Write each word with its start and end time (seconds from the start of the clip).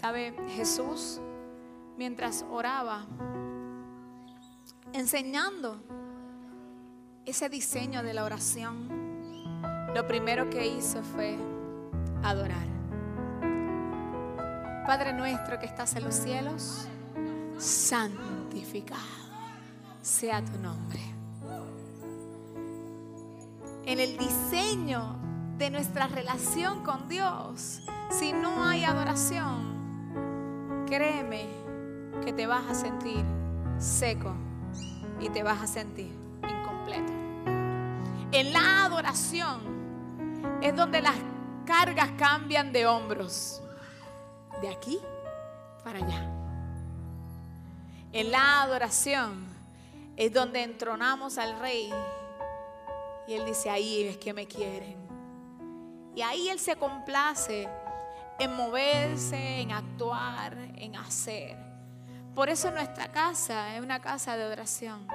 ¿Sabe? 0.00 0.32
Jesús, 0.50 1.20
mientras 1.96 2.44
oraba, 2.52 3.04
enseñando 4.92 5.82
ese 7.26 7.48
diseño 7.48 8.04
de 8.04 8.14
la 8.14 8.22
oración, 8.22 8.86
lo 9.92 10.06
primero 10.06 10.48
que 10.50 10.68
hizo 10.68 11.02
fue 11.02 11.36
adorar. 12.22 12.68
Padre 14.86 15.14
nuestro 15.14 15.58
que 15.58 15.66
estás 15.66 15.96
en 15.96 16.04
los 16.04 16.14
cielos, 16.14 16.86
santificado 17.58 19.02
sea 20.00 20.44
tu 20.44 20.58
nombre. 20.58 21.00
En 23.84 23.98
el 23.98 24.16
diseño 24.16 25.16
de 25.58 25.70
nuestra 25.70 26.06
relación 26.06 26.84
con 26.84 27.08
Dios, 27.08 27.80
si 28.10 28.32
no 28.32 28.64
hay 28.64 28.84
adoración, 28.84 29.67
créeme 30.88 31.46
que 32.24 32.32
te 32.32 32.46
vas 32.46 32.68
a 32.68 32.74
sentir 32.74 33.24
seco 33.78 34.34
y 35.20 35.28
te 35.28 35.42
vas 35.42 35.62
a 35.62 35.66
sentir 35.66 36.12
incompleto. 36.42 37.12
En 38.32 38.52
la 38.52 38.84
adoración 38.84 39.60
es 40.62 40.74
donde 40.74 41.02
las 41.02 41.16
cargas 41.66 42.10
cambian 42.18 42.72
de 42.72 42.86
hombros, 42.86 43.62
de 44.62 44.70
aquí 44.70 44.98
para 45.84 45.98
allá. 45.98 46.26
En 48.12 48.30
la 48.30 48.62
adoración 48.62 49.46
es 50.16 50.32
donde 50.32 50.62
entronamos 50.62 51.38
al 51.38 51.58
rey 51.60 51.92
y 53.26 53.34
él 53.34 53.44
dice, 53.44 53.68
ahí 53.68 54.04
es 54.04 54.16
que 54.16 54.32
me 54.32 54.46
quieren. 54.46 54.96
Y 56.14 56.22
ahí 56.22 56.48
él 56.48 56.58
se 56.58 56.74
complace 56.76 57.68
en 58.38 58.54
moverse, 58.54 59.60
en 59.60 59.72
actuar, 59.72 60.56
en 60.76 60.96
hacer. 60.96 61.56
Por 62.34 62.48
eso 62.48 62.70
nuestra 62.70 63.10
casa 63.10 63.74
es 63.74 63.82
una 63.82 64.00
casa 64.00 64.36
de 64.36 64.44
adoración. 64.44 65.08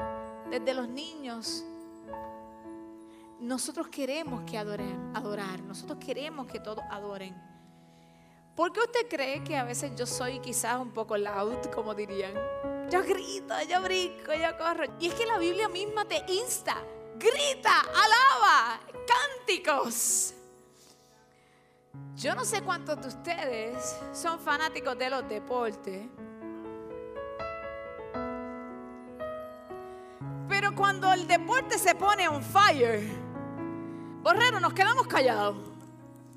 Desde 0.49 0.73
los 0.73 0.89
niños, 0.89 1.63
nosotros 3.39 3.87
queremos 3.87 4.43
que 4.49 4.57
adoren, 4.57 5.11
adorar. 5.15 5.61
Nosotros 5.61 5.99
queremos 5.99 6.47
que 6.47 6.59
todos 6.59 6.83
adoren. 6.91 7.33
¿Por 8.55 8.71
qué 8.71 8.81
usted 8.81 9.07
cree 9.09 9.43
que 9.43 9.57
a 9.57 9.63
veces 9.63 9.93
yo 9.95 10.05
soy 10.05 10.39
quizás 10.39 10.79
un 10.79 10.91
poco 10.91 11.17
loud, 11.17 11.57
como 11.73 11.95
dirían? 11.95 12.33
Yo 12.89 13.01
grito, 13.03 13.55
yo 13.67 13.81
brinco, 13.81 14.33
yo 14.33 14.57
corro. 14.57 14.83
Y 14.99 15.07
es 15.07 15.13
que 15.15 15.25
la 15.25 15.37
Biblia 15.37 15.69
misma 15.69 16.05
te 16.05 16.23
insta. 16.27 16.75
Grita, 17.17 17.79
alaba, 17.79 18.79
cánticos. 19.07 20.35
Yo 22.15 22.35
no 22.35 22.45
sé 22.45 22.61
cuántos 22.61 23.01
de 23.01 23.07
ustedes 23.07 23.97
son 24.13 24.39
fanáticos 24.39 24.97
de 24.97 25.09
los 25.09 25.27
deportes. 25.27 26.07
Pero 30.47 30.75
cuando 30.75 31.11
el 31.11 31.27
deporte 31.27 31.77
se 31.77 31.95
pone 31.95 32.29
on 32.29 32.41
fire, 32.41 33.09
borrero, 34.21 34.59
nos 34.59 34.73
quedamos 34.73 35.05
callados. 35.07 35.57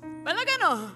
¿Verdad 0.01 0.41
que 0.45 0.57
no? 0.59 0.91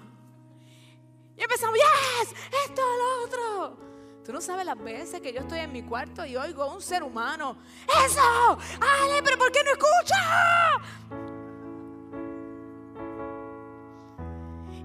Y 1.38 1.42
empezamos, 1.42 1.76
yes, 1.76 2.34
esto, 2.66 2.82
lo 2.82 3.24
otro. 3.24 3.78
Tú 4.24 4.32
no 4.32 4.40
sabes 4.40 4.66
las 4.66 4.78
veces 4.78 5.20
que 5.20 5.32
yo 5.32 5.40
estoy 5.40 5.60
en 5.60 5.72
mi 5.72 5.82
cuarto 5.82 6.26
y 6.26 6.36
oigo 6.36 6.64
a 6.64 6.74
un 6.74 6.82
ser 6.82 7.02
humano, 7.02 7.56
eso, 8.04 8.20
Ale, 8.20 9.22
pero 9.24 9.38
¿por 9.38 9.50
qué 9.50 9.60
no 9.64 9.70
escucha? 9.70 11.21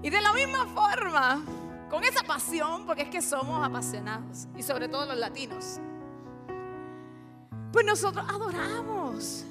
Y 0.02 0.10
de 0.10 0.20
la 0.20 0.32
misma 0.32 0.66
forma, 0.66 1.42
con 1.90 2.04
esa 2.04 2.22
pasión, 2.22 2.86
porque 2.86 3.02
es 3.02 3.08
que 3.08 3.22
somos 3.22 3.66
apasionados, 3.66 4.46
y 4.56 4.62
sobre 4.62 4.88
todo 4.88 5.06
los 5.06 5.16
latinos, 5.16 5.80
pues 7.72 7.84
nosotros 7.84 8.24
adoramos. 8.28 9.44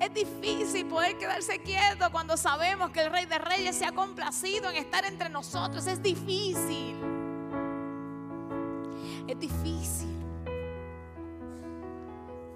Es 0.00 0.12
difícil 0.14 0.86
poder 0.86 1.16
quedarse 1.16 1.60
quieto 1.60 2.10
cuando 2.10 2.36
sabemos 2.36 2.90
que 2.90 3.02
el 3.02 3.12
Rey 3.12 3.24
de 3.26 3.38
Reyes 3.38 3.76
se 3.76 3.84
ha 3.84 3.92
complacido 3.92 4.68
en 4.70 4.76
estar 4.76 5.04
entre 5.04 5.28
nosotros. 5.28 5.86
Es 5.86 6.02
difícil. 6.02 6.96
Es 9.28 9.38
difícil. 9.38 10.08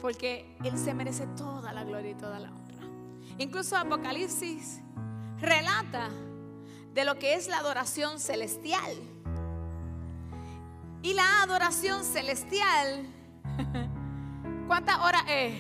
Porque 0.01 0.57
Él 0.65 0.77
se 0.77 0.93
merece 0.93 1.27
toda 1.37 1.73
la 1.73 1.85
gloria 1.85 2.11
y 2.11 2.15
toda 2.15 2.41
la 2.41 2.51
honra. 2.51 2.89
Incluso 3.39 3.77
Apocalipsis 3.77 4.81
relata 5.39 6.11
de 6.97 7.05
lo 7.05 7.19
que 7.19 7.35
es 7.35 7.47
la 7.47 7.59
adoración 7.59 8.19
celestial. 8.19 8.91
Y 11.03 11.13
la 11.13 11.43
adoración 11.43 12.03
celestial, 12.03 13.07
¿cuántas 14.67 14.99
horas 15.01 15.23
es? 15.29 15.55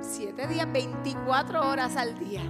Siete 0.00 0.46
días, 0.46 0.72
24 0.72 1.68
horas 1.68 1.94
al 1.96 2.18
día. 2.18 2.42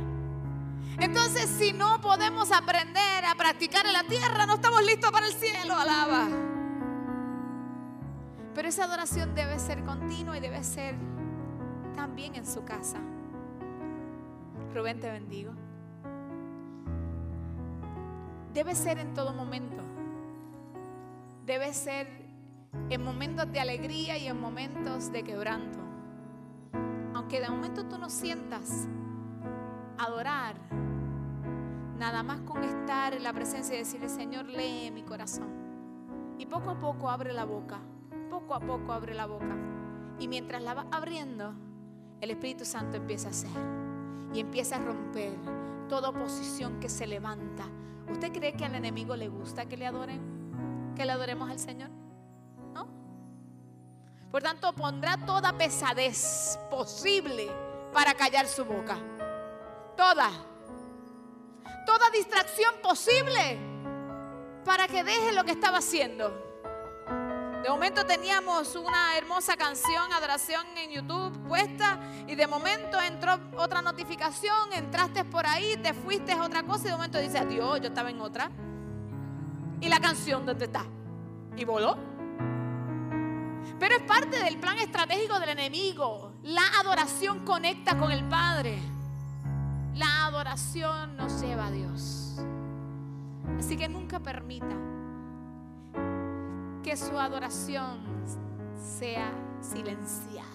Entonces, 1.00 1.50
si 1.58 1.72
no 1.72 2.00
podemos 2.00 2.52
aprender 2.52 3.24
a 3.24 3.34
practicar 3.34 3.84
en 3.86 3.92
la 3.92 4.04
tierra, 4.04 4.46
no 4.46 4.54
estamos 4.54 4.84
listos 4.84 5.10
para 5.10 5.26
el 5.26 5.34
cielo, 5.34 5.74
alaba. 5.74 6.28
Pero 8.54 8.68
esa 8.68 8.84
adoración 8.84 9.34
debe 9.34 9.58
ser 9.58 9.84
continua 9.84 10.38
y 10.38 10.40
debe 10.40 10.62
ser 10.62 10.94
también 11.96 12.36
en 12.36 12.46
su 12.46 12.64
casa. 12.64 13.00
Rubén, 14.74 14.98
te 14.98 15.08
bendigo. 15.08 15.52
Debe 18.52 18.74
ser 18.74 18.98
en 18.98 19.14
todo 19.14 19.32
momento. 19.32 19.84
Debe 21.46 21.72
ser 21.72 22.08
en 22.90 23.04
momentos 23.04 23.50
de 23.52 23.60
alegría 23.60 24.18
y 24.18 24.26
en 24.26 24.40
momentos 24.40 25.12
de 25.12 25.22
quebranto. 25.22 25.78
Aunque 27.14 27.40
de 27.40 27.48
momento 27.48 27.86
tú 27.86 27.98
no 27.98 28.10
sientas 28.10 28.88
adorar, 29.96 30.56
nada 31.96 32.24
más 32.24 32.40
con 32.40 32.64
estar 32.64 33.14
en 33.14 33.22
la 33.22 33.32
presencia 33.32 33.76
y 33.76 33.78
decirle, 33.78 34.08
Señor, 34.08 34.46
lee 34.46 34.90
mi 34.90 35.04
corazón. 35.04 36.34
Y 36.36 36.46
poco 36.46 36.70
a 36.70 36.80
poco 36.80 37.08
abre 37.10 37.32
la 37.32 37.44
boca, 37.44 37.78
poco 38.28 38.54
a 38.54 38.60
poco 38.60 38.92
abre 38.92 39.14
la 39.14 39.26
boca. 39.26 39.56
Y 40.18 40.26
mientras 40.26 40.62
la 40.64 40.74
va 40.74 40.86
abriendo, 40.90 41.54
el 42.20 42.32
Espíritu 42.32 42.64
Santo 42.64 42.96
empieza 42.96 43.28
a 43.28 43.30
hacer 43.30 43.83
y 44.34 44.40
empieza 44.40 44.76
a 44.76 44.80
romper 44.80 45.32
toda 45.88 46.10
oposición 46.10 46.80
que 46.80 46.88
se 46.88 47.06
levanta. 47.06 47.64
¿Usted 48.10 48.32
cree 48.32 48.52
que 48.52 48.64
al 48.64 48.74
enemigo 48.74 49.16
le 49.16 49.28
gusta 49.28 49.66
que 49.66 49.76
le 49.76 49.86
adoren? 49.86 50.92
¿Que 50.96 51.06
le 51.06 51.12
adoremos 51.12 51.48
al 51.48 51.58
Señor? 51.58 51.90
¿No? 52.74 52.88
Por 54.30 54.42
tanto, 54.42 54.72
pondrá 54.74 55.16
toda 55.24 55.56
pesadez 55.56 56.58
posible 56.70 57.48
para 57.92 58.14
callar 58.14 58.46
su 58.46 58.64
boca. 58.64 58.96
Toda. 59.96 60.30
Toda 61.86 62.10
distracción 62.10 62.74
posible 62.82 63.58
para 64.64 64.88
que 64.88 65.04
deje 65.04 65.32
lo 65.32 65.44
que 65.44 65.52
estaba 65.52 65.78
haciendo. 65.78 66.53
De 67.64 67.70
momento 67.70 68.04
teníamos 68.04 68.76
una 68.76 69.16
hermosa 69.16 69.56
canción, 69.56 70.12
adoración 70.12 70.66
en 70.76 70.90
YouTube 70.90 71.32
puesta 71.48 71.98
y 72.28 72.34
de 72.34 72.46
momento 72.46 73.00
entró 73.00 73.40
otra 73.56 73.80
notificación, 73.80 74.70
entraste 74.74 75.24
por 75.24 75.46
ahí, 75.46 75.74
te 75.78 75.94
fuiste 75.94 76.32
a 76.32 76.42
otra 76.42 76.62
cosa 76.64 76.82
y 76.82 76.86
de 76.88 76.92
momento 76.92 77.18
dices, 77.18 77.40
adiós, 77.40 77.80
yo 77.80 77.86
estaba 77.86 78.10
en 78.10 78.20
otra. 78.20 78.50
¿Y 79.80 79.88
la 79.88 79.98
canción 79.98 80.44
dónde 80.44 80.66
está? 80.66 80.84
Y 81.56 81.64
voló. 81.64 81.96
Pero 83.78 83.96
es 83.96 84.02
parte 84.02 84.44
del 84.44 84.58
plan 84.58 84.76
estratégico 84.76 85.40
del 85.40 85.48
enemigo. 85.48 86.34
La 86.42 86.66
adoración 86.80 87.46
conecta 87.46 87.98
con 87.98 88.12
el 88.12 88.28
Padre. 88.28 88.78
La 89.94 90.26
adoración 90.26 91.16
nos 91.16 91.40
lleva 91.40 91.68
a 91.68 91.70
Dios. 91.70 92.36
Así 93.58 93.78
que 93.78 93.88
nunca 93.88 94.20
permita 94.20 94.93
su 96.96 97.18
adoración 97.18 98.00
sea 98.76 99.32
silenciada. 99.60 100.48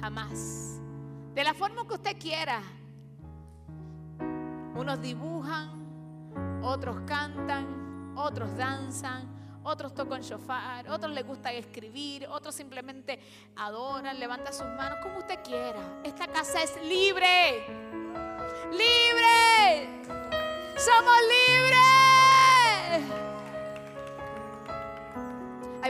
Jamás. 0.00 0.80
De 1.34 1.44
la 1.44 1.54
forma 1.54 1.86
que 1.86 1.94
usted 1.94 2.18
quiera. 2.18 2.62
Unos 4.74 5.00
dibujan, 5.00 6.60
otros 6.62 7.00
cantan, 7.06 8.14
otros 8.16 8.56
danzan, 8.56 9.60
otros 9.62 9.94
tocan 9.94 10.20
shofar, 10.22 10.88
otros 10.90 11.12
les 11.12 11.26
gusta 11.26 11.52
escribir, 11.52 12.26
otros 12.28 12.54
simplemente 12.54 13.18
adoran, 13.56 14.18
levantan 14.18 14.52
sus 14.52 14.66
manos, 14.66 14.98
como 15.02 15.18
usted 15.18 15.38
quiera. 15.42 16.00
Esta 16.04 16.26
casa 16.26 16.62
es 16.62 16.76
libre. 16.84 17.66
Libre. 18.70 20.02
Somos 20.76 21.16
libres. 21.22 21.83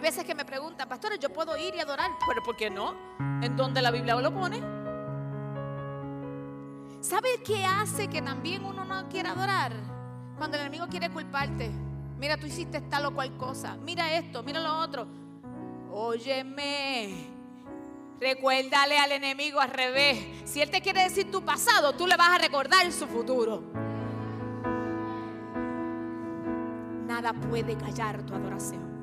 Veces 0.05 0.25
que 0.25 0.35
me 0.35 0.45
preguntan, 0.45 0.87
pastores, 0.87 1.19
yo 1.19 1.31
puedo 1.31 1.57
ir 1.57 1.75
y 1.75 1.81
adorar, 1.81 2.11
pero 2.29 2.43
¿por 2.43 2.55
qué 2.57 2.69
no? 2.69 2.95
¿En 3.41 3.57
dónde 3.57 3.81
la 3.81 3.91
Biblia 3.91 4.15
lo 4.17 4.35
pone? 4.35 4.61
¿Sabe 7.01 7.43
qué 7.43 7.65
hace 7.65 8.09
que 8.09 8.21
también 8.21 8.67
uno 8.67 8.85
no 8.85 9.09
quiera 9.09 9.31
adorar? 9.31 9.73
Cuando 10.37 10.59
el 10.59 10.65
enemigo 10.65 10.89
quiere 10.91 11.09
culparte, 11.09 11.71
mira, 12.19 12.37
tú 12.37 12.47
hiciste 12.47 12.83
tal 12.83 13.07
o 13.07 13.15
cual 13.15 13.35
cosa, 13.39 13.79
mira 13.79 14.15
esto, 14.15 14.43
mira 14.43 14.61
lo 14.61 14.79
otro. 14.79 15.07
Óyeme, 15.91 17.31
recuérdale 18.21 18.99
al 18.99 19.13
enemigo 19.13 19.59
al 19.59 19.71
revés. 19.71 20.19
Si 20.45 20.61
él 20.61 20.71
te 20.71 20.83
quiere 20.83 21.05
decir 21.05 21.31
tu 21.31 21.43
pasado, 21.43 21.95
tú 21.95 22.07
le 22.07 22.19
vas 22.19 22.29
a 22.29 22.39
recordar 22.39 22.93
su 22.93 23.07
futuro. 23.07 23.63
Nada 27.07 27.33
puede 27.33 27.75
callar 27.79 28.23
tu 28.27 28.35
adoración. 28.35 28.94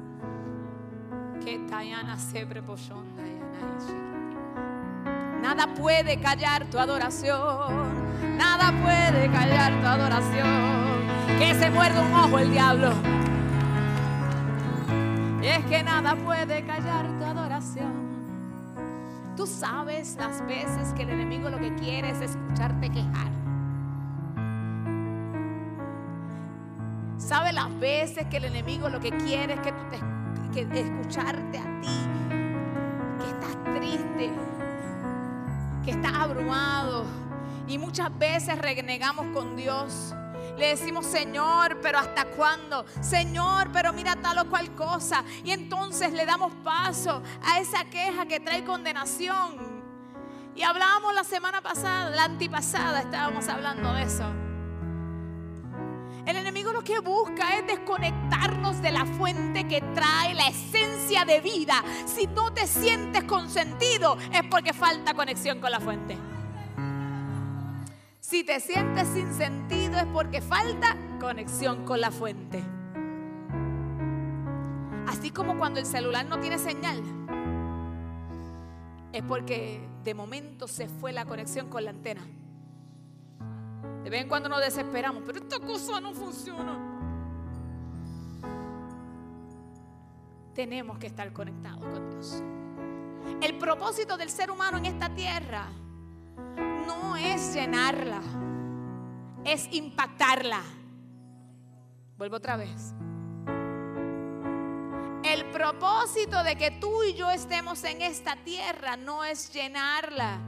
Nada 5.42 5.74
puede 5.74 6.20
callar 6.20 6.66
tu 6.66 6.78
adoración. 6.78 8.38
Nada 8.38 8.72
puede 8.84 9.30
callar 9.32 9.80
tu 9.82 9.88
adoración. 9.88 11.02
Que 11.40 11.56
se 11.56 11.70
muerde 11.72 12.00
un 12.00 12.14
ojo 12.14 12.40
el 12.40 12.52
diablo. 12.52 12.92
Y 15.42 15.48
es 15.48 15.66
que 15.66 15.82
nada 15.84 16.16
puede 16.16 16.64
callar 16.64 17.08
tu 17.18 17.26
adoración. 17.26 18.12
Tú 19.36 19.48
sabes 19.48 20.16
las 20.18 20.46
veces 20.46 20.94
que 20.94 21.02
el 21.04 21.10
enemigo 21.10 21.50
lo 21.50 21.60
que 21.60 21.74
quiere 21.76 22.12
es 22.12 22.22
escucharte 22.22 22.90
quejar. 22.90 23.32
Sabes 27.18 27.54
las 27.54 27.80
veces 27.80 28.28
que 28.28 28.38
el 28.38 28.46
enemigo 28.46 28.90
lo 28.90 29.00
que 29.00 29.12
quiere 29.12 29.54
es 29.54 29.60
que 29.62 29.72
tú 29.72 29.82
te, 29.90 29.98
que 30.52 30.62
escucharte 30.62 31.58
a 31.58 31.82
ti, 31.82 32.08
que 33.20 33.30
estás 33.30 33.64
triste, 33.76 34.32
que 35.86 35.92
estás 35.92 36.14
abrumado 36.14 37.06
y 37.68 37.78
muchas 37.78 38.18
veces 38.18 38.58
renegamos 38.58 39.28
con 39.34 39.56
Dios. 39.56 40.14
Le 40.58 40.68
decimos, 40.68 41.06
Señor, 41.06 41.80
pero 41.82 42.00
¿hasta 42.00 42.26
cuándo? 42.26 42.86
Señor, 43.00 43.70
pero 43.72 43.94
mira 43.94 44.16
tal 44.18 44.40
o 44.40 44.50
cual 44.50 44.76
cosa. 44.76 45.24
Y 45.44 45.52
entonces 45.52 46.12
le 46.12 46.26
damos 46.26 46.52
paso 46.64 47.24
a 47.44 47.60
esa 47.60 47.86
queja 47.86 48.26
que 48.26 48.40
trae 48.40 48.64
condenación. 48.66 49.72
Y 50.54 50.64
hablábamos 50.64 51.16
la 51.16 51.24
semana 51.24 51.62
pasada, 51.62 52.10
la 52.10 52.26
antipasada, 52.26 53.00
estábamos 53.00 53.48
hablando 53.48 53.94
de 53.94 54.04
eso. 54.04 54.26
El 56.26 56.36
enemigo 56.36 56.72
lo 56.72 56.84
que 56.84 57.00
busca 57.00 57.58
es 57.58 57.68
desconectarnos 57.68 58.82
de 58.82 58.92
la 58.92 59.06
fuente 59.06 59.68
que 59.68 59.82
trae 59.82 60.34
la 60.36 60.48
esencia 60.48 61.26
de 61.26 61.40
vida. 61.42 61.84
Si 62.06 62.28
no 62.28 62.54
te 62.54 62.68
sientes 62.68 63.24
consentido 63.24 64.18
es 64.32 64.44
porque 64.50 64.74
falta 64.74 65.14
conexión 65.14 65.60
con 65.60 65.72
la 65.72 65.80
fuente. 65.80 66.18
Si 68.20 68.44
te 68.44 68.60
sientes 68.60 69.08
sin 69.10 69.34
sentido 69.34 69.98
es 69.98 70.06
porque 70.06 70.42
falta 70.42 70.96
conexión 71.20 71.86
con 71.86 72.00
la 72.00 72.12
fuente. 72.12 72.64
Así 75.08 75.32
como 75.32 75.58
cuando 75.58 75.80
el 75.80 75.86
celular 75.86 76.26
no 76.26 76.40
tiene 76.40 76.58
señal, 76.58 77.02
es 79.12 79.24
porque 79.24 79.82
de 80.04 80.14
momento 80.14 80.68
se 80.68 80.88
fue 80.88 81.12
la 81.12 81.26
conexión 81.26 81.68
con 81.68 81.84
la 81.84 81.90
antena. 81.90 82.22
De 84.04 84.10
vez 84.10 84.22
en 84.24 84.28
cuando 84.28 84.50
nos 84.50 84.60
desesperamos, 84.60 85.24
pero 85.26 85.40
esta 85.40 85.60
cosa 85.60 86.02
no 86.02 86.14
funciona. 86.14 86.78
Tenemos 90.54 90.98
que 90.98 91.08
estar 91.08 91.32
conectados 91.32 91.84
con 91.86 92.10
Dios. 92.10 92.44
El 93.42 93.58
propósito 93.58 94.18
del 94.18 94.30
ser 94.30 94.52
humano 94.52 94.78
en 94.78 94.86
esta 94.86 95.14
tierra 95.14 95.68
no 96.86 97.16
es 97.16 97.54
llenarla, 97.54 98.22
es 99.46 99.72
impactarla. 99.72 100.62
Vuelvo 102.18 102.38
otra 102.38 102.58
vez. 102.58 102.94
El 105.24 105.46
propósito 105.52 106.44
de 106.44 106.56
que 106.56 106.72
tú 106.72 107.04
y 107.04 107.14
yo 107.14 107.30
estemos 107.30 107.84
en 107.84 108.02
esta 108.02 108.36
tierra 108.44 108.98
no 108.98 109.24
es 109.24 109.54
llenarla, 109.54 110.40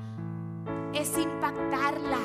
es 0.94 1.18
impactarla. 1.18 2.20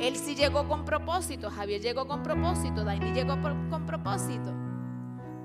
Él 0.00 0.16
sí 0.16 0.34
llegó 0.34 0.66
con 0.66 0.86
propósito, 0.86 1.50
Javier 1.50 1.82
llegó 1.82 2.06
con 2.06 2.22
propósito, 2.22 2.84
Daini 2.84 3.12
llegó 3.12 3.38
con 3.40 3.84
propósito. 3.86 4.50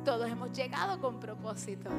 Todos 0.05 0.29
hemos 0.29 0.51
llegado 0.53 0.99
con 1.01 1.19
propósito. 1.19 1.89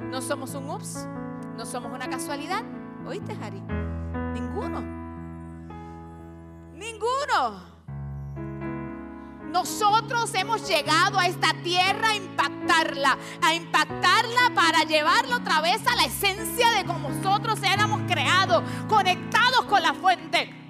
No 0.00 0.22
somos 0.22 0.54
un 0.54 0.70
ups, 0.70 1.08
no 1.56 1.66
somos 1.66 1.92
una 1.92 2.08
casualidad. 2.08 2.62
¿Oíste, 3.04 3.36
Harry? 3.42 3.60
Ninguno. 4.32 4.80
Ninguno. 6.74 7.76
Nosotros 9.50 10.32
hemos 10.34 10.68
llegado 10.68 11.18
a 11.18 11.26
esta 11.26 11.52
tierra 11.64 12.10
a 12.10 12.14
impactarla, 12.14 13.18
a 13.42 13.54
impactarla 13.54 14.52
para 14.54 14.84
llevarla 14.84 15.36
otra 15.36 15.62
vez 15.62 15.80
a 15.86 15.96
la 15.96 16.04
esencia 16.04 16.70
de 16.72 16.84
como 16.84 17.08
nosotros 17.08 17.58
éramos 17.62 18.02
creados, 18.06 18.62
conectados 18.88 19.62
con 19.62 19.82
la 19.82 19.94
fuente. 19.94 20.65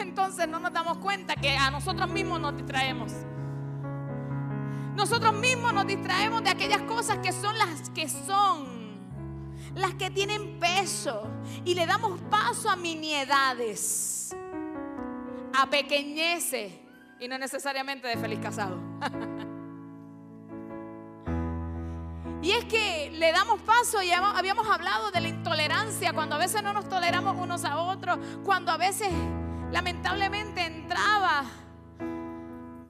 Entonces 0.00 0.48
no 0.48 0.60
nos 0.60 0.72
damos 0.72 0.98
cuenta 0.98 1.34
que 1.34 1.56
a 1.56 1.70
nosotros 1.70 2.08
mismos 2.10 2.40
nos 2.40 2.56
distraemos. 2.56 3.12
Nosotros 4.94 5.32
mismos 5.34 5.72
nos 5.72 5.86
distraemos 5.86 6.42
de 6.42 6.50
aquellas 6.50 6.82
cosas 6.82 7.18
que 7.18 7.32
son 7.32 7.56
las 7.56 7.90
que 7.90 8.08
son 8.08 8.78
las 9.74 9.94
que 9.94 10.10
tienen 10.10 10.58
peso 10.58 11.28
y 11.64 11.74
le 11.74 11.86
damos 11.86 12.20
paso 12.30 12.68
a 12.68 12.76
miniedades, 12.76 14.34
a 15.54 15.70
pequeñeces 15.70 16.72
y 17.20 17.28
no 17.28 17.38
necesariamente 17.38 18.08
de 18.08 18.16
feliz 18.16 18.40
casado. 18.40 18.76
y 22.42 22.52
es 22.52 22.64
que 22.66 23.10
le 23.14 23.32
damos 23.32 23.60
paso, 23.62 24.02
y 24.02 24.10
habíamos 24.10 24.68
hablado 24.68 25.10
de 25.10 25.20
la 25.20 25.28
intolerancia, 25.28 26.12
cuando 26.12 26.36
a 26.36 26.38
veces 26.38 26.62
no 26.62 26.72
nos 26.72 26.88
toleramos 26.88 27.36
unos 27.36 27.64
a 27.64 27.78
otros, 27.78 28.18
cuando 28.44 28.70
a 28.70 28.76
veces 28.76 29.08
lamentablemente 29.70 30.64
entraba 30.64 31.44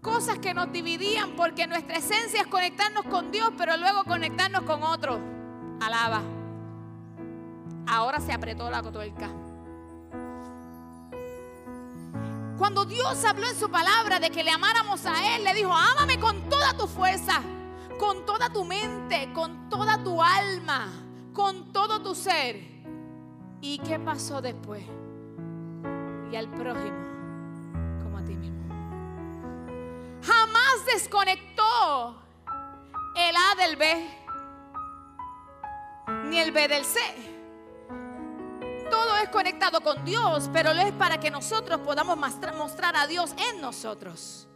cosas 0.00 0.38
que 0.38 0.54
nos 0.54 0.72
dividían 0.72 1.32
porque 1.36 1.66
nuestra 1.66 1.96
esencia 1.96 2.42
es 2.42 2.46
conectarnos 2.46 3.04
con 3.04 3.30
Dios, 3.30 3.52
pero 3.56 3.76
luego 3.76 4.04
conectarnos 4.04 4.62
con 4.62 4.82
otro. 4.82 5.20
Alaba. 5.80 6.22
Ahora 7.86 8.20
se 8.20 8.32
apretó 8.32 8.70
la 8.70 8.82
cotuerca. 8.82 9.28
Cuando 12.58 12.84
Dios 12.84 13.24
habló 13.24 13.46
en 13.46 13.56
su 13.56 13.70
palabra 13.70 14.18
de 14.18 14.30
que 14.30 14.42
le 14.42 14.50
amáramos 14.50 15.06
a 15.06 15.36
Él, 15.36 15.44
le 15.44 15.54
dijo, 15.54 15.72
ámame 15.72 16.18
con 16.18 16.48
toda 16.48 16.76
tu 16.76 16.88
fuerza, 16.88 17.40
con 17.98 18.26
toda 18.26 18.50
tu 18.50 18.64
mente, 18.64 19.32
con 19.32 19.68
toda 19.68 20.02
tu 20.02 20.20
alma, 20.20 20.88
con 21.32 21.72
todo 21.72 22.02
tu 22.02 22.14
ser. 22.16 22.60
¿Y 23.60 23.78
qué 23.78 23.98
pasó 24.00 24.40
después? 24.40 24.84
Y 26.30 26.36
al 26.36 26.48
prójimo 26.48 26.98
como 28.02 28.18
a 28.18 28.24
ti 28.24 28.34
mismo. 28.34 28.58
Jamás 30.22 30.86
desconectó 30.86 32.16
el 33.16 33.34
A 33.36 33.54
del 33.56 33.76
B, 33.76 34.10
ni 36.26 36.38
el 36.38 36.52
B 36.52 36.68
del 36.68 36.84
C 36.84 37.00
todo 38.90 39.16
es 39.16 39.28
conectado 39.28 39.80
con 39.80 40.04
Dios, 40.04 40.48
pero 40.52 40.72
lo 40.74 40.82
es 40.82 40.92
para 40.92 41.18
que 41.18 41.30
nosotros 41.30 41.80
podamos 41.80 42.16
mostrar 42.16 42.96
a 42.96 43.06
Dios 43.06 43.32
en 43.50 43.60
nosotros. 43.60 44.46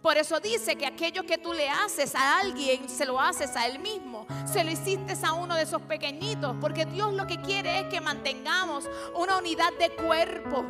Por 0.00 0.16
eso 0.16 0.40
dice 0.40 0.74
que 0.74 0.86
aquello 0.86 1.24
que 1.24 1.38
tú 1.38 1.52
le 1.52 1.68
haces 1.68 2.14
a 2.16 2.40
alguien, 2.40 2.88
se 2.88 3.04
lo 3.06 3.20
haces 3.20 3.54
a 3.54 3.66
él 3.66 3.78
mismo. 3.78 4.26
Se 4.52 4.64
lo 4.64 4.70
hiciste 4.72 5.14
a 5.24 5.32
uno 5.32 5.54
de 5.54 5.62
esos 5.62 5.80
pequeñitos, 5.82 6.56
porque 6.60 6.86
Dios 6.86 7.12
lo 7.12 7.26
que 7.26 7.40
quiere 7.40 7.80
es 7.80 7.86
que 7.86 8.00
mantengamos 8.00 8.88
una 9.14 9.38
unidad 9.38 9.72
de 9.78 9.90
cuerpo. 9.94 10.64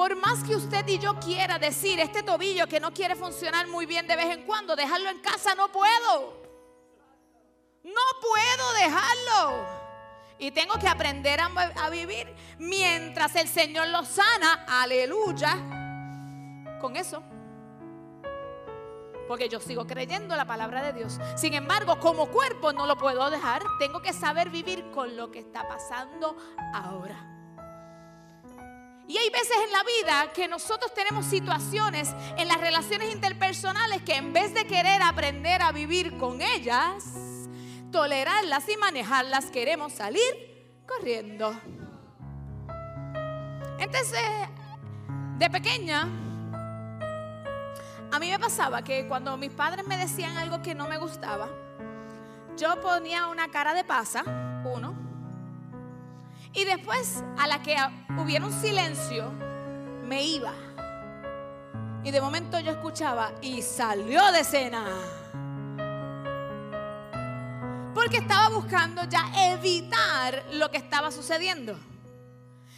Por 0.00 0.16
más 0.16 0.42
que 0.44 0.56
usted 0.56 0.88
y 0.88 0.98
yo 0.98 1.20
quiera 1.20 1.58
decir, 1.58 2.00
este 2.00 2.22
tobillo 2.22 2.66
que 2.66 2.80
no 2.80 2.90
quiere 2.90 3.14
funcionar 3.14 3.66
muy 3.68 3.84
bien 3.84 4.06
de 4.06 4.16
vez 4.16 4.34
en 4.34 4.46
cuando, 4.46 4.74
dejarlo 4.74 5.10
en 5.10 5.18
casa 5.18 5.54
no 5.54 5.70
puedo. 5.70 6.42
No 7.84 8.00
puedo 8.22 8.72
dejarlo. 8.78 9.66
Y 10.38 10.52
tengo 10.52 10.78
que 10.78 10.88
aprender 10.88 11.38
a, 11.38 11.90
vivir 11.90 12.34
mientras 12.58 13.36
el 13.36 13.46
Señor 13.46 13.88
lo 13.88 14.02
sana. 14.06 14.64
Aleluya. 14.66 15.58
Con 16.80 16.96
eso. 16.96 17.22
Porque 19.28 19.50
yo 19.50 19.60
sigo 19.60 19.86
creyendo 19.86 20.34
la 20.34 20.46
palabra 20.46 20.82
de 20.82 20.94
Dios. 20.94 21.18
Sin 21.36 21.52
embargo, 21.52 22.00
como 22.00 22.30
cuerpo 22.30 22.72
no 22.72 22.86
lo 22.86 22.96
puedo 22.96 23.28
dejar. 23.28 23.62
Tengo 23.78 24.00
que 24.00 24.14
saber 24.14 24.48
vivir 24.48 24.90
con 24.92 25.14
lo 25.14 25.30
que 25.30 25.40
está 25.40 25.68
pasando 25.68 26.38
ahora. 26.72 27.39
Y 29.10 29.18
hay 29.18 29.28
veces 29.28 29.56
en 29.66 29.72
la 29.72 29.82
vida 29.82 30.32
que 30.32 30.46
nosotros 30.46 30.94
tenemos 30.94 31.26
situaciones 31.26 32.14
en 32.36 32.46
las 32.46 32.60
relaciones 32.60 33.12
interpersonales 33.12 34.02
que 34.02 34.14
en 34.14 34.32
vez 34.32 34.54
de 34.54 34.68
querer 34.68 35.02
aprender 35.02 35.62
a 35.62 35.72
vivir 35.72 36.16
con 36.16 36.40
ellas, 36.40 37.02
tolerarlas 37.90 38.68
y 38.68 38.76
manejarlas, 38.76 39.46
queremos 39.46 39.94
salir 39.94 40.84
corriendo. 40.86 41.60
Entonces, 43.80 44.22
de 45.38 45.50
pequeña, 45.50 46.08
A 48.12 48.18
mí 48.20 48.30
me 48.30 48.38
pasaba 48.38 48.82
que 48.82 49.08
cuando 49.08 49.36
mis 49.36 49.50
padres 49.50 49.86
me 49.88 49.96
decían 49.96 50.36
algo 50.36 50.62
que 50.62 50.74
no 50.74 50.86
me 50.86 50.98
gustaba, 50.98 51.48
yo 52.56 52.80
ponía 52.80 53.26
una 53.26 53.48
cara 53.50 53.72
de 53.72 53.84
pasa, 53.84 54.22
uno, 54.64 54.99
y 56.52 56.64
después 56.64 57.22
a 57.38 57.46
la 57.46 57.62
que 57.62 57.76
hubiera 58.18 58.44
un 58.44 58.52
silencio, 58.52 59.30
me 60.04 60.24
iba. 60.24 60.52
Y 62.02 62.10
de 62.10 62.20
momento 62.20 62.58
yo 62.60 62.72
escuchaba 62.72 63.32
y 63.42 63.62
salió 63.62 64.32
de 64.32 64.42
cena. 64.42 64.84
Porque 67.94 68.18
estaba 68.18 68.48
buscando 68.48 69.04
ya 69.04 69.30
evitar 69.52 70.44
lo 70.52 70.70
que 70.70 70.78
estaba 70.78 71.10
sucediendo. 71.10 71.78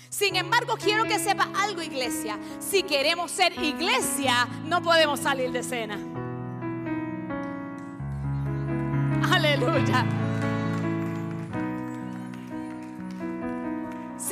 Sin 0.08 0.36
embargo, 0.36 0.76
quiero 0.76 1.04
que 1.04 1.18
sepa 1.18 1.48
algo, 1.58 1.80
iglesia. 1.80 2.38
Si 2.60 2.82
queremos 2.82 3.30
ser 3.30 3.52
iglesia, 3.62 4.46
no 4.66 4.82
podemos 4.82 5.20
salir 5.20 5.50
de 5.52 5.62
cena. 5.62 5.98
Aleluya. 9.32 10.04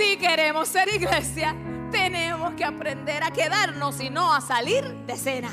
Si 0.01 0.17
queremos 0.17 0.67
ser 0.67 0.89
iglesia, 0.95 1.55
tenemos 1.91 2.55
que 2.55 2.65
aprender 2.65 3.23
a 3.23 3.31
quedarnos 3.31 4.01
y 4.01 4.09
no 4.09 4.33
a 4.33 4.41
salir 4.41 4.83
de 5.05 5.15
cena. 5.15 5.51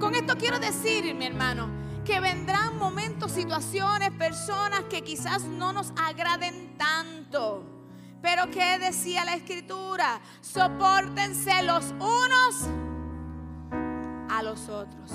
Con 0.00 0.16
esto 0.16 0.36
quiero 0.36 0.58
decir, 0.58 1.14
mi 1.14 1.24
hermano, 1.24 1.68
que 2.04 2.18
vendrán 2.18 2.76
momentos, 2.78 3.30
situaciones, 3.30 4.10
personas 4.10 4.86
que 4.90 5.02
quizás 5.04 5.44
no 5.44 5.72
nos 5.72 5.92
agraden 5.96 6.76
tanto. 6.76 7.62
Pero 8.20 8.50
¿qué 8.50 8.76
decía 8.80 9.24
la 9.24 9.36
escritura? 9.36 10.20
Sopórtense 10.40 11.62
los 11.62 11.84
unos 12.00 12.66
a 14.28 14.42
los 14.42 14.68
otros. 14.68 15.12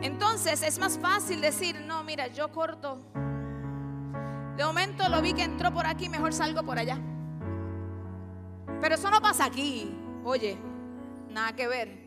Entonces 0.00 0.62
es 0.62 0.78
más 0.78 0.96
fácil 0.96 1.40
decir, 1.40 1.80
no, 1.80 2.04
mira, 2.04 2.28
yo 2.28 2.52
corto. 2.52 3.00
De 4.56 4.64
momento 4.64 5.08
lo 5.08 5.20
vi 5.20 5.34
que 5.34 5.42
entró 5.42 5.72
por 5.72 5.86
aquí, 5.86 6.08
mejor 6.08 6.32
salgo 6.32 6.62
por 6.62 6.78
allá. 6.78 6.98
Pero 8.80 8.94
eso 8.94 9.10
no 9.10 9.20
pasa 9.20 9.44
aquí. 9.44 9.94
Oye, 10.24 10.56
nada 11.28 11.54
que 11.54 11.68
ver. 11.68 12.06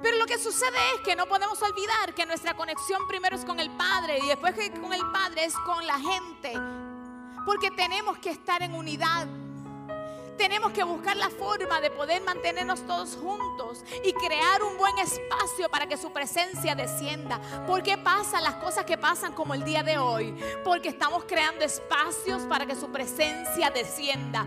Pero 0.00 0.18
lo 0.18 0.26
que 0.26 0.38
sucede 0.38 0.76
es 0.94 1.00
que 1.04 1.16
no 1.16 1.26
podemos 1.26 1.60
olvidar 1.62 2.14
que 2.14 2.26
nuestra 2.26 2.54
conexión 2.54 3.06
primero 3.08 3.36
es 3.36 3.44
con 3.44 3.58
el 3.58 3.70
Padre 3.70 4.18
y 4.22 4.28
después 4.28 4.54
que 4.54 4.70
con 4.70 4.92
el 4.92 5.02
Padre 5.12 5.44
es 5.44 5.54
con 5.56 5.86
la 5.86 5.98
gente. 5.98 6.52
Porque 7.44 7.70
tenemos 7.70 8.18
que 8.18 8.30
estar 8.30 8.62
en 8.62 8.74
unidad. 8.74 9.26
Tenemos 10.36 10.72
que 10.72 10.82
buscar 10.82 11.16
la 11.16 11.30
forma 11.30 11.80
de 11.80 11.90
poder 11.90 12.22
mantenernos 12.22 12.86
todos 12.86 13.16
juntos 13.16 13.84
y 14.04 14.12
crear 14.12 14.62
un 14.62 14.76
buen 14.76 14.98
espacio 14.98 15.68
para 15.68 15.86
que 15.86 15.96
su 15.96 16.12
presencia 16.12 16.74
descienda. 16.74 17.40
¿Por 17.66 17.82
qué 17.82 17.96
pasan 17.96 18.42
las 18.42 18.54
cosas 18.54 18.84
que 18.84 18.98
pasan 18.98 19.32
como 19.32 19.54
el 19.54 19.64
día 19.64 19.82
de 19.82 19.98
hoy? 19.98 20.34
Porque 20.64 20.88
estamos 20.88 21.24
creando 21.24 21.64
espacios 21.64 22.42
para 22.42 22.66
que 22.66 22.74
su 22.74 22.88
presencia 22.88 23.70
descienda. 23.70 24.44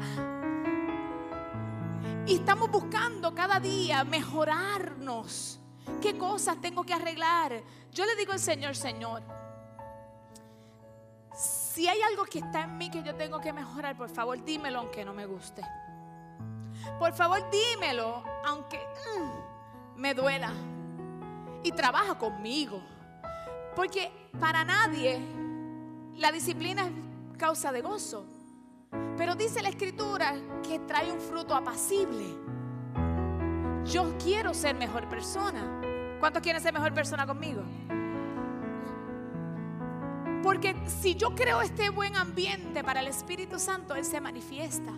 Y 2.26 2.36
estamos 2.36 2.70
buscando 2.70 3.34
cada 3.34 3.60
día 3.60 4.04
mejorarnos. 4.04 5.60
¿Qué 6.02 6.18
cosas 6.18 6.60
tengo 6.60 6.84
que 6.84 6.94
arreglar? 6.94 7.64
Yo 7.94 8.06
le 8.06 8.16
digo 8.18 8.34
al 8.34 8.40
Señor, 8.40 8.76
Señor, 8.76 9.24
si 11.78 11.88
hay 11.88 12.02
algo 12.02 12.26
que 12.26 12.40
está 12.40 12.64
en 12.64 12.76
mí 12.76 12.90
que 12.90 13.04
yo 13.04 13.14
tengo 13.14 13.40
que 13.40 13.54
mejorar, 13.54 13.96
por 13.96 14.10
favor 14.10 14.44
dímelo 14.44 14.80
aunque 14.80 15.06
no 15.06 15.14
me 15.14 15.28
guste. 15.28 15.62
Por 16.98 17.14
favor 17.14 17.40
dímelo 17.52 18.24
aunque 18.44 18.80
mm, 18.80 20.00
me 20.00 20.16
duela. 20.16 20.52
Y 21.62 21.72
trabaja 21.74 22.18
conmigo. 22.18 22.82
Porque 23.76 24.12
para 24.40 24.64
nadie 24.64 25.20
la 26.16 26.32
disciplina 26.32 26.88
es 26.88 27.38
causa 27.38 27.72
de 27.72 27.84
gozo. 27.84 28.26
Pero 29.16 29.36
dice 29.36 29.62
la 29.62 29.70
escritura 29.70 30.34
que 30.68 30.80
trae 30.80 31.12
un 31.12 31.22
fruto 31.22 31.54
apacible. 31.54 32.26
Yo 33.86 34.18
quiero 34.18 34.56
ser 34.56 34.74
mejor 34.74 35.08
persona. 35.10 35.80
¿Cuántos 36.20 36.42
quieren 36.42 36.60
ser 36.60 36.74
mejor 36.74 36.96
persona 36.96 37.28
conmigo? 37.28 37.62
Porque 40.44 40.76
si 41.02 41.16
yo 41.16 41.36
creo 41.36 41.62
este 41.62 41.90
buen 41.90 42.16
ambiente 42.16 42.84
para 42.84 43.00
el 43.00 43.08
Espíritu 43.08 43.60
Santo, 43.60 43.96
Él 43.96 44.06
se 44.06 44.22
manifiesta. 44.22 44.94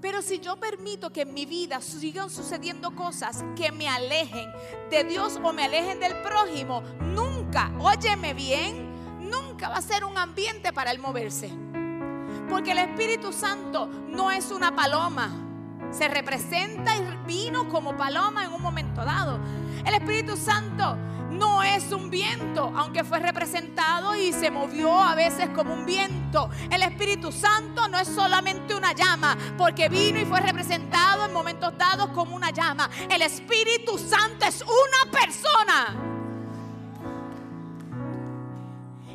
Pero 0.00 0.20
si 0.20 0.38
yo 0.38 0.56
permito 0.56 1.10
que 1.10 1.22
en 1.22 1.32
mi 1.32 1.46
vida 1.46 1.80
sigan 1.80 2.28
sucediendo 2.28 2.94
cosas 2.94 3.42
que 3.56 3.72
me 3.72 3.88
alejen 3.88 4.52
de 4.90 5.02
Dios 5.04 5.40
o 5.42 5.52
me 5.54 5.64
alejen 5.64 5.98
del 5.98 6.14
prójimo, 6.16 6.82
nunca, 7.00 7.72
óyeme 7.78 8.34
bien, 8.34 9.20
nunca 9.30 9.70
va 9.70 9.76
a 9.76 9.82
ser 9.82 10.04
un 10.04 10.18
ambiente 10.18 10.74
para 10.74 10.90
Él 10.90 10.98
moverse. 10.98 11.50
Porque 12.50 12.72
el 12.72 12.78
Espíritu 12.78 13.32
Santo 13.32 13.86
no 13.86 14.30
es 14.30 14.50
una 14.50 14.76
paloma. 14.76 15.30
Se 15.90 16.08
representa 16.08 16.94
y 16.96 17.26
vino 17.26 17.68
como 17.70 17.96
paloma 17.96 18.44
en 18.44 18.52
un 18.52 18.60
momento 18.60 19.04
dado. 19.04 19.40
El 19.86 19.94
Espíritu 19.94 20.36
Santo 20.36 20.98
no 21.34 21.62
es 21.62 21.92
un 21.92 22.10
viento, 22.10 22.72
aunque 22.76 23.04
fue 23.04 23.18
representado 23.18 24.14
y 24.14 24.32
se 24.32 24.50
movió 24.50 25.02
a 25.02 25.14
veces 25.14 25.48
como 25.50 25.74
un 25.74 25.84
viento. 25.84 26.48
El 26.70 26.82
Espíritu 26.82 27.32
Santo 27.32 27.88
no 27.88 27.98
es 27.98 28.08
solamente 28.08 28.74
una 28.74 28.92
llama, 28.92 29.36
porque 29.58 29.88
vino 29.88 30.18
y 30.18 30.24
fue 30.24 30.40
representado 30.40 31.26
en 31.26 31.32
momentos 31.32 31.76
dados 31.76 32.08
como 32.10 32.36
una 32.36 32.50
llama. 32.50 32.88
El 33.10 33.22
Espíritu 33.22 33.98
Santo 33.98 34.46
es 34.46 34.62
una 34.62 35.10
persona. 35.10 36.10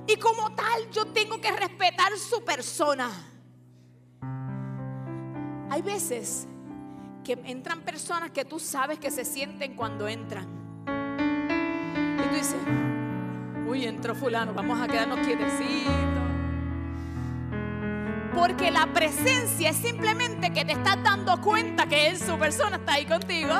Y 0.07 0.15
como 0.17 0.53
tal 0.55 0.89
yo 0.91 1.05
tengo 1.07 1.39
que 1.39 1.51
respetar 1.51 2.17
su 2.17 2.43
persona. 2.43 3.11
Hay 5.69 5.81
veces 5.81 6.47
que 7.23 7.33
entran 7.45 7.81
personas 7.81 8.31
que 8.31 8.43
tú 8.43 8.59
sabes 8.59 8.97
que 8.97 9.11
se 9.11 9.23
sienten 9.23 9.75
cuando 9.75 10.07
entran. 10.07 10.58
Tú 12.29 12.35
dices, 12.35 12.57
uy, 13.67 13.85
entró 13.85 14.15
fulano, 14.15 14.53
vamos 14.53 14.79
a 14.79 14.87
quedarnos 14.87 15.19
quietecitos. 15.19 15.93
Porque 18.35 18.71
la 18.71 18.87
presencia 18.93 19.71
es 19.71 19.77
simplemente 19.77 20.51
que 20.51 20.63
te 20.63 20.73
estás 20.73 21.03
dando 21.03 21.41
cuenta 21.41 21.87
que 21.87 22.07
él, 22.07 22.17
su 22.17 22.37
persona, 22.37 22.77
está 22.77 22.93
ahí 22.93 23.05
contigo. 23.05 23.53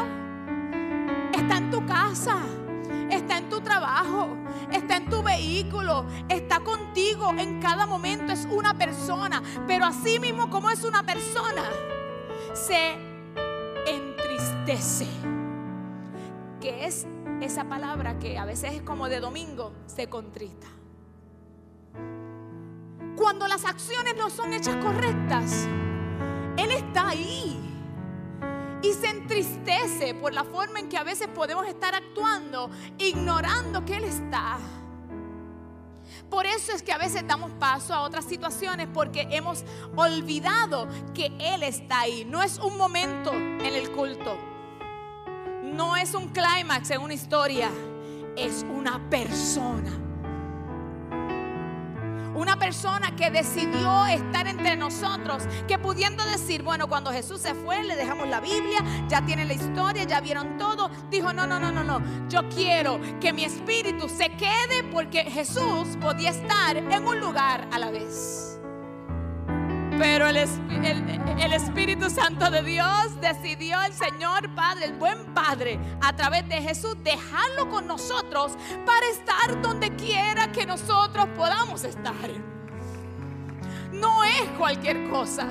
Está 1.33 1.57
en 1.57 1.69
tu 1.71 1.85
casa 1.85 2.37
está 3.09 3.37
en 3.37 3.49
tu 3.49 3.61
trabajo, 3.61 4.37
está 4.71 4.97
en 4.97 5.09
tu 5.09 5.23
vehículo, 5.23 6.05
está 6.27 6.59
contigo 6.59 7.33
en 7.37 7.59
cada 7.59 7.85
momento, 7.85 8.31
es 8.31 8.47
una 8.49 8.73
persona. 8.73 9.41
Pero 9.67 9.85
así 9.85 10.19
mismo 10.19 10.49
como 10.49 10.69
es 10.69 10.83
una 10.83 11.03
persona, 11.03 11.63
se 12.53 12.97
entristece. 13.87 15.07
Que 16.59 16.85
es 16.85 17.07
esa 17.41 17.65
palabra 17.65 18.19
que 18.19 18.37
a 18.37 18.45
veces 18.45 18.73
es 18.73 18.81
como 18.81 19.09
de 19.09 19.19
domingo, 19.19 19.73
se 19.85 20.07
contrista. 20.07 20.67
Cuando 23.15 23.47
las 23.47 23.65
acciones 23.65 24.15
no 24.15 24.29
son 24.29 24.53
hechas 24.53 24.75
correctas, 24.77 25.67
Él 26.57 26.71
está 26.71 27.09
ahí 27.09 27.59
y 28.81 28.93
se 28.93 29.07
entristece 29.07 30.13
por 30.13 30.33
la 30.33 30.43
forma 30.43 30.79
en 30.79 30.89
que 30.89 30.97
a 30.97 31.03
veces 31.03 31.27
podemos 31.27 31.67
estar 31.67 31.93
actuando, 31.95 32.69
ignorando 32.97 33.83
que 33.85 33.97
Él 33.97 34.05
está. 34.05 34.57
Por 36.29 36.45
eso 36.45 36.71
es 36.71 36.83
que 36.83 36.91
a 36.91 36.97
veces 36.97 37.25
damos 37.27 37.51
paso 37.53 37.93
a 37.93 38.01
otras 38.01 38.25
situaciones 38.25 38.87
porque 38.93 39.27
hemos 39.31 39.63
olvidado 39.95 40.87
que 41.13 41.31
Él 41.39 41.63
está 41.63 42.01
ahí. 42.01 42.23
No 42.23 42.43
es 42.43 42.59
un 42.59 42.77
momento 42.77 43.33
en 43.33 43.73
el 43.73 43.91
culto. 43.91 44.48
No 45.73 45.95
es 45.95 46.13
un 46.13 46.29
clímax 46.29 46.91
en 46.91 47.01
una 47.01 47.13
historia. 47.13 47.69
Es 48.35 48.65
una 48.69 49.09
persona 49.09 50.09
una 52.39 52.57
persona 52.57 53.15
que 53.15 53.29
decidió 53.29 54.05
estar 54.05 54.47
entre 54.47 54.77
nosotros, 54.77 55.43
que 55.67 55.77
pudiendo 55.77 56.23
decir, 56.25 56.63
bueno, 56.63 56.87
cuando 56.87 57.11
Jesús 57.11 57.41
se 57.41 57.53
fue, 57.53 57.83
le 57.83 57.95
dejamos 57.97 58.29
la 58.29 58.39
Biblia, 58.39 58.79
ya 59.09 59.25
tienen 59.25 59.49
la 59.49 59.55
historia, 59.55 60.03
ya 60.05 60.21
vieron 60.21 60.57
todo, 60.57 60.89
dijo, 61.09 61.33
no, 61.33 61.45
no, 61.45 61.59
no, 61.59 61.71
no, 61.71 61.83
no, 61.83 62.01
yo 62.29 62.47
quiero 62.49 62.99
que 63.19 63.33
mi 63.33 63.43
espíritu 63.43 64.07
se 64.07 64.29
quede 64.29 64.83
porque 64.91 65.23
Jesús 65.23 65.97
podía 65.99 66.29
estar 66.29 66.77
en 66.77 67.05
un 67.05 67.19
lugar 67.19 67.67
a 67.71 67.79
la 67.79 67.91
vez. 67.91 68.48
Pero 69.99 70.29
el, 70.29 70.37
Espíritu 71.53 72.09
Santo 72.09 72.49
de 72.49 72.63
Dios 72.63 73.19
decidió 73.19 73.81
el 73.81 73.91
Señor 73.91 74.49
Padre, 74.55 74.85
el 74.85 74.93
buen 74.93 75.33
Padre, 75.33 75.77
a 75.99 76.15
través 76.15 76.47
de 76.47 76.55
Jesús, 76.61 76.95
dejarlo 77.03 77.69
con 77.69 77.85
nosotros 77.85 78.53
para 78.85 79.05
estar 79.09 79.61
donde 79.61 79.93
quiera 79.97 80.53
que 80.53 80.65
nosotros 80.65 81.27
podamos 81.35 81.83
estar. 81.83 82.15
No 83.91 84.23
es 84.23 84.43
cualquier 84.57 85.09
cosa. 85.09 85.47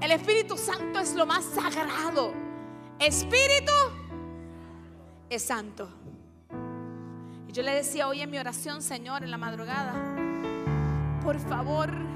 El 0.00 0.12
Espíritu 0.12 0.56
Santo 0.56 0.98
es 0.98 1.14
lo 1.14 1.26
más 1.26 1.44
sagrado. 1.44 2.32
Espíritu 2.98 3.72
es 5.28 5.42
santo. 5.42 5.90
Y 7.46 7.52
yo 7.52 7.62
le 7.62 7.74
decía 7.74 8.08
hoy 8.08 8.22
en 8.22 8.30
mi 8.30 8.38
oración, 8.38 8.80
Señor, 8.80 9.24
en 9.24 9.30
la 9.30 9.36
madrugada, 9.36 9.92
por 11.22 11.38
favor, 11.38 12.15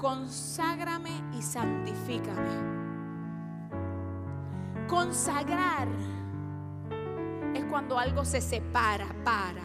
conságrame 0.00 1.10
y 1.38 1.42
santifícame. 1.42 2.80
Consagrar 4.88 5.88
es 7.54 7.64
cuando 7.66 7.98
algo 7.98 8.24
se 8.24 8.40
separa 8.40 9.14
para. 9.24 9.62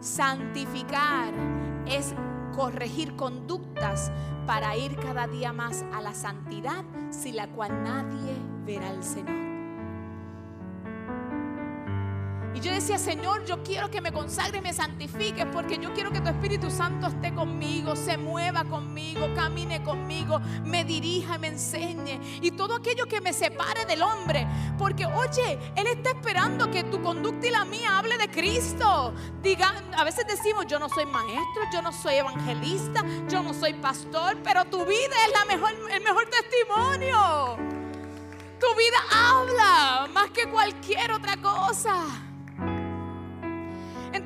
Santificar 0.00 1.32
es 1.86 2.14
corregir 2.54 3.16
conductas 3.16 4.12
para 4.46 4.76
ir 4.76 4.96
cada 4.96 5.26
día 5.26 5.52
más 5.52 5.84
a 5.94 6.02
la 6.02 6.14
santidad 6.14 6.84
sin 7.10 7.36
la 7.36 7.48
cual 7.48 7.82
nadie 7.82 8.36
verá 8.66 8.90
al 8.90 9.02
Señor. 9.02 9.45
Y 12.56 12.60
yo 12.60 12.72
decía, 12.72 12.96
Señor, 12.96 13.44
yo 13.44 13.62
quiero 13.62 13.90
que 13.90 14.00
me 14.00 14.12
consagre 14.12 14.60
y 14.60 14.62
me 14.62 14.72
santifiques 14.72 15.44
porque 15.52 15.76
yo 15.76 15.92
quiero 15.92 16.10
que 16.10 16.22
tu 16.22 16.30
Espíritu 16.30 16.70
Santo 16.70 17.08
esté 17.08 17.34
conmigo, 17.34 17.94
se 17.94 18.16
mueva 18.16 18.64
conmigo, 18.64 19.28
camine 19.34 19.82
conmigo, 19.82 20.40
me 20.64 20.82
dirija, 20.82 21.36
me 21.36 21.48
enseñe. 21.48 22.18
Y 22.40 22.52
todo 22.52 22.76
aquello 22.76 23.04
que 23.04 23.20
me 23.20 23.34
separe 23.34 23.84
del 23.84 24.00
hombre. 24.00 24.46
Porque, 24.78 25.04
oye, 25.04 25.58
Él 25.76 25.86
está 25.86 26.12
esperando 26.12 26.70
que 26.70 26.84
tu 26.84 27.02
conducta 27.02 27.46
y 27.46 27.50
la 27.50 27.66
mía 27.66 27.98
hable 27.98 28.16
de 28.16 28.30
Cristo. 28.30 29.12
Digan, 29.42 29.76
a 29.94 30.02
veces 30.04 30.26
decimos, 30.26 30.64
yo 30.66 30.78
no 30.78 30.88
soy 30.88 31.04
maestro, 31.04 31.62
yo 31.70 31.82
no 31.82 31.92
soy 31.92 32.14
evangelista, 32.14 33.04
yo 33.28 33.42
no 33.42 33.52
soy 33.52 33.74
pastor, 33.74 34.38
pero 34.42 34.64
tu 34.64 34.82
vida 34.86 35.14
es 35.26 35.32
la 35.34 35.44
mejor, 35.44 35.74
el 35.92 36.02
mejor 36.02 36.26
testimonio. 36.30 37.58
Tu 38.58 38.66
vida 38.78 38.96
habla 39.12 40.08
más 40.10 40.30
que 40.30 40.48
cualquier 40.48 41.12
otra 41.12 41.36
cosa. 41.36 42.25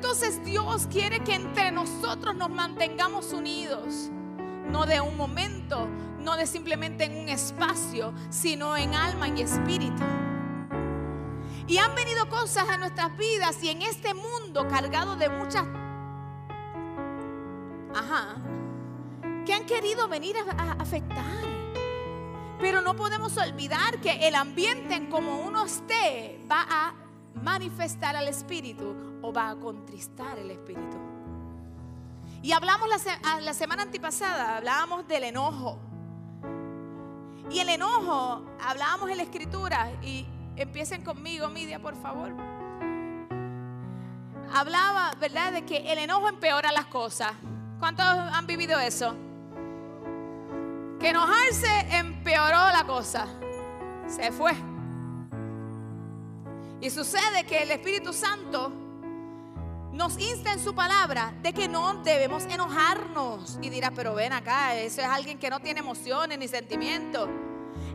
Entonces 0.01 0.43
Dios 0.43 0.87
quiere 0.91 1.19
que 1.19 1.35
entre 1.35 1.71
nosotros 1.71 2.35
nos 2.35 2.49
mantengamos 2.49 3.33
unidos, 3.33 4.09
no 4.67 4.87
de 4.87 4.99
un 4.99 5.15
momento, 5.15 5.87
no 6.17 6.35
de 6.35 6.47
simplemente 6.47 7.03
en 7.03 7.15
un 7.17 7.29
espacio, 7.29 8.11
sino 8.31 8.75
en 8.75 8.95
alma 8.95 9.27
y 9.27 9.43
espíritu. 9.43 10.01
Y 11.67 11.77
han 11.77 11.93
venido 11.93 12.27
cosas 12.29 12.67
a 12.67 12.77
nuestras 12.79 13.15
vidas 13.15 13.61
y 13.61 13.69
en 13.69 13.83
este 13.83 14.15
mundo 14.15 14.67
cargado 14.67 15.17
de 15.17 15.29
muchas, 15.29 15.65
ajá, 17.93 18.37
que 19.45 19.53
han 19.53 19.67
querido 19.67 20.07
venir 20.07 20.35
a, 20.35 20.71
afectar. 20.79 21.45
Pero 22.59 22.81
no 22.81 22.95
podemos 22.95 23.37
olvidar 23.37 24.01
que 24.01 24.27
el 24.27 24.33
ambiente 24.33 24.95
en 24.95 25.11
como 25.11 25.41
uno 25.41 25.65
esté 25.65 26.43
va 26.49 26.65
a 26.67 27.00
manifestar 27.35 28.15
al 28.15 28.27
Espíritu 28.27 29.19
o 29.21 29.31
va 29.33 29.49
a 29.49 29.55
contristar 29.55 30.37
el 30.39 30.51
Espíritu. 30.51 30.97
Y 32.43 32.53
hablamos 32.53 32.89
la, 33.41 33.53
semana 33.53 33.83
antipasada, 33.83 34.57
hablábamos 34.57 35.07
del 35.07 35.25
enojo. 35.25 35.79
Y 37.51 37.59
el 37.59 37.69
enojo, 37.69 38.43
hablábamos 38.59 39.09
en 39.09 39.17
la 39.17 39.23
escritura, 39.23 39.91
y 40.01 40.25
empiecen 40.55 41.03
conmigo, 41.03 41.49
Midia, 41.49 41.79
por 41.79 41.95
favor. 42.01 42.33
Hablaba, 44.53 45.11
¿verdad?, 45.19 45.51
de 45.53 45.65
que 45.65 45.91
el 45.91 45.99
enojo 45.99 46.29
empeora 46.29 46.71
las 46.71 46.85
cosas. 46.85 47.31
¿Cuántos 47.79 48.05
han 48.05 48.47
vivido 48.47 48.79
eso? 48.79 49.15
Que 50.99 51.09
enojarse 51.09 51.97
empeoró 51.97 52.71
la 52.71 52.83
cosa. 52.85 53.27
Se 54.07 54.31
fue. 54.31 54.70
Y 56.81 56.89
sucede 56.89 57.43
que 57.45 57.61
el 57.61 57.69
Espíritu 57.69 58.11
Santo 58.11 58.71
nos 59.93 60.17
insta 60.19 60.51
en 60.51 60.59
su 60.59 60.73
palabra 60.73 61.31
de 61.43 61.53
que 61.53 61.67
no 61.67 62.01
debemos 62.03 62.45
enojarnos. 62.45 63.59
Y 63.61 63.69
dirá, 63.69 63.91
pero 63.91 64.15
ven 64.15 64.33
acá, 64.33 64.75
eso 64.75 65.01
es 65.01 65.07
alguien 65.07 65.37
que 65.37 65.51
no 65.51 65.59
tiene 65.59 65.81
emociones 65.81 66.39
ni 66.39 66.47
sentimientos. 66.47 67.29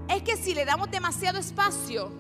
Es 0.08 0.22
que 0.22 0.36
si 0.36 0.54
le 0.54 0.64
damos 0.64 0.88
demasiado 0.88 1.38
espacio, 1.40 2.12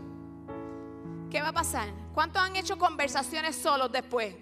¿qué 1.30 1.40
va 1.40 1.48
a 1.48 1.52
pasar? 1.52 1.88
¿Cuántos 2.12 2.42
han 2.42 2.56
hecho 2.56 2.76
conversaciones 2.78 3.54
solos 3.54 3.92
después? 3.92 4.34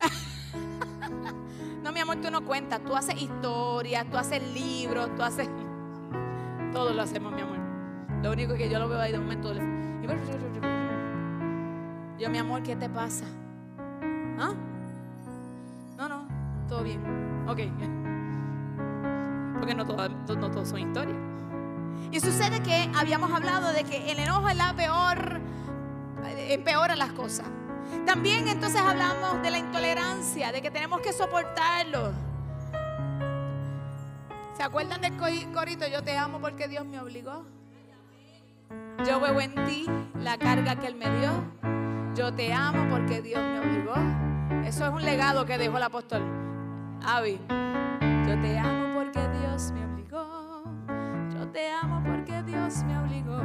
no, 1.82 1.92
mi 1.92 2.00
amor, 2.00 2.22
tú 2.22 2.30
no 2.30 2.42
cuentas. 2.46 2.80
Tú 2.82 2.96
haces 2.96 3.20
historias, 3.20 4.08
tú 4.10 4.16
haces 4.16 4.42
libros, 4.54 5.14
tú 5.14 5.22
haces... 5.22 5.46
Todo 6.72 6.94
lo 6.94 7.02
hacemos, 7.02 7.34
mi 7.34 7.42
amor. 7.42 7.58
Lo 8.22 8.32
único 8.32 8.54
que 8.54 8.70
yo 8.70 8.78
lo 8.78 8.88
veo 8.88 8.98
ahí 9.00 9.12
de 9.12 9.18
momento. 9.18 9.52
Yo, 12.20 12.28
mi 12.28 12.36
amor, 12.36 12.62
¿qué 12.62 12.76
te 12.76 12.86
pasa? 12.90 13.24
¿Ah? 14.38 14.52
No, 15.96 16.06
no, 16.06 16.28
todo 16.68 16.82
bien. 16.82 17.00
Ok. 17.48 17.60
Porque 19.58 19.74
no 19.74 19.86
todos 19.86 20.36
no 20.36 20.66
son 20.66 20.80
historias. 20.80 21.16
Y 22.12 22.20
sucede 22.20 22.60
que 22.60 22.90
habíamos 22.94 23.32
hablado 23.32 23.72
de 23.72 23.84
que 23.84 24.12
el 24.12 24.18
enojo 24.18 24.50
es 24.50 24.56
la 24.58 24.74
peor, 24.74 25.40
eh, 26.26 26.52
empeora 26.52 26.94
las 26.94 27.12
cosas. 27.12 27.46
También 28.04 28.46
entonces 28.48 28.82
hablamos 28.82 29.40
de 29.42 29.50
la 29.50 29.56
intolerancia, 29.56 30.52
de 30.52 30.60
que 30.60 30.70
tenemos 30.70 31.00
que 31.00 31.14
soportarlo. 31.14 32.12
¿Se 34.58 34.62
acuerdan 34.62 35.00
del 35.00 35.16
corito? 35.16 35.86
Yo 35.88 36.02
te 36.02 36.18
amo 36.18 36.38
porque 36.38 36.68
Dios 36.68 36.84
me 36.84 37.00
obligó. 37.00 37.46
Yo 39.06 39.20
veo 39.20 39.40
en 39.40 39.54
ti 39.64 39.86
la 40.20 40.36
carga 40.36 40.76
que 40.76 40.86
Él 40.86 40.96
me 40.96 41.08
dio. 41.18 41.60
Yo 42.14 42.34
te 42.34 42.52
amo 42.52 42.88
porque 42.90 43.22
Dios 43.22 43.40
me 43.40 43.60
obligó. 43.60 43.94
Eso 44.64 44.84
es 44.84 44.90
un 44.90 45.04
legado 45.04 45.46
que 45.46 45.56
dejó 45.58 45.76
el 45.76 45.82
apóstol 45.84 46.22
Avi. 47.04 47.38
Yo 48.26 48.40
te 48.40 48.58
amo 48.58 48.98
porque 48.98 49.20
Dios 49.38 49.72
me 49.72 49.84
obligó. 49.84 50.64
Yo 51.32 51.48
te 51.48 51.70
amo 51.70 52.02
porque 52.04 52.42
Dios 52.42 52.82
me 52.84 52.98
obligó. 52.98 53.40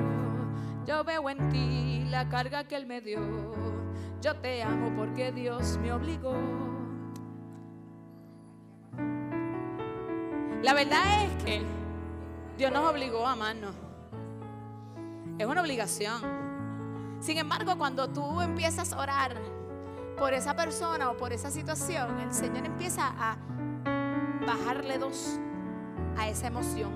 Yo 0.86 1.04
veo 1.04 1.30
en 1.30 1.50
ti 1.50 2.06
la 2.10 2.28
carga 2.28 2.64
que 2.64 2.76
Él 2.76 2.86
me 2.86 3.02
dio. 3.02 3.20
Yo 4.22 4.36
te 4.36 4.64
amo 4.64 4.92
porque 4.96 5.32
Dios 5.32 5.78
me 5.78 5.92
obligó. 5.92 6.36
La 10.64 10.74
verdad 10.74 11.26
es 11.26 11.44
que 11.44 11.62
Dios 12.58 12.72
nos 12.72 12.90
obligó 12.90 13.28
a 13.28 13.34
amarnos. 13.34 13.76
Es 15.38 15.46
una 15.46 15.62
obligación. 15.62 16.45
Sin 17.26 17.40
embargo, 17.40 17.76
cuando 17.76 18.08
tú 18.08 18.40
empiezas 18.40 18.94
a 18.94 19.00
orar 19.00 19.36
por 20.16 20.36
esa 20.36 20.56
persona 20.56 21.10
o 21.10 21.18
por 21.18 21.34
esa 21.34 21.50
situación, 21.50 22.20
el 22.20 22.32
Señor 22.32 22.68
empieza 22.68 23.16
a 23.18 23.36
bajarle 24.46 25.00
dos 25.00 25.40
a 26.18 26.30
esa 26.30 26.46
emoción 26.46 26.92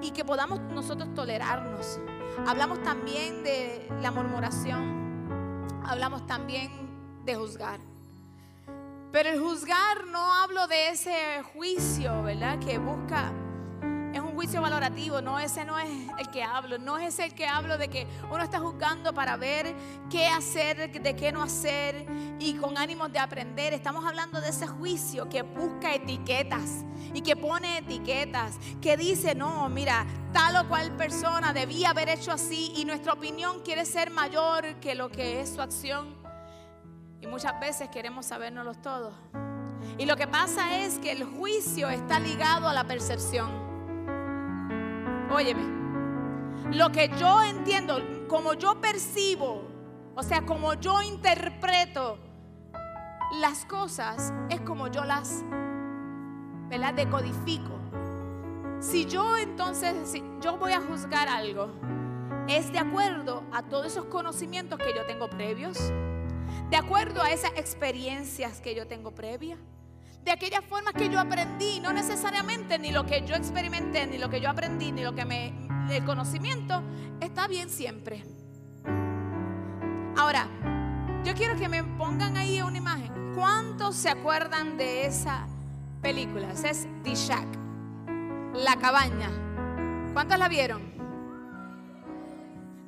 y 0.00 0.12
que 0.12 0.24
podamos 0.24 0.60
nosotros 0.72 1.12
tolerarnos. 1.14 2.00
Hablamos 2.46 2.82
también 2.82 3.44
de 3.44 3.86
la 4.00 4.10
murmuración, 4.10 5.66
hablamos 5.84 6.26
también 6.26 6.70
de 7.26 7.34
juzgar. 7.34 7.80
Pero 9.12 9.28
el 9.28 9.40
juzgar 9.40 10.06
no 10.06 10.32
hablo 10.36 10.66
de 10.68 10.88
ese 10.88 11.42
juicio, 11.52 12.22
¿verdad? 12.22 12.58
Que 12.60 12.78
busca 12.78 13.30
juicio 14.38 14.62
valorativo, 14.62 15.20
no, 15.20 15.40
ese 15.40 15.64
no 15.64 15.80
es 15.80 15.88
el 16.16 16.28
que 16.28 16.44
hablo, 16.44 16.78
no 16.78 16.96
es 16.96 17.18
el 17.18 17.34
que 17.34 17.44
hablo 17.44 17.76
de 17.76 17.88
que 17.88 18.06
uno 18.30 18.40
está 18.40 18.60
juzgando 18.60 19.12
para 19.12 19.36
ver 19.36 19.74
qué 20.08 20.28
hacer, 20.28 20.92
de 20.92 21.16
qué 21.16 21.32
no 21.32 21.42
hacer 21.42 22.06
y 22.38 22.54
con 22.54 22.78
ánimos 22.78 23.10
de 23.10 23.18
aprender. 23.18 23.74
Estamos 23.74 24.04
hablando 24.04 24.40
de 24.40 24.50
ese 24.50 24.68
juicio 24.68 25.28
que 25.28 25.42
busca 25.42 25.92
etiquetas 25.92 26.84
y 27.12 27.22
que 27.22 27.34
pone 27.34 27.78
etiquetas, 27.78 28.60
que 28.80 28.96
dice, 28.96 29.34
no, 29.34 29.68
mira, 29.68 30.06
tal 30.32 30.54
o 30.54 30.68
cual 30.68 30.92
persona 30.92 31.52
debía 31.52 31.90
haber 31.90 32.08
hecho 32.08 32.30
así 32.30 32.72
y 32.76 32.84
nuestra 32.84 33.14
opinión 33.14 33.62
quiere 33.64 33.84
ser 33.84 34.12
mayor 34.12 34.76
que 34.76 34.94
lo 34.94 35.10
que 35.10 35.40
es 35.40 35.52
su 35.52 35.60
acción. 35.60 36.16
Y 37.20 37.26
muchas 37.26 37.58
veces 37.58 37.88
queremos 37.88 38.26
sabernos 38.26 38.80
todos. 38.80 39.14
Y 39.98 40.06
lo 40.06 40.14
que 40.14 40.28
pasa 40.28 40.78
es 40.78 41.00
que 41.00 41.10
el 41.10 41.24
juicio 41.24 41.88
está 41.88 42.20
ligado 42.20 42.68
a 42.68 42.72
la 42.72 42.84
percepción. 42.84 43.67
Óyeme, 45.30 45.62
lo 46.72 46.90
que 46.90 47.10
yo 47.18 47.42
entiendo, 47.42 48.00
como 48.28 48.54
yo 48.54 48.80
percibo, 48.80 49.62
o 50.14 50.22
sea, 50.22 50.46
como 50.46 50.72
yo 50.74 51.02
interpreto 51.02 52.18
las 53.40 53.66
cosas, 53.66 54.32
es 54.48 54.60
como 54.62 54.88
yo 54.88 55.04
las, 55.04 55.44
¿verdad? 56.68 56.94
Decodifico. 56.94 57.78
Si 58.80 59.04
yo 59.04 59.36
entonces, 59.36 60.08
si 60.08 60.22
yo 60.40 60.56
voy 60.56 60.72
a 60.72 60.80
juzgar 60.80 61.28
algo, 61.28 61.68
es 62.48 62.72
de 62.72 62.78
acuerdo 62.78 63.42
a 63.52 63.62
todos 63.62 63.86
esos 63.86 64.06
conocimientos 64.06 64.78
que 64.78 64.94
yo 64.94 65.04
tengo 65.04 65.28
previos, 65.28 65.78
de 66.70 66.76
acuerdo 66.76 67.22
a 67.22 67.30
esas 67.30 67.50
experiencias 67.56 68.60
que 68.62 68.74
yo 68.74 68.86
tengo 68.86 69.10
previas 69.10 69.58
de 70.24 70.30
aquellas 70.30 70.64
formas 70.64 70.94
que 70.94 71.08
yo 71.08 71.18
aprendí, 71.18 71.80
no 71.80 71.92
necesariamente 71.92 72.78
ni 72.78 72.92
lo 72.92 73.06
que 73.06 73.24
yo 73.26 73.34
experimenté, 73.34 74.06
ni 74.06 74.18
lo 74.18 74.28
que 74.28 74.40
yo 74.40 74.50
aprendí, 74.50 74.92
ni 74.92 75.02
lo 75.02 75.14
que 75.14 75.24
me 75.24 75.68
el 75.90 76.04
conocimiento, 76.04 76.82
está 77.20 77.48
bien 77.48 77.70
siempre. 77.70 78.24
Ahora, 80.16 80.46
yo 81.24 81.34
quiero 81.34 81.56
que 81.56 81.68
me 81.68 81.82
pongan 81.82 82.36
ahí 82.36 82.60
una 82.60 82.78
imagen. 82.78 83.32
¿Cuántos 83.34 83.96
se 83.96 84.10
acuerdan 84.10 84.76
de 84.76 85.06
esa 85.06 85.46
película? 86.02 86.50
Esa 86.52 86.70
es 86.70 86.88
The 87.04 87.14
Shack, 87.14 87.46
La 88.54 88.76
Cabaña. 88.76 89.30
¿Cuántos 90.12 90.38
la 90.38 90.48
vieron? 90.48 90.82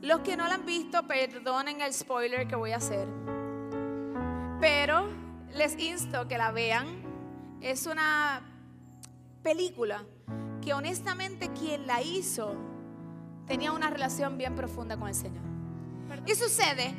Los 0.02 0.20
que 0.20 0.36
no 0.36 0.48
la 0.48 0.54
han 0.54 0.66
visto, 0.66 1.06
perdonen 1.06 1.80
el 1.80 1.92
spoiler 1.92 2.48
que 2.48 2.56
voy 2.56 2.72
a 2.72 2.76
hacer. 2.76 3.06
Pero 4.60 5.08
les 5.54 5.78
insto 5.78 6.26
que 6.26 6.38
la 6.38 6.50
vean. 6.50 7.09
Es 7.60 7.86
una 7.86 8.42
película 9.42 10.04
que 10.62 10.72
honestamente 10.74 11.50
quien 11.52 11.86
la 11.86 12.02
hizo 12.02 12.54
tenía 13.46 13.72
una 13.72 13.90
relación 13.90 14.38
bien 14.38 14.54
profunda 14.54 14.96
con 14.96 15.08
el 15.08 15.14
Señor. 15.14 15.42
Y 16.26 16.34
sucede 16.34 16.94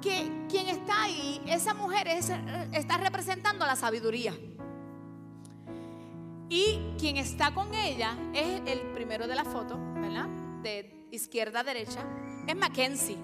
que 0.00 0.46
quien 0.48 0.68
está 0.68 1.04
ahí, 1.04 1.40
esa 1.46 1.74
mujer 1.74 2.06
está 2.08 2.98
representando 2.98 3.66
la 3.66 3.76
sabiduría. 3.76 4.34
Y 6.48 6.78
quien 6.98 7.16
está 7.16 7.54
con 7.54 7.72
ella 7.74 8.16
es 8.34 8.62
el 8.66 8.80
primero 8.92 9.26
de 9.26 9.34
la 9.34 9.44
foto, 9.44 9.78
¿verdad? 9.94 10.28
De 10.62 11.08
izquierda 11.10 11.60
a 11.60 11.64
derecha, 11.64 12.04
es 12.46 12.56
Mackenzie. 12.56 13.16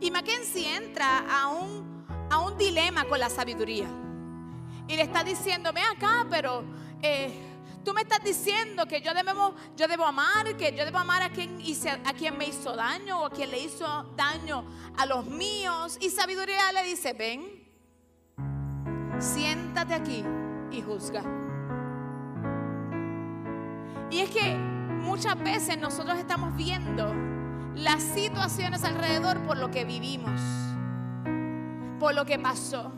Y 0.00 0.10
Mackenzie 0.10 0.76
entra 0.76 1.24
a 1.28 1.48
un, 1.48 2.06
a 2.30 2.38
un 2.40 2.56
dilema 2.56 3.04
con 3.04 3.18
la 3.18 3.28
sabiduría. 3.28 3.88
Y 4.86 4.96
le 4.96 5.02
está 5.02 5.24
diciendo, 5.24 5.72
ve 5.72 5.80
acá, 5.80 6.26
pero 6.28 6.64
eh, 7.00 7.32
tú 7.84 7.92
me 7.92 8.02
estás 8.02 8.22
diciendo 8.22 8.86
que 8.86 9.00
yo 9.00 9.14
debo, 9.14 9.54
yo 9.76 9.88
debo 9.88 10.04
amar, 10.04 10.56
que 10.56 10.74
yo 10.76 10.84
debo 10.84 10.98
amar 10.98 11.22
a 11.22 11.30
quien, 11.30 11.60
hice, 11.60 11.90
a 11.90 12.12
quien 12.12 12.36
me 12.36 12.46
hizo 12.46 12.74
daño 12.74 13.22
o 13.22 13.26
a 13.26 13.30
quien 13.30 13.50
le 13.50 13.60
hizo 13.60 13.86
daño 14.16 14.64
a 14.96 15.06
los 15.06 15.26
míos. 15.26 15.98
Y 16.00 16.10
sabiduría 16.10 16.72
le 16.72 16.82
dice, 16.84 17.12
ven, 17.12 17.64
siéntate 19.18 19.94
aquí 19.94 20.24
y 20.70 20.82
juzga. 20.82 21.22
Y 24.10 24.20
es 24.20 24.30
que 24.30 24.54
muchas 24.54 25.38
veces 25.42 25.78
nosotros 25.78 26.18
estamos 26.18 26.56
viendo 26.56 27.12
las 27.74 28.02
situaciones 28.02 28.84
alrededor 28.84 29.38
por 29.40 29.56
lo 29.56 29.70
que 29.70 29.84
vivimos, 29.84 30.40
por 31.98 32.14
lo 32.14 32.24
que 32.24 32.38
pasó. 32.38 32.92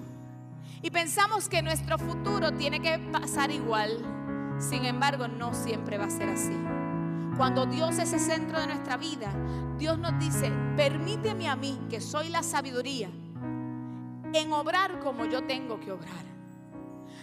Y 0.82 0.90
pensamos 0.90 1.48
que 1.48 1.62
nuestro 1.62 1.98
futuro 1.98 2.52
tiene 2.52 2.80
que 2.80 2.98
pasar 2.98 3.50
igual. 3.50 4.56
Sin 4.58 4.84
embargo, 4.84 5.28
no 5.28 5.54
siempre 5.54 5.98
va 5.98 6.04
a 6.04 6.10
ser 6.10 6.28
así. 6.28 6.56
Cuando 7.36 7.66
Dios 7.66 7.98
es 7.98 8.12
el 8.12 8.20
centro 8.20 8.60
de 8.60 8.66
nuestra 8.66 8.96
vida, 8.96 9.30
Dios 9.78 9.98
nos 9.98 10.18
dice, 10.18 10.50
permíteme 10.76 11.48
a 11.48 11.56
mí, 11.56 11.78
que 11.90 12.00
soy 12.00 12.30
la 12.30 12.42
sabiduría, 12.42 13.10
en 14.32 14.52
obrar 14.52 15.00
como 15.00 15.26
yo 15.26 15.44
tengo 15.44 15.78
que 15.78 15.92
obrar. 15.92 16.24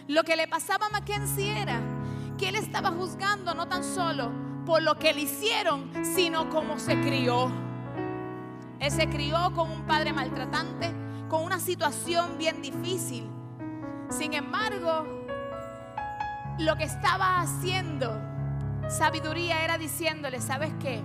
Lo 0.07 0.23
que 0.23 0.35
le 0.35 0.47
pasaba 0.47 0.87
a 0.87 0.89
Mackenzie 0.89 1.59
era 1.59 1.79
que 2.37 2.49
él 2.49 2.55
estaba 2.55 2.91
juzgando 2.91 3.53
no 3.55 3.67
tan 3.67 3.83
solo 3.83 4.31
por 4.65 4.83
lo 4.83 4.97
que 4.99 5.13
le 5.13 5.21
hicieron, 5.21 5.91
sino 6.03 6.49
como 6.49 6.77
se 6.77 6.99
crió. 7.01 7.51
Él 8.79 8.91
se 8.91 9.09
crió 9.09 9.51
con 9.55 9.71
un 9.71 9.83
padre 9.83 10.13
maltratante, 10.13 10.91
con 11.29 11.43
una 11.43 11.59
situación 11.59 12.37
bien 12.37 12.61
difícil. 12.61 13.32
Sin 14.17 14.33
embargo, 14.33 15.05
lo 16.59 16.75
que 16.75 16.83
estaba 16.83 17.41
haciendo 17.41 18.15
sabiduría 18.87 19.63
era 19.63 19.79
diciéndole, 19.79 20.39
¿sabes 20.39 20.71
qué? 20.79 21.01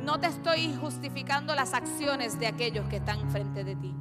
No 0.00 0.18
te 0.18 0.26
estoy 0.26 0.74
justificando 0.74 1.54
las 1.54 1.74
acciones 1.74 2.40
de 2.40 2.48
aquellos 2.48 2.88
que 2.88 2.96
están 2.96 3.30
frente 3.30 3.62
de 3.62 3.76
ti. 3.76 3.94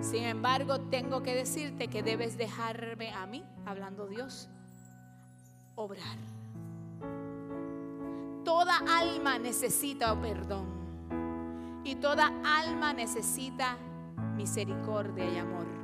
Sin 0.00 0.22
embargo, 0.22 0.80
tengo 0.82 1.24
que 1.24 1.34
decirte 1.34 1.88
que 1.88 2.04
debes 2.04 2.38
dejarme 2.38 3.12
a 3.12 3.26
mí, 3.26 3.44
hablando 3.64 4.06
Dios, 4.06 4.48
obrar. 5.74 6.18
Toda 8.44 8.78
alma 8.88 9.40
necesita 9.40 10.14
perdón 10.20 11.82
y 11.82 11.96
toda 11.96 12.30
alma 12.44 12.92
necesita 12.92 13.76
misericordia 14.36 15.28
y 15.28 15.38
amor. 15.38 15.75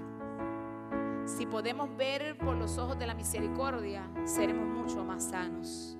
Si 1.24 1.46
podemos 1.46 1.94
ver 1.96 2.36
por 2.36 2.56
los 2.56 2.78
ojos 2.78 2.98
de 2.98 3.06
la 3.06 3.14
misericordia, 3.14 4.02
seremos 4.24 4.66
mucho 4.66 5.04
más 5.04 5.24
sanos. 5.24 5.96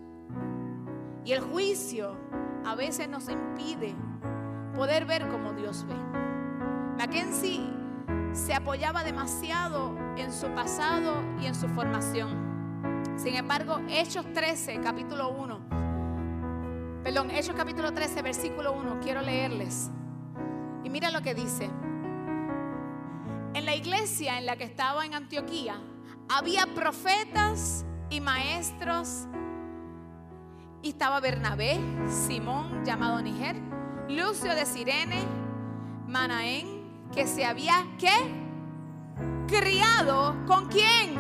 Y 1.25 1.33
el 1.33 1.41
juicio 1.41 2.17
a 2.65 2.75
veces 2.75 3.09
nos 3.09 3.29
impide 3.29 3.95
poder 4.75 5.05
ver 5.05 5.29
como 5.29 5.53
Dios 5.53 5.87
ve. 5.87 5.95
Mackenzie 6.99 7.71
se 8.33 8.55
apoyaba 8.55 9.05
demasiado 9.05 9.97
en 10.17 10.33
su 10.33 10.49
pasado 10.49 11.15
y 11.41 11.47
en 11.47 11.55
su 11.55 11.69
formación. 11.69 12.53
Sin 13.17 13.35
embargo, 13.35 13.81
Hechos 13.89 14.27
13, 14.33 14.81
capítulo 14.81 15.31
1, 15.31 15.61
perdón, 17.05 17.31
Hechos 17.31 17.55
capítulo 17.57 17.93
13, 17.93 18.23
versículo 18.23 18.73
1, 18.73 19.01
quiero 19.01 19.21
leerles. 19.21 19.91
Y 20.85 20.91
mira 20.91 21.11
lo 21.11 21.23
que 21.23 21.35
dice. 21.35 21.71
En 23.55 23.67
la 23.67 23.75
iglesia 23.75 24.39
en 24.39 24.47
la 24.47 24.57
que 24.57 24.65
estaba 24.65 25.05
en 25.05 25.13
Antioquía, 25.13 25.77
había 26.29 26.67
profetas 26.75 27.85
y 28.09 28.19
maestros. 28.21 29.27
Estaba 30.83 31.21
Bernabé, 31.21 31.79
Simón, 32.09 32.83
llamado 32.83 33.21
Niger, 33.21 33.57
Lucio 34.09 34.55
de 34.55 34.65
Sirene, 34.65 35.23
Manaén, 36.07 37.11
que 37.13 37.27
se 37.27 37.45
había. 37.45 37.87
Criado, 39.47 40.35
¿con 40.47 40.69
quién? 40.69 41.15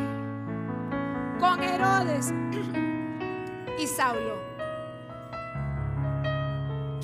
Con 1.38 1.62
Herodes 1.62 2.32
y 3.78 3.86
Saulo. 3.86 4.40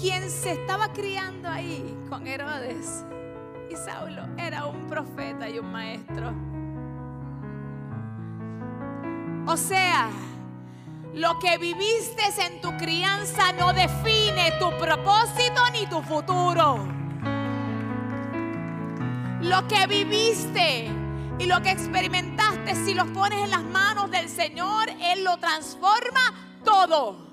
Quien 0.00 0.30
se 0.30 0.52
estaba 0.52 0.90
criando 0.94 1.50
ahí 1.50 1.94
con 2.08 2.26
Herodes 2.26 3.04
y 3.70 3.76
Saulo 3.76 4.22
era 4.36 4.66
un 4.66 4.86
profeta 4.86 5.48
y 5.48 5.58
un 5.58 5.70
maestro. 5.70 6.32
O 9.46 9.56
sea, 9.56 10.10
lo 11.14 11.38
que 11.38 11.58
viviste 11.58 12.22
en 12.46 12.60
tu 12.60 12.76
crianza 12.76 13.52
no 13.52 13.72
define 13.72 14.52
tu 14.58 14.70
propósito 14.76 15.62
ni 15.72 15.86
tu 15.86 16.02
futuro. 16.02 16.86
Lo 19.40 19.66
que 19.68 19.86
viviste 19.86 20.90
y 21.38 21.46
lo 21.46 21.62
que 21.62 21.70
experimentaste, 21.70 22.74
si 22.74 22.94
los 22.94 23.08
pones 23.08 23.44
en 23.44 23.50
las 23.50 23.64
manos 23.64 24.10
del 24.10 24.28
Señor, 24.28 24.88
Él 25.00 25.24
lo 25.24 25.36
transforma 25.38 26.34
todo. 26.64 27.27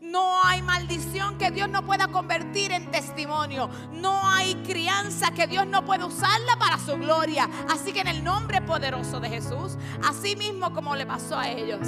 No 0.00 0.42
hay 0.42 0.62
maldición 0.62 1.36
que 1.36 1.50
Dios 1.50 1.68
no 1.68 1.84
pueda 1.84 2.08
convertir 2.08 2.72
en 2.72 2.90
testimonio. 2.90 3.68
No 3.92 4.26
hay 4.26 4.54
crianza 4.66 5.30
que 5.32 5.46
Dios 5.46 5.66
no 5.66 5.84
pueda 5.84 6.06
usarla 6.06 6.56
para 6.58 6.78
su 6.78 6.96
gloria. 6.96 7.48
Así 7.70 7.92
que 7.92 8.00
en 8.00 8.08
el 8.08 8.24
nombre 8.24 8.62
poderoso 8.62 9.20
de 9.20 9.28
Jesús, 9.28 9.76
así 10.02 10.36
mismo 10.36 10.72
como 10.72 10.96
le 10.96 11.04
pasó 11.04 11.38
a 11.38 11.48
ellos. 11.48 11.80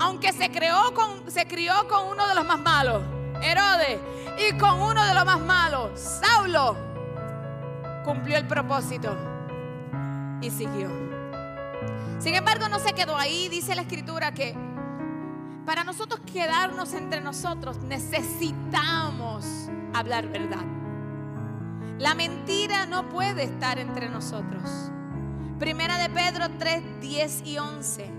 Aunque 0.00 0.32
se, 0.32 0.50
creó 0.50 0.94
con, 0.94 1.30
se 1.30 1.46
crió 1.46 1.86
con 1.86 2.08
uno 2.08 2.26
de 2.26 2.34
los 2.34 2.46
más 2.46 2.58
malos, 2.58 3.02
Herodes, 3.42 4.00
y 4.38 4.56
con 4.56 4.80
uno 4.80 5.04
de 5.04 5.12
los 5.14 5.24
más 5.26 5.40
malos, 5.40 6.00
Saulo, 6.00 6.76
cumplió 8.04 8.38
el 8.38 8.46
propósito 8.46 9.14
y 10.40 10.50
siguió. 10.50 10.88
Sin 12.18 12.34
embargo, 12.34 12.68
no 12.68 12.78
se 12.78 12.94
quedó 12.94 13.16
ahí. 13.16 13.48
Dice 13.48 13.74
la 13.74 13.82
escritura 13.82 14.32
que 14.32 14.56
para 15.64 15.84
nosotros 15.84 16.20
quedarnos 16.32 16.92
entre 16.94 17.20
nosotros 17.20 17.78
necesitamos 17.78 19.44
hablar 19.94 20.28
verdad. 20.28 20.64
La 21.98 22.14
mentira 22.14 22.86
no 22.86 23.08
puede 23.08 23.44
estar 23.44 23.78
entre 23.78 24.08
nosotros. 24.08 24.90
Primera 25.58 25.98
de 25.98 26.10
Pedro 26.10 26.46
3, 26.58 27.00
10 27.00 27.42
y 27.46 27.58
11. 27.58 28.10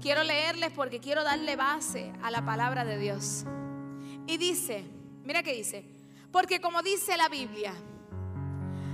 Quiero 0.00 0.22
leerles 0.22 0.70
porque 0.70 1.00
quiero 1.00 1.24
darle 1.24 1.56
base 1.56 2.12
a 2.22 2.30
la 2.30 2.44
palabra 2.44 2.84
de 2.84 2.98
Dios. 2.98 3.44
Y 4.26 4.36
dice, 4.36 4.84
mira 5.24 5.42
qué 5.42 5.54
dice, 5.54 5.86
porque 6.30 6.60
como 6.60 6.82
dice 6.82 7.16
la 7.16 7.28
Biblia, 7.28 7.72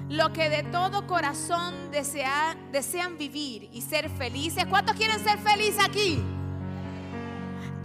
lo 0.09 0.33
que 0.33 0.49
de 0.49 0.63
todo 0.63 1.07
corazón 1.07 1.91
desean 1.91 3.19
vivir 3.19 3.69
y 3.73 3.83
ser 3.83 4.09
felices. 4.09 4.67
¿Cuántos 4.67 4.95
quieren 4.97 5.19
ser 5.19 5.39
felices 5.39 5.85
aquí? 5.85 6.23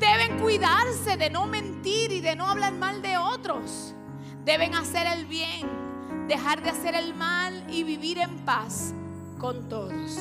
Deben 0.02 0.40
cuidarse 0.40 1.16
de 1.16 1.30
no 1.30 1.46
mentir 1.46 2.12
y 2.12 2.22
de 2.22 2.36
no 2.36 2.48
hablar 2.48 2.74
mal 2.74 3.04
de 3.04 3.20
otros. 3.20 3.94
Deben 4.44 4.74
hacer 4.74 5.06
el 5.06 5.28
bien, 5.28 6.28
dejar 6.28 6.64
de 6.64 6.72
hacer 6.72 6.96
el 6.96 7.14
mal 7.14 7.68
y 7.70 7.84
vivir 7.84 8.18
en 8.18 8.40
paz 8.40 8.96
con 9.38 9.70
todos. 9.70 10.18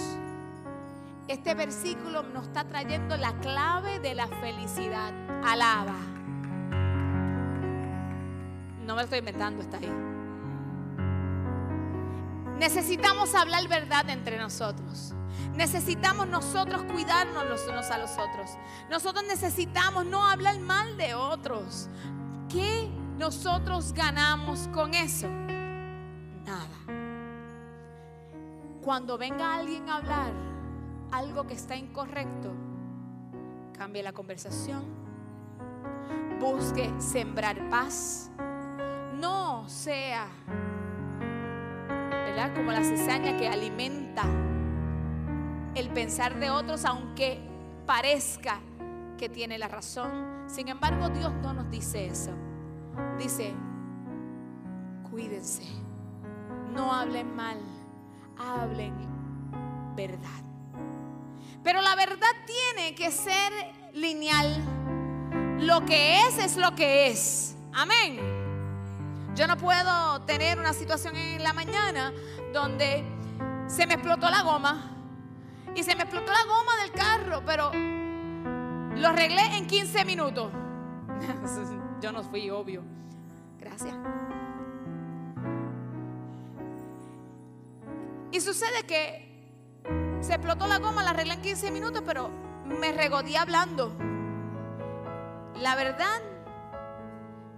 Este 1.28 1.54
versículo 1.54 2.22
nos 2.24 2.48
está 2.48 2.64
trayendo 2.64 3.16
la 3.16 3.32
clave 3.38 4.00
de 4.00 4.14
la 4.14 4.28
felicidad. 4.28 5.14
Alaba. 5.42 5.96
No 8.84 8.94
me 8.94 9.00
lo 9.00 9.00
estoy 9.00 9.20
inventando, 9.20 9.62
está 9.62 9.78
ahí. 9.78 9.92
Necesitamos 12.58 13.34
hablar 13.34 13.66
verdad 13.66 14.10
entre 14.10 14.36
nosotros. 14.36 15.14
Necesitamos 15.54 16.26
nosotros 16.26 16.82
cuidarnos 16.84 17.46
los 17.48 17.66
unos 17.66 17.90
a 17.90 17.98
los 17.98 18.12
otros. 18.12 18.50
Nosotros 18.88 19.24
necesitamos 19.26 20.06
no 20.06 20.26
hablar 20.26 20.58
mal 20.60 20.96
de 20.96 21.14
otros. 21.14 21.88
¿Qué 22.48 22.88
nosotros 23.18 23.92
ganamos 23.92 24.68
con 24.68 24.94
eso? 24.94 25.28
Nada. 25.28 26.66
Cuando 28.82 29.18
venga 29.18 29.54
alguien 29.54 29.88
a 29.88 29.96
hablar 29.96 30.32
algo 31.12 31.46
que 31.46 31.54
está 31.54 31.76
incorrecto, 31.76 32.52
cambie 33.76 34.02
la 34.02 34.12
conversación. 34.12 34.82
Busque 36.40 36.90
sembrar 36.98 37.68
paz. 37.68 38.30
No 39.14 39.68
sea 39.68 40.26
como 42.54 42.72
la 42.72 42.82
cizaña 42.82 43.36
que 43.36 43.48
alimenta 43.48 44.22
el 45.74 45.90
pensar 45.90 46.38
de 46.38 46.50
otros, 46.50 46.84
aunque 46.84 47.40
parezca 47.86 48.60
que 49.18 49.28
tiene 49.28 49.58
la 49.58 49.68
razón. 49.68 50.44
Sin 50.46 50.68
embargo, 50.68 51.08
Dios 51.10 51.32
no 51.42 51.52
nos 51.52 51.70
dice 51.70 52.06
eso. 52.06 52.32
Dice, 53.18 53.52
cuídense, 55.10 55.64
no 56.74 56.92
hablen 56.92 57.34
mal, 57.34 57.58
hablen 58.38 58.94
verdad. 59.94 60.42
Pero 61.62 61.82
la 61.82 61.94
verdad 61.94 62.30
tiene 62.46 62.94
que 62.94 63.10
ser 63.10 63.52
lineal. 63.92 64.56
Lo 65.60 65.84
que 65.84 66.20
es 66.26 66.38
es 66.38 66.56
lo 66.56 66.74
que 66.74 67.08
es. 67.08 67.56
Amén. 67.74 68.18
Yo 69.34 69.46
no 69.46 69.56
puedo 69.56 70.22
tener 70.22 70.58
una 70.58 70.72
situación 70.72 71.16
en 71.16 71.42
la 71.42 71.52
mañana 71.52 72.12
donde 72.52 73.04
se 73.68 73.86
me 73.86 73.94
explotó 73.94 74.28
la 74.30 74.42
goma 74.42 74.99
y 75.74 75.82
se 75.82 75.94
me 75.94 76.02
explotó 76.02 76.32
la 76.32 76.44
goma 76.44 76.76
del 76.82 76.92
carro, 76.92 77.42
pero 77.44 77.70
lo 79.00 79.08
arreglé 79.08 79.56
en 79.56 79.66
15 79.66 80.04
minutos. 80.04 80.52
Yo 82.00 82.12
no 82.12 82.22
fui 82.22 82.50
obvio. 82.50 82.82
Gracias. 83.58 83.94
Y 88.32 88.40
sucede 88.40 88.84
que 88.86 89.28
se 90.20 90.34
explotó 90.34 90.66
la 90.66 90.78
goma, 90.78 91.02
la 91.02 91.10
arreglé 91.10 91.34
en 91.34 91.42
15 91.42 91.70
minutos, 91.70 92.02
pero 92.04 92.30
me 92.64 92.92
regodí 92.92 93.36
hablando. 93.36 93.92
La 95.56 95.76
verdad 95.76 96.20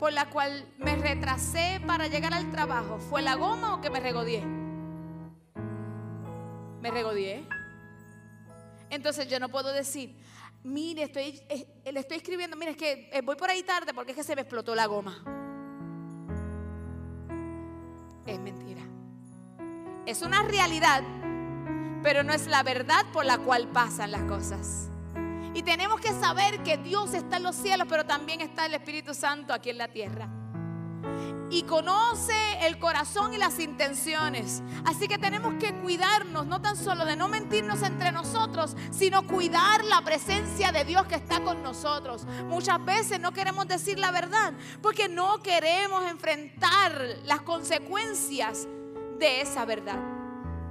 por 0.03 0.13
la 0.13 0.29
cual 0.31 0.67
me 0.79 0.97
retrasé 0.97 1.81
para 1.87 2.09
llegar 2.09 2.35
al 2.35 2.51
trabajo, 2.51 2.99
¿fue 2.99 3.23
la 3.23 3.37
goma 3.37 3.75
o 3.75 3.81
que 3.81 3.89
me 3.89 4.01
regodié? 4.01 4.45
Me 6.81 6.91
regodié. 6.91 7.47
Entonces 8.93 9.27
yo 9.27 9.41
no 9.41 9.49
puedo 9.49 9.73
decir, 9.73 10.15
mire, 10.63 11.05
estoy, 11.05 11.41
eh, 11.49 11.67
le 11.91 11.99
estoy 11.99 12.19
escribiendo, 12.19 12.59
mire, 12.59 12.73
es 12.73 12.77
que 12.77 13.09
eh, 13.11 13.23
voy 13.23 13.37
por 13.37 13.49
ahí 13.49 13.63
tarde 13.63 13.95
porque 13.95 14.13
es 14.13 14.17
que 14.19 14.23
se 14.23 14.37
me 14.37 14.43
explotó 14.43 14.75
la 14.75 14.85
goma. 14.85 15.17
Es 18.27 18.39
mentira. 18.39 18.83
Es 20.05 20.21
una 20.21 20.43
realidad, 20.43 21.03
pero 22.03 22.23
no 22.23 22.35
es 22.35 22.47
la 22.47 22.63
verdad 22.63 23.07
por 23.15 23.25
la 23.25 23.39
cual 23.39 23.67
pasan 23.69 24.13
las 24.13 24.25
cosas. 24.25 24.91
Y 25.55 25.63
tenemos 25.63 25.99
que 25.99 26.13
saber 26.13 26.63
que 26.63 26.77
Dios 26.77 27.15
está 27.15 27.39
en 27.39 27.45
los 27.45 27.57
cielos, 27.57 27.87
pero 27.89 28.05
también 28.05 28.43
está 28.43 28.67
el 28.67 28.75
Espíritu 28.75 29.15
Santo 29.15 29.55
aquí 29.55 29.71
en 29.71 29.79
la 29.79 29.89
tierra. 29.89 30.29
Y 31.51 31.65
conoce 31.65 32.33
el 32.67 32.79
corazón 32.79 33.35
y 33.35 33.37
las 33.37 33.59
intenciones. 33.59 34.63
Así 34.85 35.07
que 35.09 35.19
tenemos 35.19 35.55
que 35.61 35.75
cuidarnos, 35.75 36.47
no 36.47 36.63
tan 36.63 36.77
solo 36.77 37.05
de 37.05 37.17
no 37.17 37.29
mentirnos 37.29 37.83
entre 37.83 38.11
nosotros, 38.11 38.77
sino 38.91 39.27
cuidar 39.27 39.85
la 39.85 40.01
presencia 40.03 40.73
de 40.73 40.85
Dios 40.85 41.07
que 41.07 41.17
está 41.17 41.43
con 41.43 41.63
nosotros. 41.63 42.25
Muchas 42.47 42.83
veces 42.85 43.21
no 43.21 43.33
queremos 43.33 43.69
decir 43.69 43.99
la 43.99 44.11
verdad 44.11 44.55
porque 44.81 45.09
no 45.09 45.43
queremos 45.43 46.05
enfrentar 46.11 46.93
las 47.25 47.43
consecuencias 47.43 48.67
de 49.19 49.43
esa 49.43 49.65
verdad. 49.65 49.99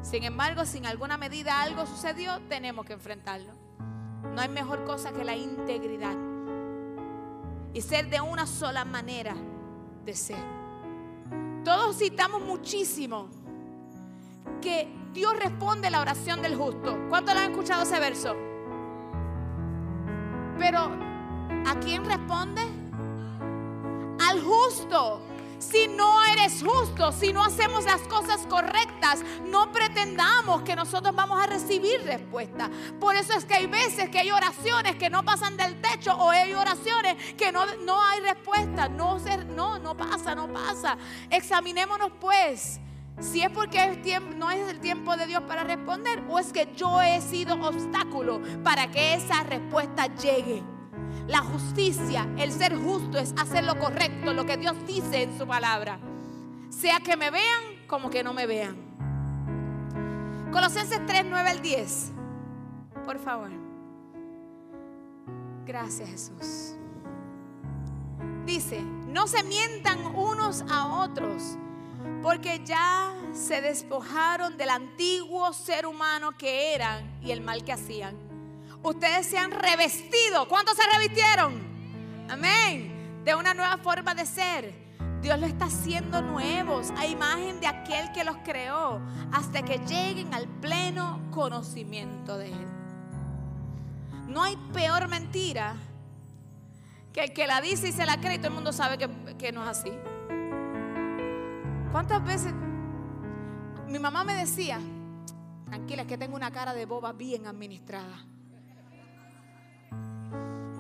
Sin 0.02 0.24
embargo, 0.24 0.65
si 0.65 0.80
en 0.80 0.88
alguna 0.88 1.17
medida 1.17 1.62
algo 1.62 1.86
sucedió, 1.86 2.39
tenemos 2.50 2.86
que 2.86 2.94
enfrentarlo. 2.94 3.54
No 4.34 4.41
hay 4.41 4.50
mejor 4.50 4.84
cosa 4.86 5.12
que 5.12 5.24
la 5.24 5.36
integridad 5.36 6.15
y 7.74 7.82
ser 7.82 8.10
de 8.10 8.20
una 8.22 8.46
sola 8.46 8.86
manera 8.86 9.36
de 10.06 10.14
ser. 10.14 10.44
Todos 11.64 11.98
citamos 11.98 12.42
muchísimo 12.42 13.30
que 14.62 14.88
Dios 15.14 15.38
responde 15.38 15.90
la 15.90 16.02
oración 16.02 16.42
del 16.42 16.56
justo. 16.56 16.98
¿Cuántos 17.10 17.34
lo 17.36 17.42
han 17.42 17.52
escuchado 17.52 17.84
ese 17.84 18.00
verso? 18.00 18.36
Pero 20.58 20.80
¿a 20.80 21.80
quién 21.80 22.06
responde? 22.06 22.62
Al 24.20 24.42
justo 24.42 25.22
si 25.62 25.88
no 25.88 26.24
eres 26.26 26.63
justo, 26.63 27.12
si 27.12 27.32
no 27.32 27.43
hacemos 27.43 27.86
las 27.86 28.02
cosas 28.02 28.45
correctas, 28.47 29.24
no 29.45 29.71
pretendamos 29.71 30.63
que 30.63 30.76
nosotros 30.76 31.15
vamos 31.15 31.41
a 31.41 31.47
recibir 31.47 32.02
respuesta. 32.04 32.69
Por 33.00 33.15
eso 33.15 33.34
es 33.34 33.45
que 33.45 33.54
hay 33.54 33.67
veces 33.67 34.10
que 34.10 34.19
hay 34.19 34.32
oraciones 34.32 34.95
que 34.95 35.10
no 35.10 35.24
pasan 35.24 35.56
del 35.58 35.80
techo 35.80 36.15
o 36.15 36.32
hay 36.32 36.54
oraciones 36.54 37.15
que 37.36 37.52
no, 37.52 37.65
no 37.86 38.04
hay 38.04 38.21
respuesta. 38.21 38.89
No, 38.89 39.19
no, 39.56 39.80
no 39.80 39.95
pasa, 39.95 40.34
no 40.34 40.52
pasa. 40.52 40.97
Examinémonos 41.30 42.12
pues. 42.19 42.80
Si 43.19 43.43
es 43.43 43.52
porque 43.52 44.19
no 44.38 44.50
es 44.50 44.67
el 44.67 44.80
tiempo 44.80 45.15
de 45.15 45.28
Dios 45.28 45.43
para 45.43 45.63
responder 45.63 46.24
o 46.28 46.39
es 46.39 46.52
que 46.52 46.74
yo 46.76 47.02
he 47.02 47.21
sido 47.21 47.54
obstáculo 47.62 48.41
para 48.63 48.89
que 48.89 49.13
esa 49.13 49.43
respuesta 49.43 50.08
llegue. 50.15 50.63
La 51.28 51.40
justicia, 51.40 52.28
el 52.38 52.52
ser 52.52 52.76
justo 52.76 53.18
es 53.18 53.34
hacer 53.38 53.64
lo 53.64 53.78
correcto, 53.78 54.34
lo 54.34 54.46
que 54.46 54.58
Dios 54.58 54.76
dice 54.86 55.24
en 55.24 55.38
su 55.38 55.46
palabra. 55.46 56.00
Sea 56.70 57.00
que 57.00 57.16
me 57.16 57.30
vean 57.30 57.86
como 57.88 58.10
que 58.10 58.24
no 58.24 58.34
me 58.34 58.48
vean. 58.48 58.76
Colosenses 60.52 61.06
3, 61.06 61.26
9 61.30 61.50
al 61.50 61.62
10. 61.62 62.12
Por 63.06 63.20
favor. 63.20 63.52
Gracias 65.66 66.10
Jesús. 66.10 66.76
Dice, 68.46 68.82
no 68.82 69.28
se 69.28 69.44
mientan 69.44 70.06
unos 70.16 70.64
a 70.70 71.04
otros, 71.04 71.58
porque 72.24 72.62
ya 72.66 73.14
se 73.34 73.62
despojaron 73.62 74.58
del 74.58 74.70
antiguo 74.70 75.54
ser 75.54 75.86
humano 75.86 76.32
que 76.38 76.74
eran 76.74 77.20
y 77.22 77.32
el 77.32 77.42
mal 77.42 77.64
que 77.64 77.74
hacían 77.74 78.31
ustedes 78.84 79.28
se 79.28 79.38
han 79.38 79.52
revestido. 79.52 80.48
¿Cuántos 80.48 80.76
se 80.76 80.84
revistieron? 80.98 81.54
Amén. 82.30 83.22
De 83.24 83.36
una 83.36 83.54
nueva 83.54 83.78
forma 83.78 84.13
de 84.15 84.26
ser. 84.26 84.82
Dios 85.22 85.39
lo 85.39 85.46
está 85.46 85.65
haciendo 85.65 86.22
nuevos 86.22 86.89
a 86.98 87.06
imagen 87.06 87.60
de 87.60 87.67
aquel 87.67 88.12
que 88.12 88.24
los 88.24 88.38
creó 88.38 89.00
hasta 89.32 89.62
que 89.62 89.78
lleguen 89.80 90.34
al 90.34 90.48
pleno 90.48 91.22
conocimiento 91.30 92.38
de 92.39 92.48
Él. 92.48 92.67
No 94.28 94.41
hay 94.41 94.56
peor 94.74 95.08
mentira 95.08 95.76
que 97.13 97.26
el 97.26 97.34
que 97.34 97.46
la 97.46 97.62
dice 97.62 97.89
y 97.89 97.91
se 97.91 98.06
la 98.06 98.20
cree 98.20 98.36
y 98.36 98.38
todo 98.38 98.48
el 98.48 98.54
mundo 98.56 98.74
sabe 98.74 98.98
que, 98.98 99.10
que 99.38 99.52
no 99.52 99.62
es 99.62 99.78
así. 99.78 99.91
¿Cuántas 101.91 102.24
veces 102.24 102.54
mi 103.88 104.00
mamá 104.00 104.24
me 104.24 104.34
decía, 104.34 104.80
tranquila, 105.65 106.04
es 106.04 106.08
que 106.08 106.17
tengo 106.17 106.36
una 106.36 106.50
cara 106.50 106.74
de 106.74 106.86
boba 106.86 107.12
bien 107.12 107.46
administrada? 107.46 108.26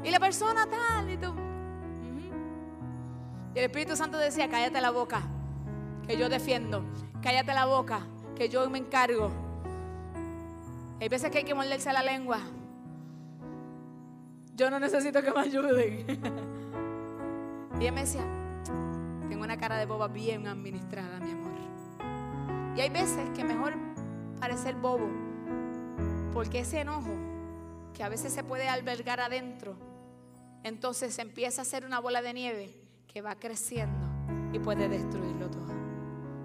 Y 0.03 0.09
la 0.09 0.19
persona 0.19 0.67
tal, 0.67 1.09
y 1.09 1.17
tú. 1.17 1.33
Y 3.53 3.59
el 3.59 3.65
Espíritu 3.65 3.95
Santo 3.95 4.17
decía, 4.17 4.49
cállate 4.49 4.79
la 4.81 4.91
boca, 4.91 5.21
que 6.07 6.17
yo 6.17 6.29
defiendo. 6.29 6.83
Cállate 7.21 7.53
la 7.53 7.65
boca, 7.65 8.07
que 8.35 8.49
yo 8.49 8.67
me 8.69 8.79
encargo. 8.79 9.29
Hay 10.99 11.09
veces 11.09 11.29
que 11.29 11.39
hay 11.39 11.43
que 11.43 11.53
morderse 11.53 11.91
la 11.91 12.01
lengua. 12.01 12.39
Yo 14.55 14.69
no 14.69 14.79
necesito 14.79 15.21
que 15.21 15.31
me 15.31 15.41
ayuden. 15.41 16.05
y 17.79 17.81
ella 17.81 17.91
me 17.91 18.01
decía, 18.01 18.23
tengo 19.27 19.43
una 19.43 19.57
cara 19.57 19.77
de 19.77 19.85
boba 19.85 20.07
bien 20.07 20.47
administrada, 20.47 21.19
mi 21.19 21.31
amor. 21.31 21.51
Y 22.75 22.81
hay 22.81 22.89
veces 22.89 23.29
que 23.35 23.43
mejor 23.43 23.73
parecer 24.39 24.75
bobo, 24.75 25.09
porque 26.33 26.59
ese 26.59 26.81
enojo 26.81 27.11
que 27.93 28.03
a 28.03 28.09
veces 28.09 28.33
se 28.33 28.43
puede 28.43 28.69
albergar 28.69 29.19
adentro, 29.19 29.75
entonces 30.63 31.17
empieza 31.19 31.61
a 31.61 31.65
ser 31.65 31.85
una 31.85 31.99
bola 31.99 32.21
de 32.21 32.33
nieve 32.33 32.73
que 33.07 33.21
va 33.21 33.35
creciendo 33.35 33.99
y 34.53 34.59
puede 34.59 34.87
destruirlo 34.87 35.49
todo. 35.49 35.71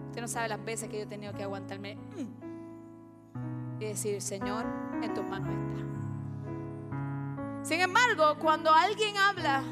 Usted 0.09 0.21
no 0.21 0.29
sabe 0.29 0.49
las 0.49 0.65
veces 0.65 0.89
que 0.89 0.97
yo 0.99 1.03
he 1.03 1.07
tenido 1.07 1.33
que 1.35 1.43
aguantarme 1.43 1.97
mm, 1.97 3.81
y 3.81 3.85
decir, 3.85 4.23
Señor, 4.23 4.65
en 5.03 5.13
tus 5.15 5.25
manos 5.25 5.51
está. 5.51 5.87
Sin 7.63 7.81
embargo, 7.81 8.39
cuando 8.39 8.73
alguien 8.73 9.17
habla 9.17 9.63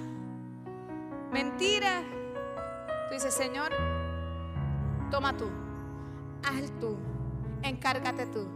mentira, 1.33 2.03
dices, 3.11 3.33
Señor, 3.33 3.73
toma 5.11 5.37
tú, 5.37 5.49
haz 6.43 6.71
tú, 6.81 6.97
encárgate 7.63 8.27
tú. 8.27 8.47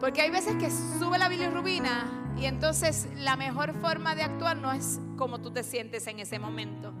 Porque 0.00 0.20
hay 0.22 0.30
veces 0.30 0.56
que 0.56 0.70
sube 0.70 1.18
la 1.18 1.28
bilirrubina 1.28 2.04
y 2.40 2.46
entonces 2.46 3.08
la 3.16 3.36
mejor 3.36 3.74
forma 3.74 4.14
de 4.14 4.22
actuar 4.22 4.56
no 4.56 4.72
es 4.72 5.00
como 5.16 5.40
tú 5.40 5.50
te 5.50 5.64
sientes 5.64 6.06
en 6.06 6.20
ese 6.20 6.38
momento. 6.38 6.92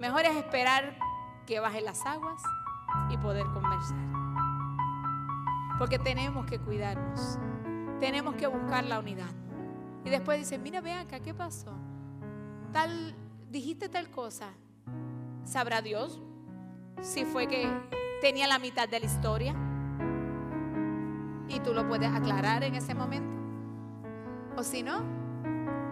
Mejor 0.00 0.22
es 0.22 0.36
esperar 0.36 0.96
que 1.46 1.60
bajen 1.60 1.84
las 1.84 2.06
aguas 2.06 2.42
y 3.10 3.18
poder 3.18 3.44
conversar. 3.46 3.98
Porque 5.78 5.98
tenemos 5.98 6.46
que 6.46 6.58
cuidarnos. 6.58 7.38
Tenemos 7.98 8.34
que 8.36 8.46
buscar 8.46 8.84
la 8.84 8.98
unidad. 8.98 9.30
Y 10.04 10.08
después 10.08 10.38
dice, 10.38 10.58
mira, 10.58 10.80
ve 10.80 10.94
acá, 10.94 11.20
¿qué 11.20 11.34
pasó? 11.34 11.74
Tal, 12.72 13.14
dijiste 13.50 13.90
tal 13.90 14.10
cosa. 14.10 14.48
¿Sabrá 15.44 15.82
Dios 15.82 16.22
si 17.02 17.26
fue 17.26 17.46
que 17.46 17.68
tenía 18.22 18.46
la 18.46 18.58
mitad 18.58 18.88
de 18.88 19.00
la 19.00 19.06
historia? 19.06 19.54
Y 21.48 21.60
tú 21.60 21.74
lo 21.74 21.86
puedes 21.86 22.10
aclarar 22.10 22.64
en 22.64 22.76
ese 22.76 22.94
momento. 22.94 23.39
O 24.60 24.62
si 24.62 24.82
no, 24.82 25.02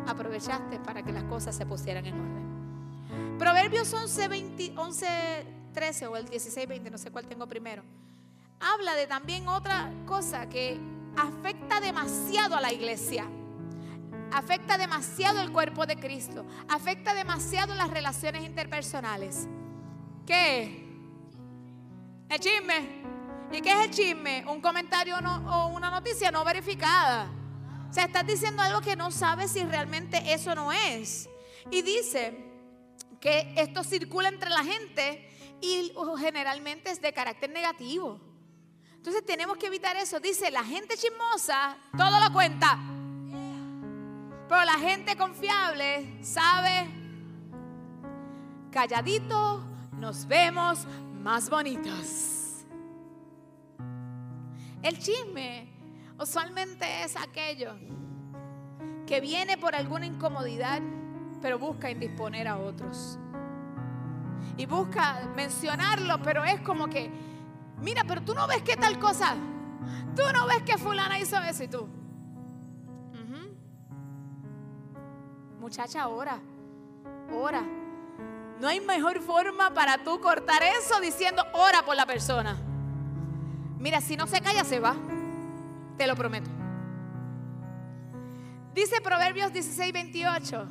aprovechaste 0.07 0.79
para 0.81 1.03
que 1.03 1.11
las 1.11 1.25
cosas 1.25 1.57
se 1.57 1.65
pusieran 1.65 2.05
en 2.05 2.21
orden. 2.21 3.39
Proverbios 3.39 3.91
11, 3.91 4.29
20, 4.29 4.75
11 4.77 5.47
13 5.73 6.07
o 6.07 6.17
el 6.19 6.29
16, 6.29 6.69
20, 6.69 6.91
no 6.91 6.99
sé 6.99 7.11
cuál 7.11 7.27
tengo 7.27 7.47
primero. 7.47 7.83
Habla 8.61 8.95
de 8.95 9.07
también 9.07 9.49
otra 9.49 9.91
cosa 10.05 10.51
que 10.51 10.79
afecta 11.17 11.81
demasiado 11.81 12.57
a 12.57 12.61
la 12.61 12.71
iglesia. 12.71 13.25
Afecta 14.35 14.77
demasiado 14.77 15.41
el 15.41 15.51
cuerpo 15.51 15.87
de 15.87 15.97
Cristo. 15.97 16.45
Afecta 16.69 17.15
demasiado 17.15 17.75
las 17.75 17.89
relaciones 17.89 18.45
interpersonales. 18.45 19.49
¿Qué? 20.27 20.87
El 22.29 22.39
chisme. 22.39 23.03
¿Y 23.51 23.63
qué 23.63 23.73
es 23.73 23.87
el 23.87 23.91
chisme? 23.93 24.45
Un 24.47 24.61
comentario 24.61 25.17
o 25.17 25.69
una 25.69 25.91
noticia 25.91 26.31
no 26.31 26.45
verificada. 26.45 27.38
O 27.89 27.93
sea, 27.93 28.05
estás 28.05 28.27
diciendo 28.27 28.63
algo 28.63 28.81
que 28.81 28.97
no 28.97 29.11
sabes 29.11 29.53
si 29.53 29.65
realmente 29.65 30.33
eso 30.33 30.55
no 30.55 30.73
es. 30.73 31.29
Y 31.71 31.83
dice 31.83 32.45
que 33.21 33.53
esto 33.57 33.83
circula 33.83 34.29
entre 34.29 34.51
la 34.51 34.63
gente 34.65 35.29
y 35.61 35.93
generalmente 36.19 36.91
es 36.91 37.01
de 37.01 37.13
carácter 37.13 37.51
negativo. 37.51 38.21
Entonces 38.95 39.25
tenemos 39.25 39.57
que 39.57 39.67
evitar 39.67 39.97
eso. 39.97 40.21
Dice, 40.21 40.51
la 40.51 40.65
gente 40.65 40.97
chismosa 40.97 41.77
todo 41.97 42.21
lo 42.21 42.33
cuenta. 42.33 42.79
Pero 44.49 44.65
la 44.65 44.79
gente 44.79 45.17
confiable 45.17 46.19
sabe, 46.23 46.89
calladito 48.71 49.65
nos 49.93 50.27
vemos 50.27 50.87
más 51.15 51.51
bonitos. 51.51 52.65
El 54.83 54.99
chisme 54.99 55.68
usualmente 56.21 57.05
es 57.05 57.17
aquello 57.17 57.77
que 59.07 59.21
viene 59.21 59.57
por 59.57 59.75
alguna 59.75 60.07
incomodidad, 60.07 60.81
pero 61.41 61.59
busca 61.59 61.91
indisponer 61.91 62.49
a 62.49 62.59
otros. 62.59 63.19
Y 64.57 64.67
busca 64.67 65.29
mencionarlo, 65.35 66.21
pero 66.23 66.45
es 66.45 66.61
como 66.61 66.89
que 66.89 67.11
Mira, 67.81 68.05
pero 68.07 68.23
tú 68.23 68.35
no 68.35 68.47
ves 68.47 68.63
que 68.63 68.77
tal 68.77 68.99
cosa. 68.99 69.37
Tú 70.17 70.23
no 70.33 70.47
ves 70.47 70.63
que 70.63 70.79
fulana 70.79 71.19
hizo 71.19 71.39
eso 71.39 71.63
y 71.63 71.69
tú. 71.69 71.89
Muchacha, 75.61 76.09
ora. 76.09 76.41
Ora. 77.33 77.63
No 78.59 78.69
hay 78.69 78.81
mejor 78.81 79.21
forma 79.21 79.73
para 79.75 80.03
tú 80.03 80.21
cortar 80.21 80.63
eso 80.63 81.01
diciendo 81.01 81.45
ora 81.53 81.83
por 81.85 81.95
la 81.95 82.07
persona. 82.07 82.57
Mira, 83.79 84.01
si 84.01 84.17
no 84.17 84.27
se 84.27 84.41
calla, 84.41 84.65
se 84.65 84.81
va. 84.81 84.97
Te 85.99 86.07
lo 86.07 86.15
prometo. 86.15 86.49
Dice 88.73 89.01
Proverbios 89.01 89.53
16, 89.53 89.93
28. 89.93 90.69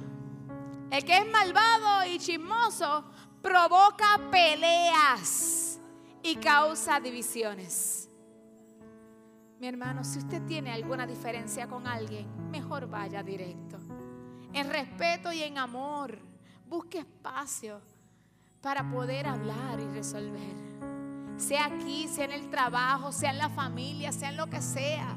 El 0.90 1.04
que 1.04 1.18
es 1.18 1.28
malvado 1.30 2.06
y 2.06 2.18
chismoso 2.18 3.04
provoca 3.42 4.22
peleas 4.32 5.82
y 6.24 6.38
causa 6.38 7.02
divisiones. 7.02 8.10
Mi 9.60 9.68
hermano, 9.68 10.06
si 10.06 10.20
usted 10.20 10.42
tiene 10.46 10.72
alguna 10.72 11.06
diferencia 11.06 11.68
con 11.68 11.88
alguien, 11.88 12.50
mejor 12.50 12.88
vaya 12.88 13.22
directo. 13.22 13.78
En 14.54 14.70
respeto 14.70 15.34
y 15.34 15.44
en 15.44 15.58
amor, 15.58 16.20
busque 16.68 17.00
espacio 17.00 17.82
para 18.62 18.90
poder 18.90 19.28
hablar 19.28 19.80
y 19.82 19.88
resolver. 19.88 20.97
Sea 21.38 21.66
aquí, 21.66 22.08
sea 22.08 22.26
en 22.26 22.32
el 22.32 22.50
trabajo, 22.50 23.12
sea 23.12 23.30
en 23.30 23.38
la 23.38 23.50
familia, 23.50 24.12
sea 24.12 24.30
en 24.30 24.38
lo 24.38 24.48
que 24.48 24.62
sea. 24.62 25.16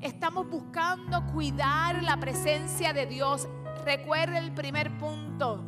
Estamos 0.00 0.48
buscando 0.48 1.24
cuidar 1.32 2.02
la 2.02 2.16
presencia 2.18 2.92
de 2.92 3.06
Dios. 3.06 3.46
Recuerde 3.84 4.38
el 4.38 4.52
primer 4.52 4.96
punto. 4.98 5.62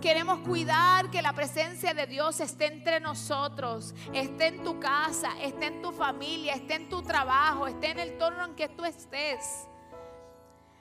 Queremos 0.00 0.38
cuidar 0.40 1.10
que 1.10 1.22
la 1.22 1.32
presencia 1.32 1.92
de 1.92 2.06
Dios 2.06 2.40
esté 2.40 2.66
entre 2.66 3.00
nosotros, 3.00 3.94
esté 4.12 4.48
en 4.48 4.62
tu 4.62 4.78
casa, 4.78 5.30
esté 5.42 5.66
en 5.66 5.82
tu 5.82 5.92
familia, 5.92 6.54
esté 6.54 6.74
en 6.74 6.88
tu 6.88 7.02
trabajo, 7.02 7.66
esté 7.66 7.90
en 7.90 7.98
el 7.98 8.18
torno 8.18 8.44
en 8.44 8.54
que 8.54 8.68
tú 8.68 8.84
estés. 8.84 9.66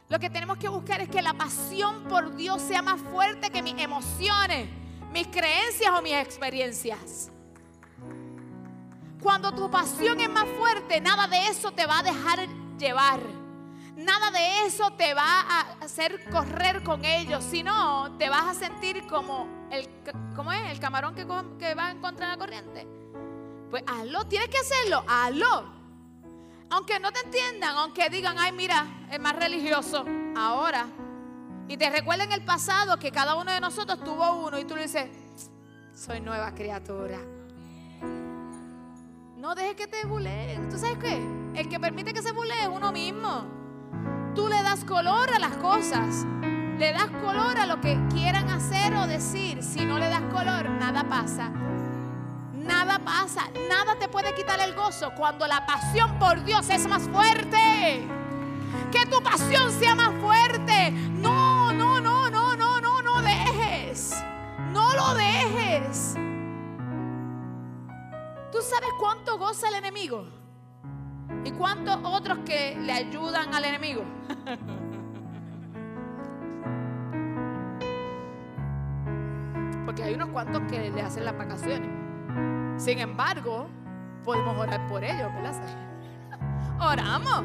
Lo 0.10 0.19
que 0.19 0.30
tenemos 0.30 0.58
que 0.58 0.69
buscar 0.69 1.02
es 1.02 1.10
que 1.10 1.21
la 1.21 1.34
pasión 1.34 2.04
por 2.04 2.36
Dios 2.36 2.62
sea 2.62 2.82
más 2.82 3.02
fuerte 3.02 3.49
que 3.49 3.62
mis 3.62 3.82
emociones, 3.82 4.69
mis 5.12 5.28
creencias 5.28 5.91
o 5.97 6.02
mis 6.02 6.13
experiencias. 6.13 7.32
Cuando 9.23 9.53
tu 9.53 9.71
pasión 9.71 10.19
es 10.19 10.29
más 10.29 10.45
fuerte, 10.59 10.99
nada 10.99 11.27
de 11.27 11.47
eso 11.47 11.71
te 11.71 11.86
va 11.86 11.99
a 11.99 12.03
dejar 12.03 12.45
llevar. 12.77 13.21
Nada 13.95 14.31
de 14.31 14.65
eso 14.65 14.91
te 14.91 15.13
va 15.13 15.23
a 15.23 15.62
hacer 15.79 16.29
correr 16.29 16.83
con 16.83 17.05
ellos, 17.05 17.41
sino 17.41 18.17
te 18.17 18.27
vas 18.27 18.47
a 18.47 18.53
sentir 18.53 19.07
como 19.07 19.47
el, 19.71 19.88
¿cómo 20.36 20.51
es? 20.51 20.69
el 20.69 20.79
camarón 20.81 21.15
que, 21.15 21.25
que 21.57 21.73
va 21.73 21.91
en 21.91 22.01
contra 22.01 22.25
de 22.25 22.31
la 22.33 22.38
corriente. 22.38 22.86
Pues 23.69 23.83
hazlo, 23.88 24.27
tienes 24.27 24.49
que 24.49 24.57
hacerlo, 24.57 25.05
hazlo. 25.07 25.71
Aunque 26.69 26.99
no 26.99 27.13
te 27.13 27.21
entiendan, 27.21 27.77
aunque 27.77 28.09
digan, 28.09 28.38
ay, 28.38 28.51
mira, 28.51 28.86
es 29.09 29.21
más 29.21 29.38
religioso. 29.38 30.05
Ahora, 30.36 30.88
y 31.69 31.77
te 31.77 31.89
recuerden 31.89 32.33
el 32.33 32.43
pasado 32.43 32.99
que 32.99 33.09
cada 33.09 33.36
uno 33.36 33.53
de 33.53 33.62
nosotros 33.62 34.03
tuvo 34.03 34.45
uno 34.45 34.59
y 34.59 34.65
tú 34.65 34.75
le 34.75 34.81
dices, 34.81 35.09
soy 35.95 36.19
nueva 36.19 36.53
criatura. 36.53 37.19
No 39.43 39.56
dejes 39.56 39.75
que 39.75 39.88
te 39.88 40.06
buleen. 40.06 40.69
¿Tú 40.69 40.77
sabes 40.77 40.97
qué? 40.99 41.21
El 41.53 41.67
que 41.67 41.77
permite 41.77 42.13
que 42.13 42.21
se 42.21 42.32
bulee 42.32 42.62
es 42.62 42.69
uno 42.69 42.93
mismo. 42.93 43.43
Tú 44.34 44.47
le 44.47 44.63
das 44.63 44.86
color 44.86 45.29
a 45.36 45.38
las 45.38 45.58
cosas. 45.58 46.25
Le 46.79 46.93
das 46.93 47.10
color 47.21 47.58
a 47.58 47.65
lo 47.65 47.82
que 47.82 47.99
quieran 48.10 48.49
hacer 48.49 48.95
o 48.95 49.06
decir. 49.06 49.62
Si 49.62 49.84
no 49.84 49.99
le 49.99 50.08
das 50.08 50.21
color, 50.32 50.69
nada 50.69 51.03
pasa. 51.10 51.49
Nada 52.53 52.99
pasa. 52.99 53.49
Nada 53.67 53.99
te 53.99 54.08
puede 54.08 54.34
quitar 54.34 54.62
el 54.62 54.75
gozo 54.75 55.12
cuando 55.17 55.45
la 55.45 55.65
pasión 55.65 56.17
por 56.19 56.41
Dios 56.45 56.69
es 56.69 56.88
más 56.88 57.03
fuerte. 57.10 58.08
Que 58.93 59.06
tu 59.08 59.21
pasión 59.21 59.69
sea 59.73 59.93
más 59.93 60.13
fuerte. 60.21 60.91
No, 60.91 61.73
no, 61.73 61.99
no, 61.99 62.29
no, 62.29 62.56
no, 62.56 62.79
no, 62.79 63.01
no 63.01 63.21
dejes. 63.21 64.13
No 64.71 64.93
lo 64.93 65.13
dejes. 65.15 66.15
¿Tú 68.53 68.61
sabes 68.61 68.91
cuánto 68.99 69.37
goza 69.39 69.67
el 69.69 69.73
enemigo? 69.73 70.27
¿Y 71.43 71.49
cuántos 71.53 71.97
otros 72.03 72.37
que 72.45 72.77
le 72.79 72.93
ayudan 72.93 73.51
al 73.51 73.65
enemigo? 73.65 74.03
Porque 79.86 80.03
hay 80.03 80.13
unos 80.13 80.30
cuantos 80.30 80.61
que 80.69 80.91
le 80.91 81.01
hacen 81.01 81.25
las 81.25 81.36
vacaciones. 81.36 81.89
Sin 82.78 82.99
embargo, 82.99 83.67
podemos 84.23 84.55
orar 84.55 84.88
por 84.88 85.03
ellos, 85.03 85.34
¿verdad? 85.34 85.59
Oramos, 86.80 87.43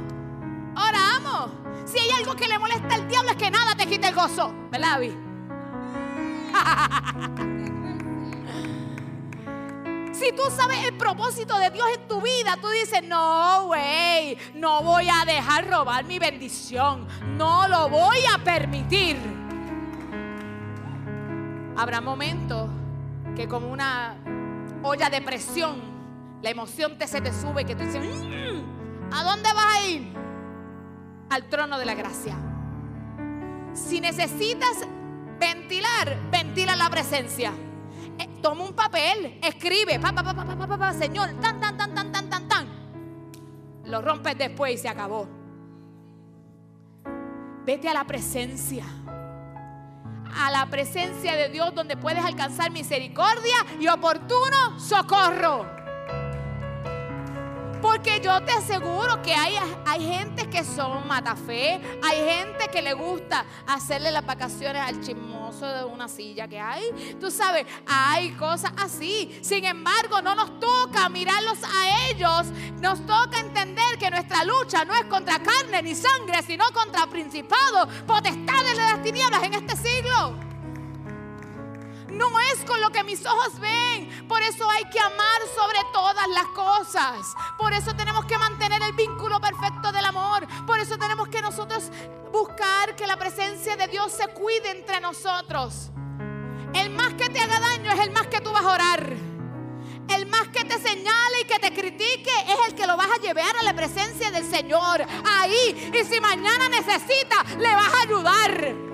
oramos. 0.77 1.53
Si 1.87 1.99
hay 1.99 2.11
algo 2.19 2.37
que 2.37 2.49
le 2.49 2.59
molesta 2.59 2.97
al 2.97 3.09
diablo 3.09 3.31
es 3.31 3.37
que 3.37 3.51
nada 3.51 3.75
te 3.75 3.87
quite 3.87 4.09
el 4.09 4.15
gozo, 4.15 4.53
¿verdad, 4.71 4.97
Abby? 4.97 5.17
Si 10.19 10.33
tú 10.33 10.43
sabes 10.51 10.85
el 10.85 10.95
propósito 10.95 11.57
de 11.59 11.71
Dios 11.71 11.87
en 11.95 12.09
tu 12.09 12.21
vida, 12.21 12.57
tú 12.61 12.69
dices, 12.71 13.05
no, 13.05 13.67
güey, 13.67 14.37
no 14.55 14.83
voy 14.83 15.07
a 15.09 15.25
dejar 15.25 15.69
robar 15.69 16.05
mi 16.07 16.19
bendición. 16.19 17.07
No 17.37 17.69
lo 17.69 17.89
voy 17.89 18.19
a 18.35 18.43
permitir. 18.43 19.17
Habrá 21.77 22.01
momentos 22.01 22.69
que 23.37 23.47
como 23.47 23.69
una 23.69 24.17
olla 24.83 25.09
de 25.09 25.23
presión, 25.23 25.81
la 26.43 26.51
emoción 26.51 26.99
te 26.99 27.07
se 27.07 27.21
te 27.21 27.33
sube, 27.33 27.65
que 27.65 27.77
tú 27.77 27.85
dices, 27.85 28.03
mm, 28.03 29.15
¿a 29.15 29.23
dónde 29.23 29.53
vas 29.53 29.77
a 29.77 29.87
ir? 29.87 30.13
Al 31.31 31.45
trono 31.45 31.79
de 31.79 31.87
la 31.87 31.95
gracia. 31.95 32.35
Si 33.73 34.01
necesitas 34.01 34.79
ventilar, 35.39 36.19
ventila 36.33 36.75
la 36.75 36.91
presencia. 36.91 37.53
Eh, 38.19 38.29
toma 38.43 38.65
un 38.65 38.73
papel, 38.73 39.39
escribe, 39.43 39.99
pa, 39.99 40.13
pa, 40.13 40.23
pa, 40.25 40.93
Señor, 40.93 41.29
tan, 41.41 41.61
tan, 41.61 41.77
tan, 41.77 41.95
tan, 41.95 42.13
tan, 42.13 42.31
tan, 42.31 42.49
tan. 42.49 42.69
Lo 43.85 44.03
rompes 44.03 44.37
después 44.37 44.75
y 44.75 44.79
se 44.79 44.89
acabó. 44.89 45.29
Vete 47.65 47.89
a 47.89 47.95
la 47.95 48.05
presencia. 48.05 48.85
A 50.37 50.51
la 50.51 50.67
presencia 50.67 51.35
de 51.37 51.49
Dios 51.49 51.75
donde 51.75 51.97
puedes 51.97 52.25
alcanzar 52.25 52.71
misericordia 52.71 53.57
y 53.81 53.89
oportuno 53.89 54.79
socorro. 54.79 55.78
Porque 57.81 58.21
yo 58.21 58.43
te 58.43 58.53
aseguro 58.53 59.23
que 59.23 59.35
hay, 59.35 59.55
hay 59.87 60.05
gente 60.05 60.49
que 60.49 60.65
son 60.65 61.07
matafé, 61.07 61.81
hay 62.03 62.17
gente 62.29 62.69
que 62.73 62.83
le 62.83 62.93
gusta 62.93 63.45
hacerle 63.67 64.11
las 64.11 64.25
vacaciones 64.25 64.83
al 64.83 65.01
chismoso 65.01 65.67
de 65.67 65.85
una 65.85 66.09
silla 66.09 66.49
que 66.49 66.59
hay. 66.59 67.17
Tú 67.21 67.31
sabes, 67.31 67.67
hay 67.87 68.33
cosas 68.33 68.73
así. 68.79 69.39
Sin 69.43 69.65
embargo, 69.65 70.21
no 70.23 70.35
nos 70.35 70.59
toca 70.59 71.09
mirarlos 71.09 71.59
a 71.65 72.11
ellos. 72.11 72.47
Nos 72.81 73.05
toca 73.07 73.41
entender 73.41 73.99
que 73.99 74.11
nuestra 74.11 74.45
lucha 74.45 74.85
no 74.85 74.95
es 74.95 75.05
contra 75.05 75.39
carne 75.41 75.83
ni 75.83 75.95
sangre, 75.95 76.43
sino 76.43 76.65
contra 76.73 77.07
principados, 77.07 77.89
potestades 78.07 78.73
de 78.73 78.83
las 78.83 79.03
tinieblas 79.03 79.43
en 79.43 79.55
este 79.55 79.77
siglo 79.77 80.48
no 82.19 82.29
es 82.41 82.65
con 82.65 82.81
lo 82.81 82.91
que 82.91 83.05
mis 83.05 83.25
ojos 83.25 83.59
ven. 83.61 84.27
Por 84.27 84.43
eso 84.43 84.69
hay 84.69 84.85
que 84.91 84.99
amar 84.99 85.41
sobre 85.55 85.79
todas 85.93 86.29
las 86.29 86.47
cosas. 86.49 87.35
Por 87.57 87.73
eso 87.73 87.95
tenemos 87.95 88.25
que 88.27 88.37
mantener 88.37 88.83
el 88.83 88.93
vínculo 88.93 89.41
perfecto 89.41 89.93
del 89.93 90.05
amor. 90.05 90.47
Por 90.67 90.79
eso 90.81 90.99
tenemos 90.99 91.29
que 91.29 91.41
nosotros 91.41 91.91
buscar 92.33 92.97
que 92.97 93.07
la 93.07 93.17
presencia 93.17 93.77
de 93.77 93.87
Dios 93.87 94.13
se 94.13 94.27
cuide 94.29 94.71
entre 94.71 95.01
nosotros. 95.01 95.91
El 96.75 96.91
más 96.91 97.15
que 97.15 97.31
te 97.31 97.41
haga 97.41 97.61
daño 97.61 97.93
es 97.93 98.01
el 98.01 98.11
más 98.11 98.27
que 98.27 98.41
tú 98.41 98.51
vas 98.51 98.65
a 98.65 98.73
orar. 98.73 99.13
El 100.09 100.27
más 100.27 100.49
que 100.49 100.65
te 100.65 100.79
señale 100.79 101.41
y 101.43 101.45
que 101.45 101.59
te 101.59 101.73
critique 101.73 102.33
es 102.49 102.69
el 102.69 102.75
que 102.75 102.87
lo 102.87 102.97
vas 102.97 103.11
a 103.11 103.21
llevar 103.21 103.57
a 103.59 103.63
la 103.63 103.75
presencia 103.75 104.31
del 104.31 104.45
Señor. 104.45 105.07
Ahí. 105.25 105.93
Y 105.95 106.05
si 106.05 106.21
mañana 106.21 106.69
necesita, 106.69 107.45
le 107.59 107.75
vas 107.75 107.95
a 107.95 108.03
ayudar 108.03 108.88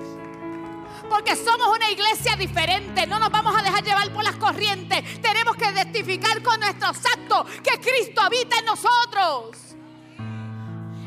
porque 1.15 1.37
somos 1.37 1.69
una 1.69 1.89
iglesia 1.93 2.35
diferente. 2.35 3.07
No 3.07 3.21
nos 3.21 3.31
vamos 3.31 3.55
a 3.57 3.63
dejar 3.63 3.85
llevar 3.85 4.13
por 4.13 4.25
las 4.25 4.35
corrientes. 4.35 5.23
Tenemos 5.23 5.55
que 5.55 5.71
identificar 5.71 6.43
con 6.43 6.59
nuestros 6.59 6.97
actos 7.07 7.49
que 7.63 7.81
Cristo 7.81 8.21
habita 8.21 8.59
en 8.59 8.65
nosotros. 8.65 9.77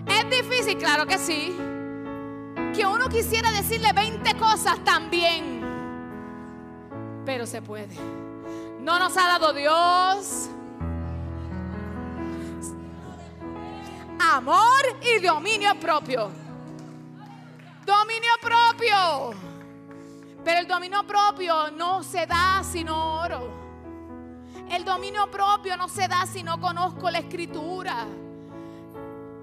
Es 0.05 0.29
difícil, 0.29 0.77
claro 0.77 1.05
que 1.05 1.17
sí. 1.17 1.53
Que 2.73 2.85
uno 2.85 3.09
quisiera 3.09 3.51
decirle 3.51 3.91
20 3.91 4.33
cosas 4.35 4.81
también. 4.85 5.61
Pero 7.25 7.45
se 7.45 7.61
puede. 7.61 7.93
No 8.79 8.99
nos 8.99 9.17
ha 9.17 9.27
dado 9.27 9.51
Dios 9.51 10.47
amor 14.19 14.85
y 15.01 15.19
dominio 15.19 15.77
propio. 15.77 16.31
Dominio 17.85 18.31
propio. 18.41 19.56
Pero 20.47 20.61
el 20.61 20.67
dominio 20.67 21.05
propio 21.05 21.71
no 21.71 22.01
se 22.03 22.25
da 22.25 22.63
si 22.63 22.81
no 22.81 23.19
oro. 23.19 23.51
El 24.71 24.85
dominio 24.85 25.29
propio 25.29 25.75
no 25.75 25.89
se 25.89 26.07
da 26.07 26.25
si 26.25 26.41
no 26.41 26.61
conozco 26.61 27.11
la 27.11 27.19
escritura. 27.19 28.05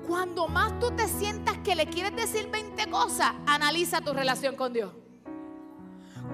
Cuando 0.07 0.48
más 0.48 0.78
tú 0.80 0.92
te 0.92 1.07
sientas 1.07 1.59
que 1.59 1.74
le 1.74 1.88
quieres 1.88 2.16
decir 2.16 2.50
20 2.50 2.90
cosas, 2.90 3.32
analiza 3.46 4.00
tu 4.00 4.14
relación 4.14 4.57
con 4.57 4.72
Dios. 4.72 4.94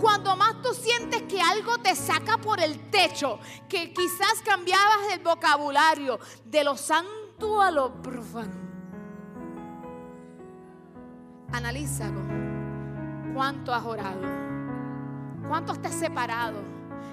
Cuando 0.01 0.37
más 0.37 0.63
tú 0.63 0.73
sientes 0.73 1.23
que 1.23 1.43
algo 1.43 1.79
te 1.79 1.97
saca 1.97 2.39
por 2.39 2.61
el 2.61 2.91
techo, 2.91 3.41
que 3.69 3.93
quizás 3.93 4.41
cambiabas 4.45 5.13
el 5.13 5.19
vocabulario 5.19 6.21
de 6.45 6.63
lo 6.63 6.77
santo 6.77 7.61
a 7.61 7.73
lo 7.73 8.01
profano. 8.01 8.55
Analiza 11.51 12.09
cuánto 13.35 13.75
has 13.75 13.85
orado. 13.85 14.50
¿Cuánto 15.51 15.73
estás 15.73 15.95
separado? 15.95 16.70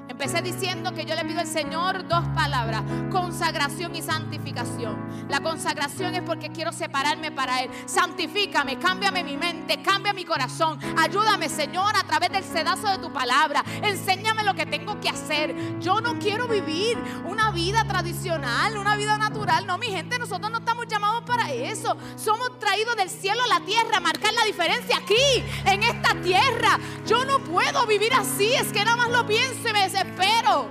Empecé 0.10 0.42
diciendo 0.42 0.94
que 0.94 1.06
yo 1.06 1.16
le 1.16 1.26
pido 1.26 1.42
al 1.42 1.48
Señor 1.48 2.08
dos 2.08 2.26
palabras, 2.30 2.84
consagración 3.12 3.96
y 3.96 4.02
santificación. 4.02 5.28
La 5.30 5.42
consagración 5.42 6.16
es 6.16 6.22
porque 6.22 6.50
quiero 6.50 6.72
separarme 6.72 7.32
para 7.32 7.62
Él. 7.62 7.70
Santifícame, 7.86 8.80
cámbiame 8.80 9.24
mi 9.24 9.36
mente, 9.36 9.82
cambia 9.82 10.14
mi 10.14 10.24
corazón. 10.24 10.80
Ayúdame, 10.98 11.50
Señor, 11.50 11.96
a 11.96 12.04
través 12.04 12.32
del 12.32 12.44
sedazo 12.44 12.88
de 12.88 13.00
tu 13.00 13.12
palabra. 13.12 13.64
Enséñame 13.84 14.44
lo 14.44 14.54
que 14.54 14.66
tengo 14.66 15.00
que 15.00 15.10
hacer. 15.10 15.80
Yo 15.80 16.00
no 16.00 16.18
quiero 16.20 16.48
vivir 16.48 16.98
una 17.26 17.52
vida 17.52 17.84
tradicional, 17.86 18.78
una 18.78 18.96
vida 18.96 19.18
natural. 19.18 19.68
No, 19.68 19.78
mi 19.78 19.88
gente, 19.88 20.18
nosotros 20.18 20.50
no 20.50 20.60
estamos 20.60 20.88
llamados 20.88 21.24
para 21.26 21.52
eso. 21.52 21.98
Somos 22.16 22.58
traídos 22.60 22.96
del 22.96 23.10
cielo 23.10 23.42
a 23.44 23.60
la 23.60 23.66
tierra, 23.66 23.98
a 23.98 24.02
marcar 24.02 24.34
la 24.34 24.46
diferencia 24.46 24.98
aquí, 24.98 25.44
en 25.66 25.84
esta 25.84 26.16
tierra. 26.22 26.80
Yo 27.06 27.26
no 27.26 27.40
puedo 27.40 27.86
vivir 27.86 28.14
así, 28.14 28.54
es 28.54 28.72
que 28.72 28.86
nada 28.86 28.96
más 28.96 29.10
lo 29.10 29.28
pienso 29.28 29.68
y 29.68 29.74
me 29.74 29.84
desespero. 29.98 30.70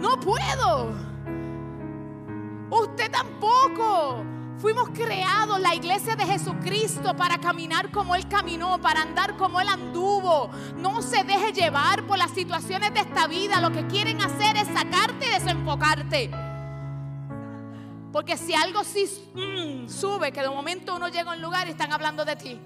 No 0.00 0.18
puedo. 0.20 0.94
Usted 2.70 3.10
tampoco. 3.10 4.24
Fuimos 4.58 4.88
creados, 4.90 5.60
la 5.60 5.74
iglesia 5.74 6.16
de 6.16 6.24
Jesucristo, 6.24 7.14
para 7.16 7.38
caminar 7.38 7.90
como 7.90 8.14
Él 8.14 8.26
caminó, 8.28 8.80
para 8.80 9.02
andar 9.02 9.36
como 9.36 9.60
Él 9.60 9.68
anduvo. 9.68 10.50
No 10.76 11.02
se 11.02 11.22
deje 11.24 11.52
llevar 11.52 12.06
por 12.06 12.16
las 12.16 12.30
situaciones 12.30 12.94
de 12.94 13.00
esta 13.00 13.26
vida. 13.26 13.60
Lo 13.60 13.72
que 13.72 13.86
quieren 13.86 14.22
hacer 14.22 14.56
es 14.56 14.68
sacarte 14.68 15.26
y 15.26 15.30
desenfocarte. 15.30 16.30
Porque 18.12 18.36
si 18.36 18.54
algo 18.54 18.84
sí 18.84 19.06
mm, 19.34 19.88
sube, 19.88 20.30
que 20.32 20.40
de 20.40 20.48
momento 20.48 20.94
uno 20.94 21.08
llega 21.08 21.32
a 21.32 21.34
un 21.34 21.42
lugar 21.42 21.66
y 21.66 21.70
están 21.72 21.92
hablando 21.92 22.24
de 22.24 22.36
ti. 22.36 22.60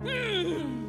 Mm. 0.00 0.83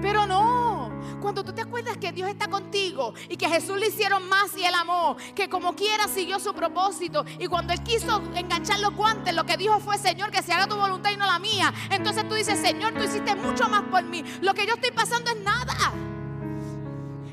Pero 0.00 0.26
no, 0.26 0.90
cuando 1.20 1.44
tú 1.44 1.52
te 1.52 1.62
acuerdas 1.62 1.96
que 1.96 2.12
Dios 2.12 2.28
está 2.28 2.48
contigo 2.48 3.14
y 3.28 3.36
que 3.36 3.48
Jesús 3.48 3.78
le 3.78 3.88
hicieron 3.88 4.28
más 4.28 4.56
y 4.56 4.64
él 4.64 4.74
amó, 4.74 5.16
que 5.34 5.48
como 5.48 5.74
quiera 5.74 6.06
siguió 6.06 6.38
su 6.38 6.54
propósito 6.54 7.24
y 7.38 7.46
cuando 7.46 7.72
él 7.72 7.82
quiso 7.82 8.22
enganchar 8.34 8.78
los 8.80 8.94
guantes, 8.94 9.34
lo 9.34 9.44
que 9.44 9.56
dijo 9.56 9.80
fue, 9.80 9.98
Señor, 9.98 10.30
que 10.30 10.42
se 10.42 10.52
haga 10.52 10.66
tu 10.66 10.76
voluntad 10.76 11.10
y 11.10 11.16
no 11.16 11.26
la 11.26 11.38
mía. 11.38 11.72
Entonces 11.90 12.28
tú 12.28 12.34
dices, 12.34 12.58
Señor, 12.60 12.94
tú 12.94 13.02
hiciste 13.02 13.34
mucho 13.34 13.68
más 13.68 13.82
por 13.84 14.02
mí. 14.04 14.22
Lo 14.40 14.54
que 14.54 14.66
yo 14.66 14.74
estoy 14.74 14.92
pasando 14.92 15.30
es 15.30 15.40
nada. 15.40 15.74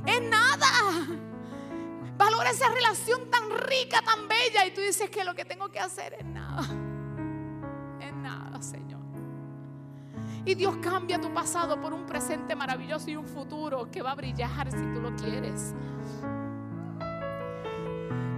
Es 0.05 0.22
nada. 0.22 0.68
Valora 2.18 2.49
esa 2.49 2.70
relación 2.70 3.30
tan 3.30 3.49
rica, 3.68 4.01
tan 4.01 4.28
bella 4.28 4.66
y 4.66 4.72
tú 4.72 4.82
dices 4.82 5.09
que 5.09 5.24
lo 5.24 5.36
que 5.36 5.45
tengo 5.45 5.70
que 5.70 5.80
hacer 5.80 6.16
es 6.20 6.26
nada. 6.26 6.85
Y 10.46 10.54
Dios 10.54 10.78
cambia 10.78 11.20
tu 11.20 11.34
pasado 11.34 11.82
por 11.82 11.91
un 11.91 12.06
presente 12.06 12.56
maravilloso 12.56 13.10
y 13.10 13.16
un 13.16 13.26
futuro 13.26 13.89
que 13.89 14.04
va 14.04 14.12
a 14.12 14.16
brillar 14.16 14.72
si 14.72 14.78
tú 14.93 15.02
lo 15.02 15.16
quieres. 15.16 15.74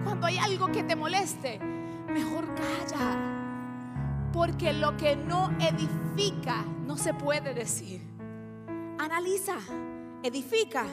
Cuando 0.05 0.27
hay 0.27 0.37
algo 0.37 0.67
que 0.67 0.83
te 0.83 0.95
moleste, 0.95 1.59
mejor 1.59 2.45
calla. 2.55 4.29
Porque 4.31 4.71
lo 4.71 4.95
que 4.95 5.17
no 5.17 5.51
edifica 5.59 6.63
no 6.85 6.95
se 6.95 7.13
puede 7.13 7.53
decir. 7.53 8.01
Analiza, 8.99 9.57
edifica. 10.23 10.85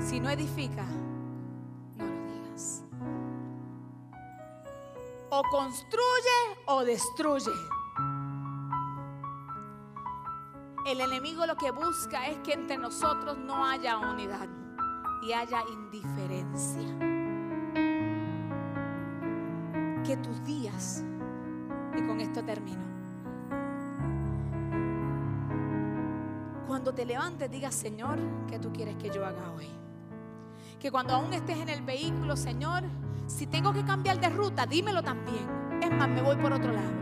Si 0.00 0.18
no 0.18 0.30
edifica, 0.30 0.86
no 1.96 2.06
lo 2.06 2.24
digas. 2.32 2.82
O 5.28 5.42
construye 5.50 6.38
o 6.66 6.84
destruye. 6.84 7.52
El 10.86 11.00
enemigo 11.00 11.46
lo 11.46 11.56
que 11.56 11.70
busca 11.70 12.26
es 12.28 12.36
que 12.40 12.52
entre 12.52 12.76
nosotros 12.76 13.38
no 13.38 13.64
haya 13.64 13.96
unidad 13.96 14.46
y 15.22 15.32
haya 15.32 15.62
indiferencia. 15.72 16.86
Que 20.04 20.18
tus 20.18 20.44
días, 20.44 21.02
y 21.96 22.06
con 22.06 22.20
esto 22.20 22.44
termino, 22.44 22.84
cuando 26.66 26.92
te 26.92 27.06
levantes 27.06 27.50
digas, 27.50 27.74
Señor, 27.74 28.18
¿qué 28.46 28.58
tú 28.58 28.70
quieres 28.70 28.96
que 28.96 29.08
yo 29.08 29.24
haga 29.24 29.52
hoy? 29.52 29.68
Que 30.78 30.90
cuando 30.90 31.14
aún 31.14 31.32
estés 31.32 31.56
en 31.56 31.70
el 31.70 31.80
vehículo, 31.80 32.36
Señor, 32.36 32.82
si 33.26 33.46
tengo 33.46 33.72
que 33.72 33.86
cambiar 33.86 34.20
de 34.20 34.28
ruta, 34.28 34.66
dímelo 34.66 35.02
también. 35.02 35.80
Es 35.82 35.90
más, 35.90 36.10
me 36.10 36.20
voy 36.20 36.36
por 36.36 36.52
otro 36.52 36.72
lado. 36.72 36.92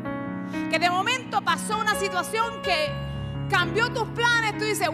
Que 0.71 0.79
de 0.79 0.89
momento 0.89 1.43
pasó 1.43 1.79
una 1.79 1.97
situación 1.97 2.63
que 2.63 3.12
cambió 3.53 3.93
tus 3.93 4.09
planes, 4.09 4.57
tú 4.57 4.65
dices, 4.65 4.89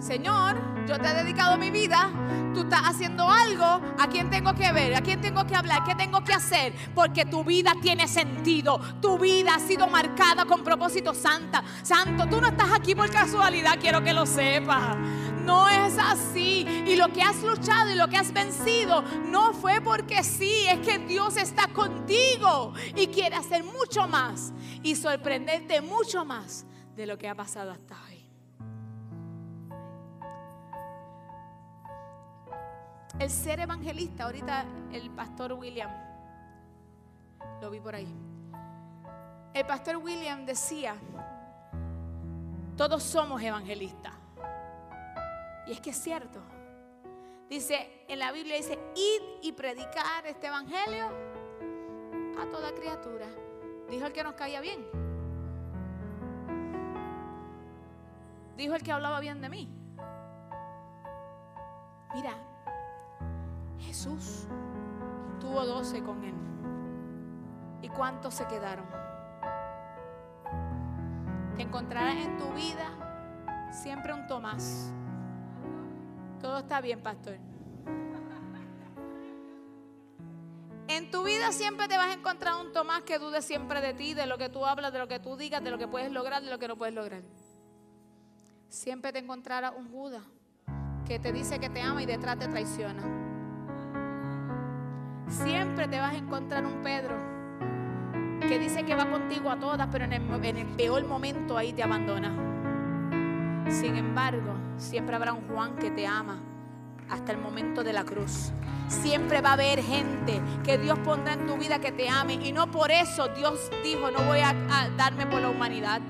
Señor, 0.00 0.56
yo 0.88 0.98
te 0.98 1.08
he 1.08 1.14
dedicado 1.14 1.56
mi 1.56 1.70
vida, 1.70 2.10
tú 2.52 2.62
estás 2.62 2.80
haciendo 2.84 3.30
algo, 3.30 3.64
¿a 3.64 4.08
quién 4.10 4.28
tengo 4.28 4.54
que 4.54 4.72
ver? 4.72 4.96
¿A 4.96 5.02
quién 5.02 5.20
tengo 5.20 5.46
que 5.46 5.54
hablar? 5.54 5.84
¿Qué 5.84 5.94
tengo 5.94 6.24
que 6.24 6.32
hacer? 6.32 6.74
Porque 6.96 7.24
tu 7.24 7.44
vida 7.44 7.74
tiene 7.80 8.08
sentido, 8.08 8.80
tu 9.00 9.18
vida 9.18 9.54
ha 9.54 9.60
sido 9.60 9.86
marcada 9.86 10.46
con 10.46 10.64
propósito 10.64 11.14
santa. 11.14 11.62
Santo, 11.82 12.26
tú 12.28 12.40
no 12.40 12.48
estás 12.48 12.72
aquí 12.72 12.96
por 12.96 13.08
casualidad, 13.08 13.78
quiero 13.80 14.02
que 14.02 14.12
lo 14.12 14.26
sepas. 14.26 14.96
No 15.44 15.68
es 15.68 15.96
así. 15.96 16.66
Y 16.86 16.96
lo 16.96 17.12
que 17.12 17.22
has 17.22 17.40
luchado 17.42 17.90
y 17.90 17.94
lo 17.94 18.08
que 18.08 18.16
has 18.16 18.32
vencido 18.32 19.02
no 19.30 19.52
fue 19.54 19.80
porque 19.80 20.24
sí, 20.24 20.66
es 20.68 20.80
que 20.80 20.98
Dios 20.98 21.36
está 21.36 21.68
contigo 21.68 22.72
y 22.96 23.06
quiere 23.06 23.36
hacer 23.36 23.62
mucho 23.62 24.08
más 24.08 24.52
y 24.82 24.96
sorprenderte 24.96 25.80
mucho 25.80 26.24
más 26.24 26.66
de 26.98 27.06
lo 27.06 27.16
que 27.16 27.28
ha 27.28 27.34
pasado 27.36 27.70
hasta 27.70 27.94
hoy. 28.06 28.28
El 33.20 33.30
ser 33.30 33.60
evangelista, 33.60 34.24
ahorita 34.24 34.64
el 34.92 35.08
pastor 35.12 35.52
William, 35.52 35.90
lo 37.60 37.70
vi 37.70 37.78
por 37.78 37.94
ahí. 37.94 38.12
El 39.54 39.64
pastor 39.64 39.98
William 39.98 40.44
decía, 40.44 40.96
todos 42.76 43.04
somos 43.04 43.40
evangelistas. 43.42 44.14
Y 45.68 45.72
es 45.72 45.80
que 45.80 45.90
es 45.90 46.02
cierto. 46.02 46.40
Dice, 47.48 48.04
en 48.08 48.18
la 48.18 48.32
Biblia 48.32 48.56
dice, 48.56 48.76
id 48.96 49.22
y 49.42 49.52
predicar 49.52 50.26
este 50.26 50.48
evangelio 50.48 51.06
a 52.40 52.46
toda 52.50 52.74
criatura. 52.74 53.26
Dijo 53.88 54.04
el 54.06 54.12
que 54.12 54.24
nos 54.24 54.34
caía 54.34 54.60
bien. 54.60 55.07
Dijo 58.58 58.74
el 58.74 58.82
que 58.82 58.90
hablaba 58.90 59.20
bien 59.20 59.40
de 59.40 59.48
mí. 59.48 59.68
Mira, 62.12 62.34
Jesús 63.78 64.48
tuvo 65.40 65.64
doce 65.64 66.02
con 66.02 66.24
él. 66.24 66.34
¿Y 67.82 67.88
cuántos 67.88 68.34
se 68.34 68.48
quedaron? 68.48 68.84
Te 71.54 71.62
encontrarás 71.62 72.16
en 72.16 72.36
tu 72.36 72.52
vida 72.54 73.68
siempre 73.70 74.12
un 74.12 74.26
Tomás. 74.26 74.92
Todo 76.40 76.58
está 76.58 76.80
bien, 76.80 77.00
pastor. 77.00 77.38
En 80.88 81.12
tu 81.12 81.22
vida 81.22 81.52
siempre 81.52 81.86
te 81.86 81.96
vas 81.96 82.08
a 82.08 82.14
encontrar 82.14 82.54
un 82.56 82.72
Tomás 82.72 83.02
que 83.02 83.20
dude 83.20 83.40
siempre 83.40 83.80
de 83.80 83.94
ti, 83.94 84.14
de 84.14 84.26
lo 84.26 84.36
que 84.36 84.48
tú 84.48 84.66
hablas, 84.66 84.92
de 84.92 84.98
lo 84.98 85.06
que 85.06 85.20
tú 85.20 85.36
digas, 85.36 85.62
de 85.62 85.70
lo 85.70 85.78
que 85.78 85.86
puedes 85.86 86.10
lograr, 86.10 86.42
de 86.42 86.50
lo 86.50 86.58
que 86.58 86.66
no 86.66 86.76
puedes 86.76 86.94
lograr. 86.96 87.22
Siempre 88.68 89.12
te 89.12 89.18
encontrarás 89.18 89.72
un 89.76 89.90
Judas 89.90 90.22
que 91.06 91.18
te 91.18 91.32
dice 91.32 91.58
que 91.58 91.70
te 91.70 91.80
ama 91.80 92.02
y 92.02 92.06
detrás 92.06 92.38
te 92.38 92.48
traiciona. 92.48 93.02
Siempre 95.26 95.88
te 95.88 95.98
vas 95.98 96.12
a 96.12 96.16
encontrar 96.16 96.66
un 96.66 96.82
Pedro 96.82 97.16
que 98.46 98.58
dice 98.58 98.84
que 98.84 98.94
va 98.94 99.10
contigo 99.10 99.50
a 99.50 99.58
todas, 99.58 99.88
pero 99.90 100.04
en 100.04 100.12
el, 100.12 100.66
peor 100.76 101.06
momento 101.06 101.56
ahí 101.56 101.72
te 101.72 101.82
abandona. 101.82 102.30
Sin 103.70 103.96
embargo, 103.96 104.54
siempre 104.76 105.16
habrá 105.16 105.32
un 105.32 105.48
Juan 105.48 105.76
que 105.76 105.90
te 105.90 106.06
ama 106.06 106.38
hasta 107.08 107.32
el 107.32 107.38
momento 107.38 107.82
de 107.82 107.94
la 107.94 108.04
cruz. 108.04 108.52
Siempre 108.88 109.40
va 109.40 109.50
a 109.50 109.52
haber 109.54 109.82
gente 109.82 110.42
que 110.62 110.76
Dios 110.76 110.98
pondrá 111.00 111.34
en 111.34 111.46
tu 111.46 111.56
vida 111.56 111.78
que 111.78 111.92
te 111.92 112.08
ame. 112.08 112.34
Y 112.34 112.52
no 112.52 112.70
por 112.70 112.90
eso 112.90 113.28
Dios 113.28 113.70
dijo, 113.82 114.10
no 114.10 114.22
voy 114.24 114.40
a 114.40 114.54
darme 114.96 115.26
por 115.26 115.40
la 115.40 115.48
humanidad. 115.48 116.02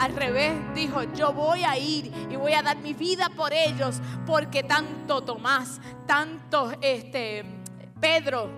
Al 0.00 0.16
revés, 0.16 0.54
dijo, 0.74 1.02
yo 1.12 1.34
voy 1.34 1.62
a 1.62 1.76
ir 1.76 2.10
y 2.30 2.34
voy 2.34 2.54
a 2.54 2.62
dar 2.62 2.78
mi 2.78 2.94
vida 2.94 3.28
por 3.36 3.52
ellos, 3.52 4.00
porque 4.24 4.62
tanto 4.62 5.20
Tomás, 5.20 5.78
tanto 6.06 6.72
este, 6.80 7.44
Pedro, 8.00 8.48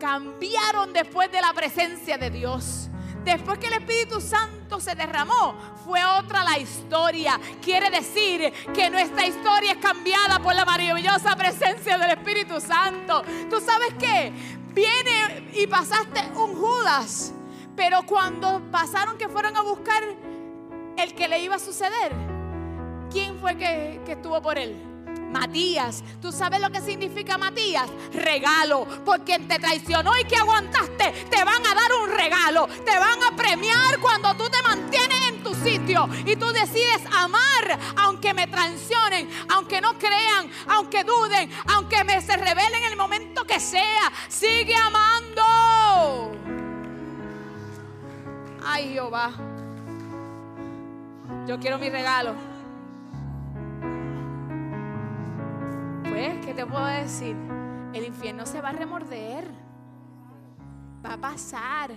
cambiaron 0.00 0.92
después 0.92 1.30
de 1.30 1.40
la 1.40 1.52
presencia 1.52 2.18
de 2.18 2.30
Dios. 2.30 2.90
Después 3.24 3.60
que 3.60 3.68
el 3.68 3.74
Espíritu 3.74 4.20
Santo 4.20 4.80
se 4.80 4.96
derramó, 4.96 5.54
fue 5.84 6.04
otra 6.04 6.42
la 6.42 6.58
historia. 6.58 7.38
Quiere 7.62 7.88
decir 7.90 8.52
que 8.74 8.90
nuestra 8.90 9.24
historia 9.24 9.74
es 9.74 9.78
cambiada 9.78 10.40
por 10.40 10.56
la 10.56 10.64
maravillosa 10.64 11.36
presencia 11.36 11.96
del 11.96 12.10
Espíritu 12.10 12.60
Santo. 12.60 13.22
¿Tú 13.48 13.60
sabes 13.60 13.94
qué? 14.00 14.32
Viene 14.74 15.48
y 15.54 15.68
pasaste 15.68 16.22
un 16.34 16.56
Judas 16.56 17.33
pero 17.76 18.02
cuando 18.04 18.62
pasaron 18.70 19.18
que 19.18 19.28
fueron 19.28 19.56
a 19.56 19.62
buscar 19.62 20.02
el 20.96 21.14
que 21.14 21.28
le 21.28 21.40
iba 21.40 21.56
a 21.56 21.58
suceder, 21.58 22.12
¿quién 23.10 23.38
fue 23.38 23.56
que, 23.56 24.00
estuvo 24.06 24.40
por 24.40 24.58
él? 24.58 24.90
Matías. 25.30 26.04
¿Tú 26.22 26.30
sabes 26.30 26.60
lo 26.60 26.70
que 26.70 26.80
significa 26.80 27.36
Matías? 27.36 27.90
Regalo. 28.12 28.86
Porque 29.04 29.40
te 29.40 29.58
traicionó 29.58 30.16
y 30.16 30.24
que 30.24 30.36
aguantaste, 30.36 31.10
te 31.28 31.44
van 31.44 31.66
a 31.66 31.74
dar 31.74 31.92
un 32.02 32.10
regalo. 32.10 32.68
Te 32.68 32.96
van 32.96 33.20
a 33.20 33.34
premiar 33.34 33.98
cuando 34.00 34.34
tú 34.36 34.48
te 34.48 34.62
mantienes 34.62 35.28
en 35.28 35.42
tu 35.42 35.52
sitio 35.54 36.08
y 36.24 36.36
tú 36.36 36.52
decides 36.52 37.02
amar, 37.16 37.78
aunque 37.96 38.32
me 38.32 38.46
traicionen, 38.46 39.28
aunque 39.48 39.80
no 39.80 39.98
crean, 39.98 40.48
aunque 40.68 41.02
duden, 41.02 41.50
aunque 41.66 42.04
me 42.04 42.20
se 42.20 42.36
revelen 42.36 42.84
en 42.84 42.92
el 42.92 42.96
momento 42.96 43.44
que 43.44 43.58
sea. 43.58 44.12
Sigue 44.28 44.76
amando. 44.76 46.43
Ay, 48.66 48.94
Jehová. 48.94 49.30
Yo 51.46 51.58
quiero 51.58 51.78
mi 51.78 51.90
regalo. 51.90 52.34
Pues, 56.08 56.46
¿qué 56.46 56.54
te 56.54 56.64
puedo 56.64 56.86
decir? 56.86 57.36
El 57.92 58.04
infierno 58.04 58.46
se 58.46 58.62
va 58.62 58.70
a 58.70 58.72
remorder. 58.72 59.46
Va 61.04 61.14
a 61.14 61.16
pasar. 61.18 61.90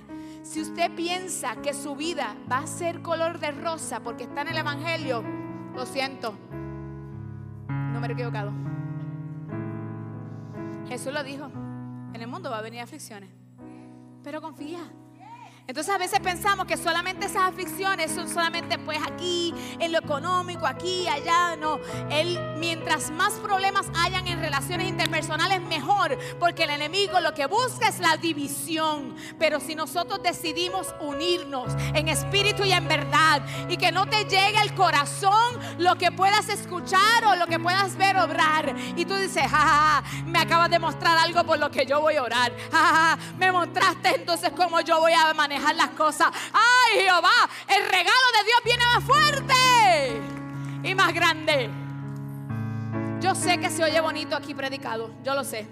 Si 0.44 0.62
usted 0.62 0.94
piensa 0.94 1.56
que 1.62 1.74
su 1.74 1.96
vida 1.96 2.36
va 2.52 2.60
a 2.60 2.68
ser 2.68 3.02
color 3.02 3.40
de 3.40 3.52
rosa 3.52 4.02
porque 4.02 4.24
está 4.24 4.42
en 4.42 4.50
el 4.50 4.58
Evangelio, 4.58 5.24
lo 5.74 5.86
siento. 5.86 6.36
No 7.70 8.02
me 8.02 8.08
he 8.08 8.12
equivocado. 8.12 8.52
Jesús 10.90 11.14
lo 11.14 11.24
dijo. 11.24 11.46
En 12.14 12.22
el 12.22 12.28
mundo 12.28 12.50
va 12.50 12.58
a 12.58 12.62
venir 12.62 12.82
aflicciones. 12.82 13.30
Pero 14.24 14.42
confía. 14.42 14.80
Entonces 15.70 15.94
a 15.94 15.98
veces 15.98 16.22
pensamos 16.22 16.66
que 16.66 16.78
solamente 16.78 17.26
esas 17.26 17.50
aflicciones 17.50 18.10
son 18.12 18.30
solamente 18.30 18.80
pues 18.80 19.00
aquí, 19.06 19.54
en 19.80 19.92
lo 19.92 20.00
económico, 20.00 20.66
aquí, 20.66 21.06
allá. 21.10 21.58
No, 21.58 21.82
Él 22.10 22.40
mientras 22.58 23.12
más 23.12 23.34
problemas 23.34 23.88
hayan 23.98 24.26
en 24.30 24.40
relaciones 24.40 24.88
interpersonales 24.88 25.62
mejor, 25.64 26.18
porque 26.40 26.64
el 26.64 26.70
enemigo 26.70 27.20
lo 27.20 27.34
que 27.34 27.48
busca 27.48 27.90
es 27.90 28.00
la 28.00 28.16
división. 28.16 29.14
Pero 29.38 29.60
si 29.60 29.76
nosotros 29.76 30.24
decidimos 30.24 30.96
unirnos 31.02 31.74
en 31.94 32.08
espíritu 32.08 32.64
y 32.64 32.72
en 32.72 32.88
verdad 32.88 33.42
y 33.68 33.76
que 33.76 33.92
no 33.92 34.06
te 34.06 34.24
llegue 34.24 34.58
al 34.58 34.74
corazón 34.74 35.60
lo 35.80 35.98
que 35.98 36.14
puedas 36.14 36.48
escuchar 36.48 37.26
o 37.26 37.36
lo 37.36 37.46
que 37.46 37.60
puedas 37.60 37.98
ver 37.98 38.16
obrar 38.16 38.74
y 38.96 39.04
tú 39.04 39.16
dices, 39.16 39.44
ja, 39.52 40.02
me 40.26 40.40
acabas 40.40 40.70
de 40.70 40.80
mostrar 40.80 41.18
algo 41.18 41.44
por 41.44 41.60
lo 41.60 41.70
que 41.70 41.86
yo 41.86 42.00
voy 42.00 42.16
a 42.16 42.24
orar. 42.24 42.54
Ja, 42.72 43.18
me 43.38 43.52
mostraste 43.52 44.16
entonces 44.16 44.54
cómo 44.56 44.80
yo 44.80 45.02
voy 45.02 45.12
a 45.12 45.34
manejar 45.34 45.57
las 45.76 45.90
cosas. 45.90 46.30
Ay, 46.54 47.02
Jehová, 47.02 47.50
el 47.68 47.84
regalo 47.84 48.28
de 48.38 48.44
Dios 48.46 48.60
viene 48.64 48.84
más 48.94 49.04
fuerte 49.04 50.22
y 50.84 50.96
más 50.96 51.14
grande. 51.14 51.70
Yo 53.20 53.34
sé 53.36 53.60
que 53.60 53.70
se 53.70 53.84
oye 53.84 54.00
bonito 54.00 54.36
aquí 54.36 54.54
predicado, 54.54 55.12
yo 55.24 55.34
lo 55.34 55.44
sé. 55.44 55.68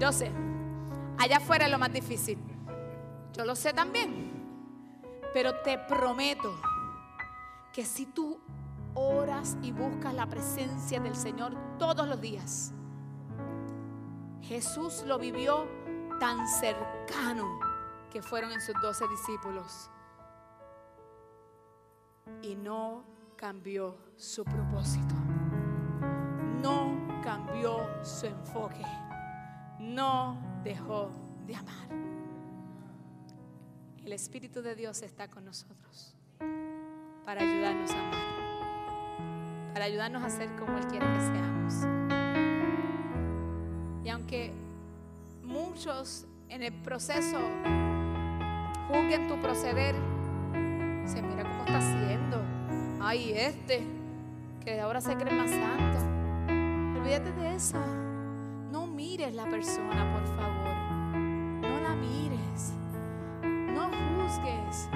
Yo 0.00 0.10
sé. 0.12 0.32
Allá 1.18 1.36
afuera 1.36 1.66
es 1.66 1.70
lo 1.70 1.78
más 1.78 1.92
difícil. 1.92 2.38
Yo 3.32 3.44
lo 3.44 3.54
sé 3.54 3.72
también. 3.72 4.32
Pero 5.32 5.54
te 5.62 5.78
prometo 5.78 6.54
que 7.72 7.84
si 7.84 8.06
tú 8.06 8.40
oras 8.94 9.56
y 9.62 9.72
buscas 9.72 10.14
la 10.14 10.26
presencia 10.26 11.00
del 11.00 11.16
Señor 11.16 11.54
todos 11.78 12.06
los 12.06 12.20
días, 12.20 12.72
Jesús 14.42 15.02
lo 15.06 15.18
vivió 15.18 15.66
tan 16.20 16.46
cercano 16.46 17.58
que 18.14 18.22
fueron 18.22 18.52
en 18.52 18.60
sus 18.60 18.80
doce 18.80 19.08
discípulos. 19.08 19.90
Y 22.42 22.54
no 22.54 23.02
cambió 23.34 23.98
su 24.16 24.44
propósito. 24.44 25.16
No 26.62 26.96
cambió 27.24 28.04
su 28.04 28.26
enfoque. 28.26 28.84
No 29.80 30.40
dejó 30.62 31.10
de 31.44 31.56
amar. 31.56 31.88
El 34.04 34.12
Espíritu 34.12 34.62
de 34.62 34.76
Dios 34.76 35.02
está 35.02 35.26
con 35.26 35.44
nosotros 35.44 36.14
para 37.24 37.40
ayudarnos 37.40 37.90
a 37.90 37.98
amar. 37.98 39.72
Para 39.72 39.86
ayudarnos 39.86 40.22
a 40.22 40.30
ser 40.30 40.54
como 40.54 40.78
Él 40.78 40.86
quiere 40.86 41.04
que 41.14 41.20
seamos. 41.20 41.74
Y 44.04 44.08
aunque 44.08 44.54
muchos 45.42 46.26
en 46.48 46.62
el 46.62 46.72
proceso 46.82 47.40
juzguen 48.88 49.28
tu 49.28 49.36
proceder. 49.40 49.94
Se 51.06 51.22
mira 51.22 51.42
cómo 51.42 51.64
está 51.64 51.78
haciendo. 51.78 52.42
Ay, 53.00 53.32
este. 53.36 53.86
que 54.64 54.80
ahora 54.80 55.00
se 55.00 55.14
cree 55.16 55.34
más 55.34 55.50
santo. 55.50 57.00
Olvídate 57.00 57.32
de 57.32 57.54
eso. 57.54 57.78
No 58.70 58.86
mires 58.86 59.34
la 59.34 59.44
persona, 59.44 60.12
por 60.12 60.26
favor. 60.36 60.74
No 61.60 61.80
la 61.80 61.94
mires. 61.94 62.72
No 63.42 63.90
juzgues. 63.90 64.88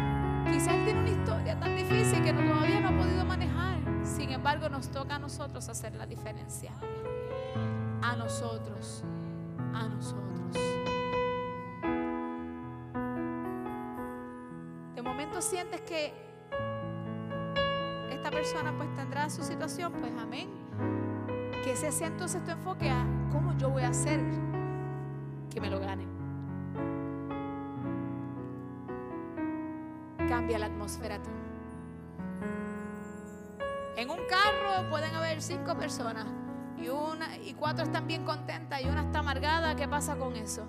Quizás 0.50 0.74
tiene 0.84 1.00
una 1.00 1.10
historia 1.10 1.60
tan 1.60 1.76
difícil 1.76 2.22
que 2.22 2.32
todavía 2.32 2.80
no 2.80 2.88
ha 2.88 2.96
podido 2.96 3.24
manejar. 3.26 3.78
Sin 4.04 4.30
embargo, 4.30 4.68
nos 4.70 4.88
toca 4.88 5.16
a 5.16 5.18
nosotros 5.18 5.68
hacer 5.68 5.94
la 5.94 6.06
diferencia. 6.06 6.72
A 8.02 8.16
nosotros. 8.16 9.04
A 9.74 9.86
nosotros. 9.86 10.77
Sientes 15.40 15.80
que 15.82 16.12
esta 18.10 18.30
persona 18.30 18.74
pues 18.76 18.92
tendrá 18.94 19.30
su 19.30 19.42
situación, 19.42 19.92
pues 19.92 20.12
amén. 20.20 20.48
Que 21.64 21.72
ese 21.72 21.92
sea 21.92 22.08
entonces 22.08 22.42
tu 22.44 22.50
enfoque 22.50 22.90
a 22.90 23.04
cómo 23.30 23.56
yo 23.56 23.70
voy 23.70 23.82
a 23.82 23.88
hacer 23.88 24.20
que 25.50 25.60
me 25.60 25.70
lo 25.70 25.80
gane. 25.80 26.06
Cambia 30.28 30.58
la 30.58 30.66
atmósfera 30.66 31.22
tú. 31.22 31.30
En 33.96 34.10
un 34.10 34.20
carro 34.28 34.88
pueden 34.90 35.14
haber 35.14 35.42
cinco 35.42 35.76
personas 35.76 36.26
y, 36.76 36.88
una, 36.88 37.36
y 37.38 37.54
cuatro 37.54 37.84
están 37.84 38.06
bien 38.06 38.24
contentas 38.24 38.80
y 38.80 38.86
una 38.86 39.02
está 39.02 39.20
amargada. 39.20 39.74
¿Qué 39.74 39.88
pasa 39.88 40.16
con 40.16 40.36
eso? 40.36 40.64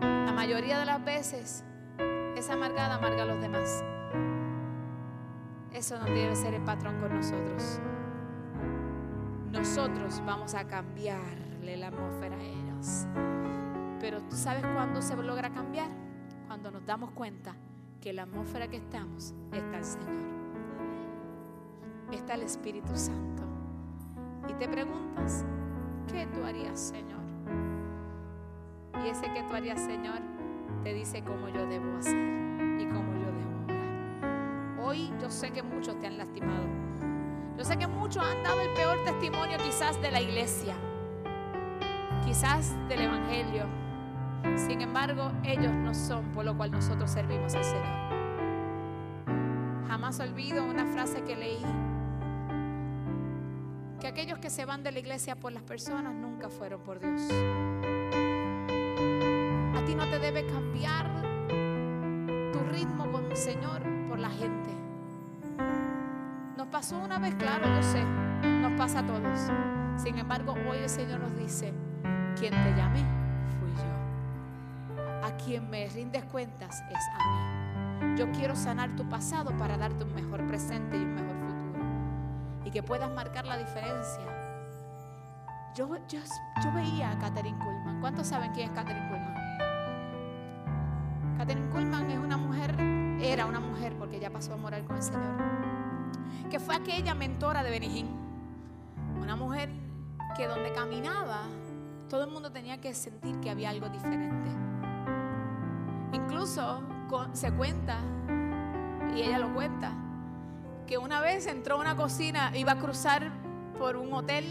La 0.00 0.32
mayoría 0.34 0.78
de 0.78 0.86
las 0.86 1.04
veces 1.04 1.64
esa 2.38 2.54
amargada 2.54 2.94
amarga 2.94 3.24
a 3.24 3.26
los 3.26 3.40
demás. 3.40 3.84
Eso 5.72 5.98
no 5.98 6.04
debe 6.04 6.36
ser 6.36 6.54
el 6.54 6.62
patrón 6.62 7.00
con 7.00 7.14
nosotros. 7.14 7.80
Nosotros 9.50 10.22
vamos 10.24 10.54
a 10.54 10.66
cambiarle 10.66 11.76
la 11.76 11.88
atmósfera 11.88 12.36
a 12.36 12.42
ellos. 12.42 13.06
Pero 14.00 14.22
tú 14.22 14.36
sabes 14.36 14.62
cuándo 14.62 15.02
se 15.02 15.16
logra 15.16 15.50
cambiar? 15.50 15.88
Cuando 16.46 16.70
nos 16.70 16.86
damos 16.86 17.10
cuenta 17.10 17.56
que 18.00 18.12
la 18.12 18.22
atmósfera 18.22 18.68
que 18.68 18.76
estamos 18.76 19.34
está 19.52 19.78
el 19.78 19.84
Señor. 19.84 20.28
Está 22.12 22.34
el 22.34 22.42
Espíritu 22.42 22.96
Santo. 22.96 23.42
Y 24.48 24.54
te 24.54 24.68
preguntas, 24.68 25.44
¿qué 26.10 26.26
tú 26.26 26.44
harías, 26.44 26.78
Señor? 26.78 27.18
Y 29.04 29.08
ese 29.08 29.32
que 29.32 29.42
tú 29.42 29.54
harías, 29.54 29.80
Señor, 29.80 30.20
te 30.88 30.94
dice 30.94 31.22
cómo 31.22 31.50
yo 31.50 31.66
debo 31.66 31.98
hacer 31.98 32.16
y 32.80 32.86
cómo 32.86 33.12
yo 33.12 33.26
debo 33.26 33.64
orar. 33.66 34.80
Hoy 34.80 35.12
yo 35.20 35.28
sé 35.28 35.50
que 35.50 35.62
muchos 35.62 35.98
te 36.00 36.06
han 36.06 36.16
lastimado. 36.16 36.64
Yo 37.58 37.64
sé 37.64 37.76
que 37.76 37.86
muchos 37.86 38.24
han 38.24 38.42
dado 38.42 38.58
el 38.62 38.72
peor 38.72 39.04
testimonio 39.04 39.58
quizás 39.58 40.00
de 40.00 40.10
la 40.10 40.22
iglesia, 40.22 40.74
quizás 42.24 42.74
del 42.88 43.02
Evangelio. 43.02 43.66
Sin 44.56 44.80
embargo, 44.80 45.30
ellos 45.44 45.74
no 45.74 45.92
son 45.92 46.32
por 46.32 46.46
lo 46.46 46.56
cual 46.56 46.70
nosotros 46.70 47.10
servimos 47.10 47.54
al 47.54 47.64
Señor. 47.64 47.84
Jamás 49.88 50.18
olvido 50.20 50.64
una 50.64 50.86
frase 50.86 51.22
que 51.22 51.36
leí, 51.36 51.62
que 54.00 54.06
aquellos 54.06 54.38
que 54.38 54.48
se 54.48 54.64
van 54.64 54.82
de 54.82 54.92
la 54.92 55.00
iglesia 55.00 55.36
por 55.36 55.52
las 55.52 55.64
personas 55.64 56.14
nunca 56.14 56.48
fueron 56.48 56.80
por 56.80 56.98
Dios. 56.98 57.28
A 59.78 59.84
ti 59.84 59.94
no 59.94 60.08
te 60.10 60.18
debe 60.18 60.44
cambiar 60.44 61.06
tu 62.52 62.58
ritmo 62.72 63.12
con 63.12 63.26
el 63.26 63.36
Señor 63.36 63.80
por 64.08 64.18
la 64.18 64.28
gente. 64.28 64.70
Nos 66.56 66.66
pasó 66.66 66.98
una 66.98 67.20
vez, 67.20 67.36
claro, 67.36 67.64
yo 67.64 67.82
sé, 67.84 68.02
nos 68.60 68.72
pasa 68.72 68.98
a 68.98 69.06
todos. 69.06 69.38
Sin 69.96 70.18
embargo, 70.18 70.56
hoy 70.68 70.78
el 70.78 70.88
Señor 70.88 71.20
nos 71.20 71.36
dice, 71.38 71.72
quien 72.36 72.50
te 72.50 72.74
llamé 72.76 73.04
fui 73.60 73.70
yo. 73.76 75.24
A 75.24 75.36
quien 75.36 75.70
me 75.70 75.88
rindes 75.88 76.24
cuentas 76.24 76.82
es 76.90 76.98
a 77.14 78.04
mí. 78.04 78.18
Yo 78.18 78.32
quiero 78.32 78.56
sanar 78.56 78.96
tu 78.96 79.08
pasado 79.08 79.56
para 79.56 79.76
darte 79.76 80.02
un 80.02 80.12
mejor 80.12 80.44
presente 80.48 80.96
y 80.96 81.04
un 81.04 81.14
mejor 81.14 81.36
futuro. 81.36 81.84
Y 82.64 82.72
que 82.72 82.82
puedas 82.82 83.12
marcar 83.12 83.46
la 83.46 83.56
diferencia. 83.56 84.24
Yo, 85.76 85.88
yo, 86.08 86.18
yo 86.64 86.72
veía 86.72 87.12
a 87.12 87.18
Catherine 87.18 87.56
Kuhlman. 87.58 88.00
¿Cuántos 88.00 88.26
saben 88.26 88.50
quién 88.50 88.70
es 88.70 88.74
Catherine 88.74 89.06
Kuhlman? 89.08 89.27
Catherine 91.38 91.70
Kuhlman 91.70 92.10
es 92.10 92.18
una 92.18 92.36
mujer, 92.36 92.74
era 93.22 93.46
una 93.46 93.60
mujer 93.60 93.94
porque 93.96 94.18
ya 94.18 94.28
pasó 94.28 94.54
a 94.54 94.56
morar 94.56 94.84
con 94.84 94.96
el 94.96 95.02
Señor, 95.04 95.36
que 96.50 96.58
fue 96.58 96.74
aquella 96.74 97.14
mentora 97.14 97.62
de 97.62 97.70
Benihín. 97.70 98.08
Una 99.22 99.36
mujer 99.36 99.70
que 100.36 100.48
donde 100.48 100.72
caminaba, 100.72 101.42
todo 102.10 102.24
el 102.24 102.32
mundo 102.32 102.50
tenía 102.50 102.80
que 102.80 102.92
sentir 102.92 103.38
que 103.38 103.50
había 103.50 103.70
algo 103.70 103.88
diferente. 103.88 104.48
Incluso 106.12 106.82
se 107.34 107.52
cuenta, 107.52 107.98
y 109.14 109.22
ella 109.22 109.38
lo 109.38 109.54
cuenta, 109.54 109.92
que 110.88 110.98
una 110.98 111.20
vez 111.20 111.46
entró 111.46 111.76
a 111.76 111.78
una 111.78 111.94
cocina, 111.94 112.50
iba 112.56 112.72
a 112.72 112.78
cruzar 112.78 113.30
por 113.78 113.96
un 113.96 114.12
hotel 114.12 114.44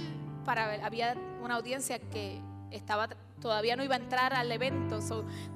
para 0.46 0.86
había 0.86 1.18
una 1.44 1.56
audiencia 1.56 2.00
que 2.00 2.42
estaba 2.72 3.10
todavía 3.40 3.76
no 3.76 3.84
iba 3.84 3.96
a 3.96 4.00
entrar 4.00 4.34
al 4.34 4.52
evento, 4.52 5.00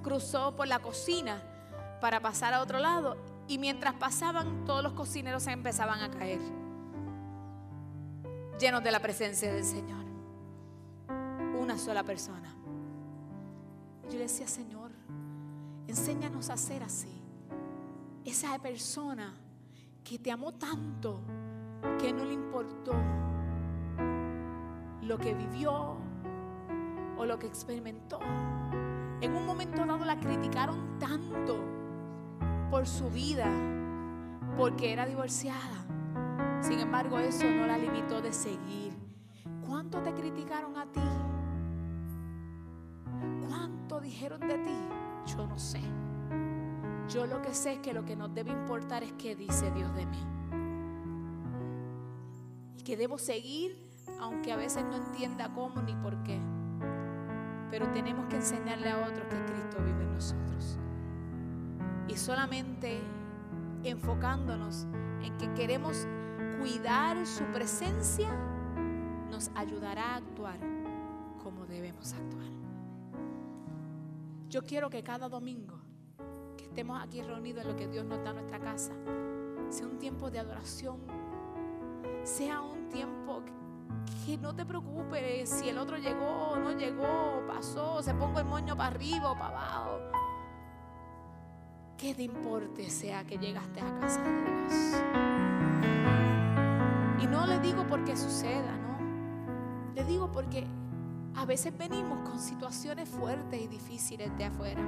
cruzó 0.02 0.56
por 0.56 0.68
la 0.68 0.80
cocina 0.80 1.42
para 2.00 2.20
pasar 2.20 2.54
a 2.54 2.62
otro 2.62 2.80
lado 2.80 3.18
y 3.48 3.58
mientras 3.58 3.94
pasaban 3.96 4.66
todos 4.66 4.84
los 4.84 4.94
cocineros 4.94 5.44
se 5.44 5.52
empezaban 5.52 6.02
a 6.02 6.12
caer, 6.12 6.40
llenos 8.60 8.84
de 8.84 8.92
la 8.92 9.00
presencia 9.00 9.54
del 9.54 9.64
Señor. 9.64 10.06
Una 11.60 11.78
sola 11.78 12.04
persona. 12.04 12.56
Yo 14.06 14.18
le 14.18 14.24
decía, 14.24 14.48
Señor, 14.48 14.92
enséñanos 15.88 16.50
a 16.50 16.58
ser 16.58 16.84
así. 16.84 17.22
Esa 18.26 18.58
persona 18.60 19.34
que 20.04 20.20
te 20.20 20.32
amó 20.32 20.54
tanto 20.54 21.22
que 22.00 22.12
no 22.12 22.26
le 22.26 22.34
importó 22.34 22.94
lo 25.02 25.18
que 25.18 25.34
vivió, 25.34 25.98
o 27.22 27.26
lo 27.26 27.38
que 27.38 27.46
experimentó. 27.46 28.20
En 29.22 29.36
un 29.36 29.46
momento 29.46 29.86
dado 29.86 30.04
la 30.06 30.20
criticaron 30.20 30.98
tanto 30.98 31.64
por 32.72 32.88
su 32.88 33.12
vida, 33.12 33.48
porque 34.58 34.92
era 34.92 35.06
divorciada. 35.06 35.86
Sin 36.62 36.80
embargo, 36.80 37.20
eso 37.20 37.46
no 37.46 37.68
la 37.68 37.78
limitó 37.78 38.24
de 38.24 38.34
seguir. 38.34 38.98
¿Cuánto 39.68 40.02
te 40.02 40.12
criticaron 40.16 40.76
a 40.76 40.92
ti? 40.92 41.00
¿Cuánto 43.48 44.02
dijeron 44.02 44.40
de 44.40 44.58
ti? 44.58 44.78
Yo 45.28 45.46
no 45.46 45.60
sé. 45.60 45.82
Yo 47.08 47.28
lo 47.28 47.40
que 47.44 47.54
sé 47.54 47.74
es 47.74 47.80
que 47.80 47.94
lo 47.94 48.04
que 48.04 48.16
nos 48.16 48.34
debe 48.34 48.50
importar 48.50 49.04
es 49.04 49.14
qué 49.14 49.36
dice 49.36 49.70
Dios 49.72 49.94
de 49.96 50.08
mí. 50.08 50.26
Y 52.78 52.82
que 52.82 52.98
debo 52.98 53.20
seguir 53.20 53.92
aunque 54.20 54.52
a 54.52 54.56
veces 54.56 54.84
no 54.86 54.96
entienda 54.96 55.54
cómo 55.54 55.84
ni 55.84 55.94
por 55.94 56.24
qué. 56.24 56.40
Pero 57.72 57.90
tenemos 57.92 58.28
que 58.28 58.36
enseñarle 58.36 58.92
a 58.92 58.98
otros 59.00 59.26
que 59.28 59.46
Cristo 59.46 59.78
vive 59.84 60.04
en 60.04 60.14
nosotros. 60.14 60.78
Y 62.08 62.16
solamente 62.16 63.02
enfocándonos 63.84 64.86
en 65.24 65.38
que 65.38 65.52
queremos 65.54 66.06
cuidar 66.60 67.26
su 67.26 67.44
presencia, 67.46 68.30
nos 69.32 69.50
ayudará 69.56 70.14
a 70.14 70.16
actuar 70.18 70.60
como 71.42 71.66
debemos 71.66 72.14
actuar. 72.14 72.52
Yo 74.50 74.64
quiero 74.64 74.90
que 74.90 75.02
cada 75.02 75.30
domingo 75.30 75.80
que 76.58 76.66
estemos 76.66 77.02
aquí 77.02 77.22
reunidos 77.22 77.64
en 77.64 77.72
lo 77.72 77.76
que 77.78 77.88
Dios 77.88 78.06
nos 78.06 78.22
da 78.24 78.32
en 78.32 78.36
nuestra 78.36 78.60
casa, 78.60 78.92
sea 79.70 79.88
un 79.88 79.98
tiempo 79.98 80.30
de 80.30 80.40
adoración, 80.40 81.00
sea 82.24 82.62
un 82.62 82.90
tiempo 82.90 83.42
que 84.26 84.38
no 84.38 84.54
te 84.56 84.66
preocupes 84.66 85.50
si 85.50 85.70
el 85.70 85.78
otro 85.78 85.98
llegó 85.98 86.42
no 86.58 86.72
llegó, 86.72 87.44
pasó, 87.48 88.02
se 88.02 88.14
pongo 88.14 88.40
el 88.40 88.46
moño 88.46 88.76
para 88.76 88.90
arriba 88.90 89.32
o 89.32 89.34
para 89.34 89.48
abajo. 89.48 90.00
¿Qué 91.98 92.16
te 92.16 92.24
importe 92.24 92.90
sea 92.90 93.24
que 93.26 93.38
llegaste 93.38 93.80
a 93.82 94.00
casa 94.00 94.22
de 94.22 94.32
Dios? 94.32 94.74
Y 97.22 97.28
no 97.28 97.46
le 97.46 97.60
digo 97.60 97.86
porque 97.88 98.18
suceda, 98.18 98.76
no. 98.78 99.94
Le 99.94 100.04
digo 100.06 100.32
porque 100.32 100.66
a 101.36 101.46
veces 101.46 101.78
venimos 101.78 102.28
con 102.28 102.40
situaciones 102.40 103.08
fuertes 103.08 103.62
y 103.62 103.68
difíciles 103.68 104.36
de 104.38 104.46
afuera. 104.46 104.82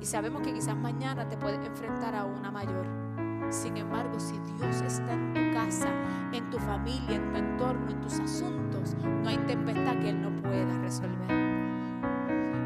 Y 0.00 0.04
sabemos 0.06 0.42
que 0.42 0.54
quizás 0.54 0.76
mañana 0.76 1.28
te 1.28 1.36
puedes 1.36 1.64
enfrentar 1.66 2.14
a 2.14 2.24
una 2.24 2.50
mayor. 2.50 3.09
Sin 3.50 3.76
embargo, 3.76 4.18
si 4.20 4.38
Dios 4.38 4.80
está 4.80 5.12
en 5.12 5.34
tu 5.34 5.52
casa, 5.52 5.88
en 6.32 6.48
tu 6.50 6.58
familia, 6.58 7.16
en 7.16 7.32
tu 7.32 7.36
entorno, 7.36 7.90
en 7.90 8.00
tus 8.00 8.20
asuntos, 8.20 8.94
no 9.02 9.28
hay 9.28 9.38
tempestad 9.38 9.98
que 9.98 10.10
Él 10.10 10.22
no 10.22 10.30
pueda 10.40 10.78
resolver. 10.78 11.30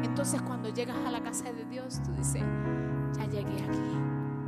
Entonces 0.03 0.41
cuando 0.43 0.69
llegas 0.69 0.97
a 1.05 1.11
la 1.11 1.21
casa 1.21 1.51
de 1.51 1.65
Dios, 1.65 2.01
tú 2.03 2.11
dices, 2.11 2.43
ya 3.17 3.25
llegué 3.25 3.63
aquí, 3.63 3.99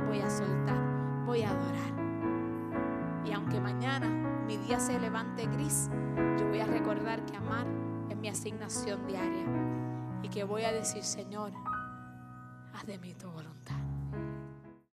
voy 0.06 0.20
a 0.20 0.30
soltar, 0.30 1.24
voy 1.26 1.42
a 1.42 1.50
adorar. 1.50 3.24
Y 3.26 3.32
aunque 3.32 3.60
mañana 3.60 4.08
mi 4.46 4.56
día 4.58 4.78
se 4.78 4.98
levante 4.98 5.44
gris, 5.46 5.90
yo 6.38 6.48
voy 6.48 6.60
a 6.60 6.66
recordar 6.66 7.24
que 7.26 7.36
amar 7.36 7.66
es 8.08 8.16
mi 8.16 8.28
asignación 8.28 9.06
diaria 9.08 9.44
y 10.22 10.28
que 10.28 10.44
voy 10.44 10.62
a 10.62 10.72
decir, 10.72 11.02
Señor, 11.02 11.52
haz 12.72 12.86
de 12.86 12.96
mí 12.98 13.12
tu 13.14 13.28
voluntad. 13.28 13.87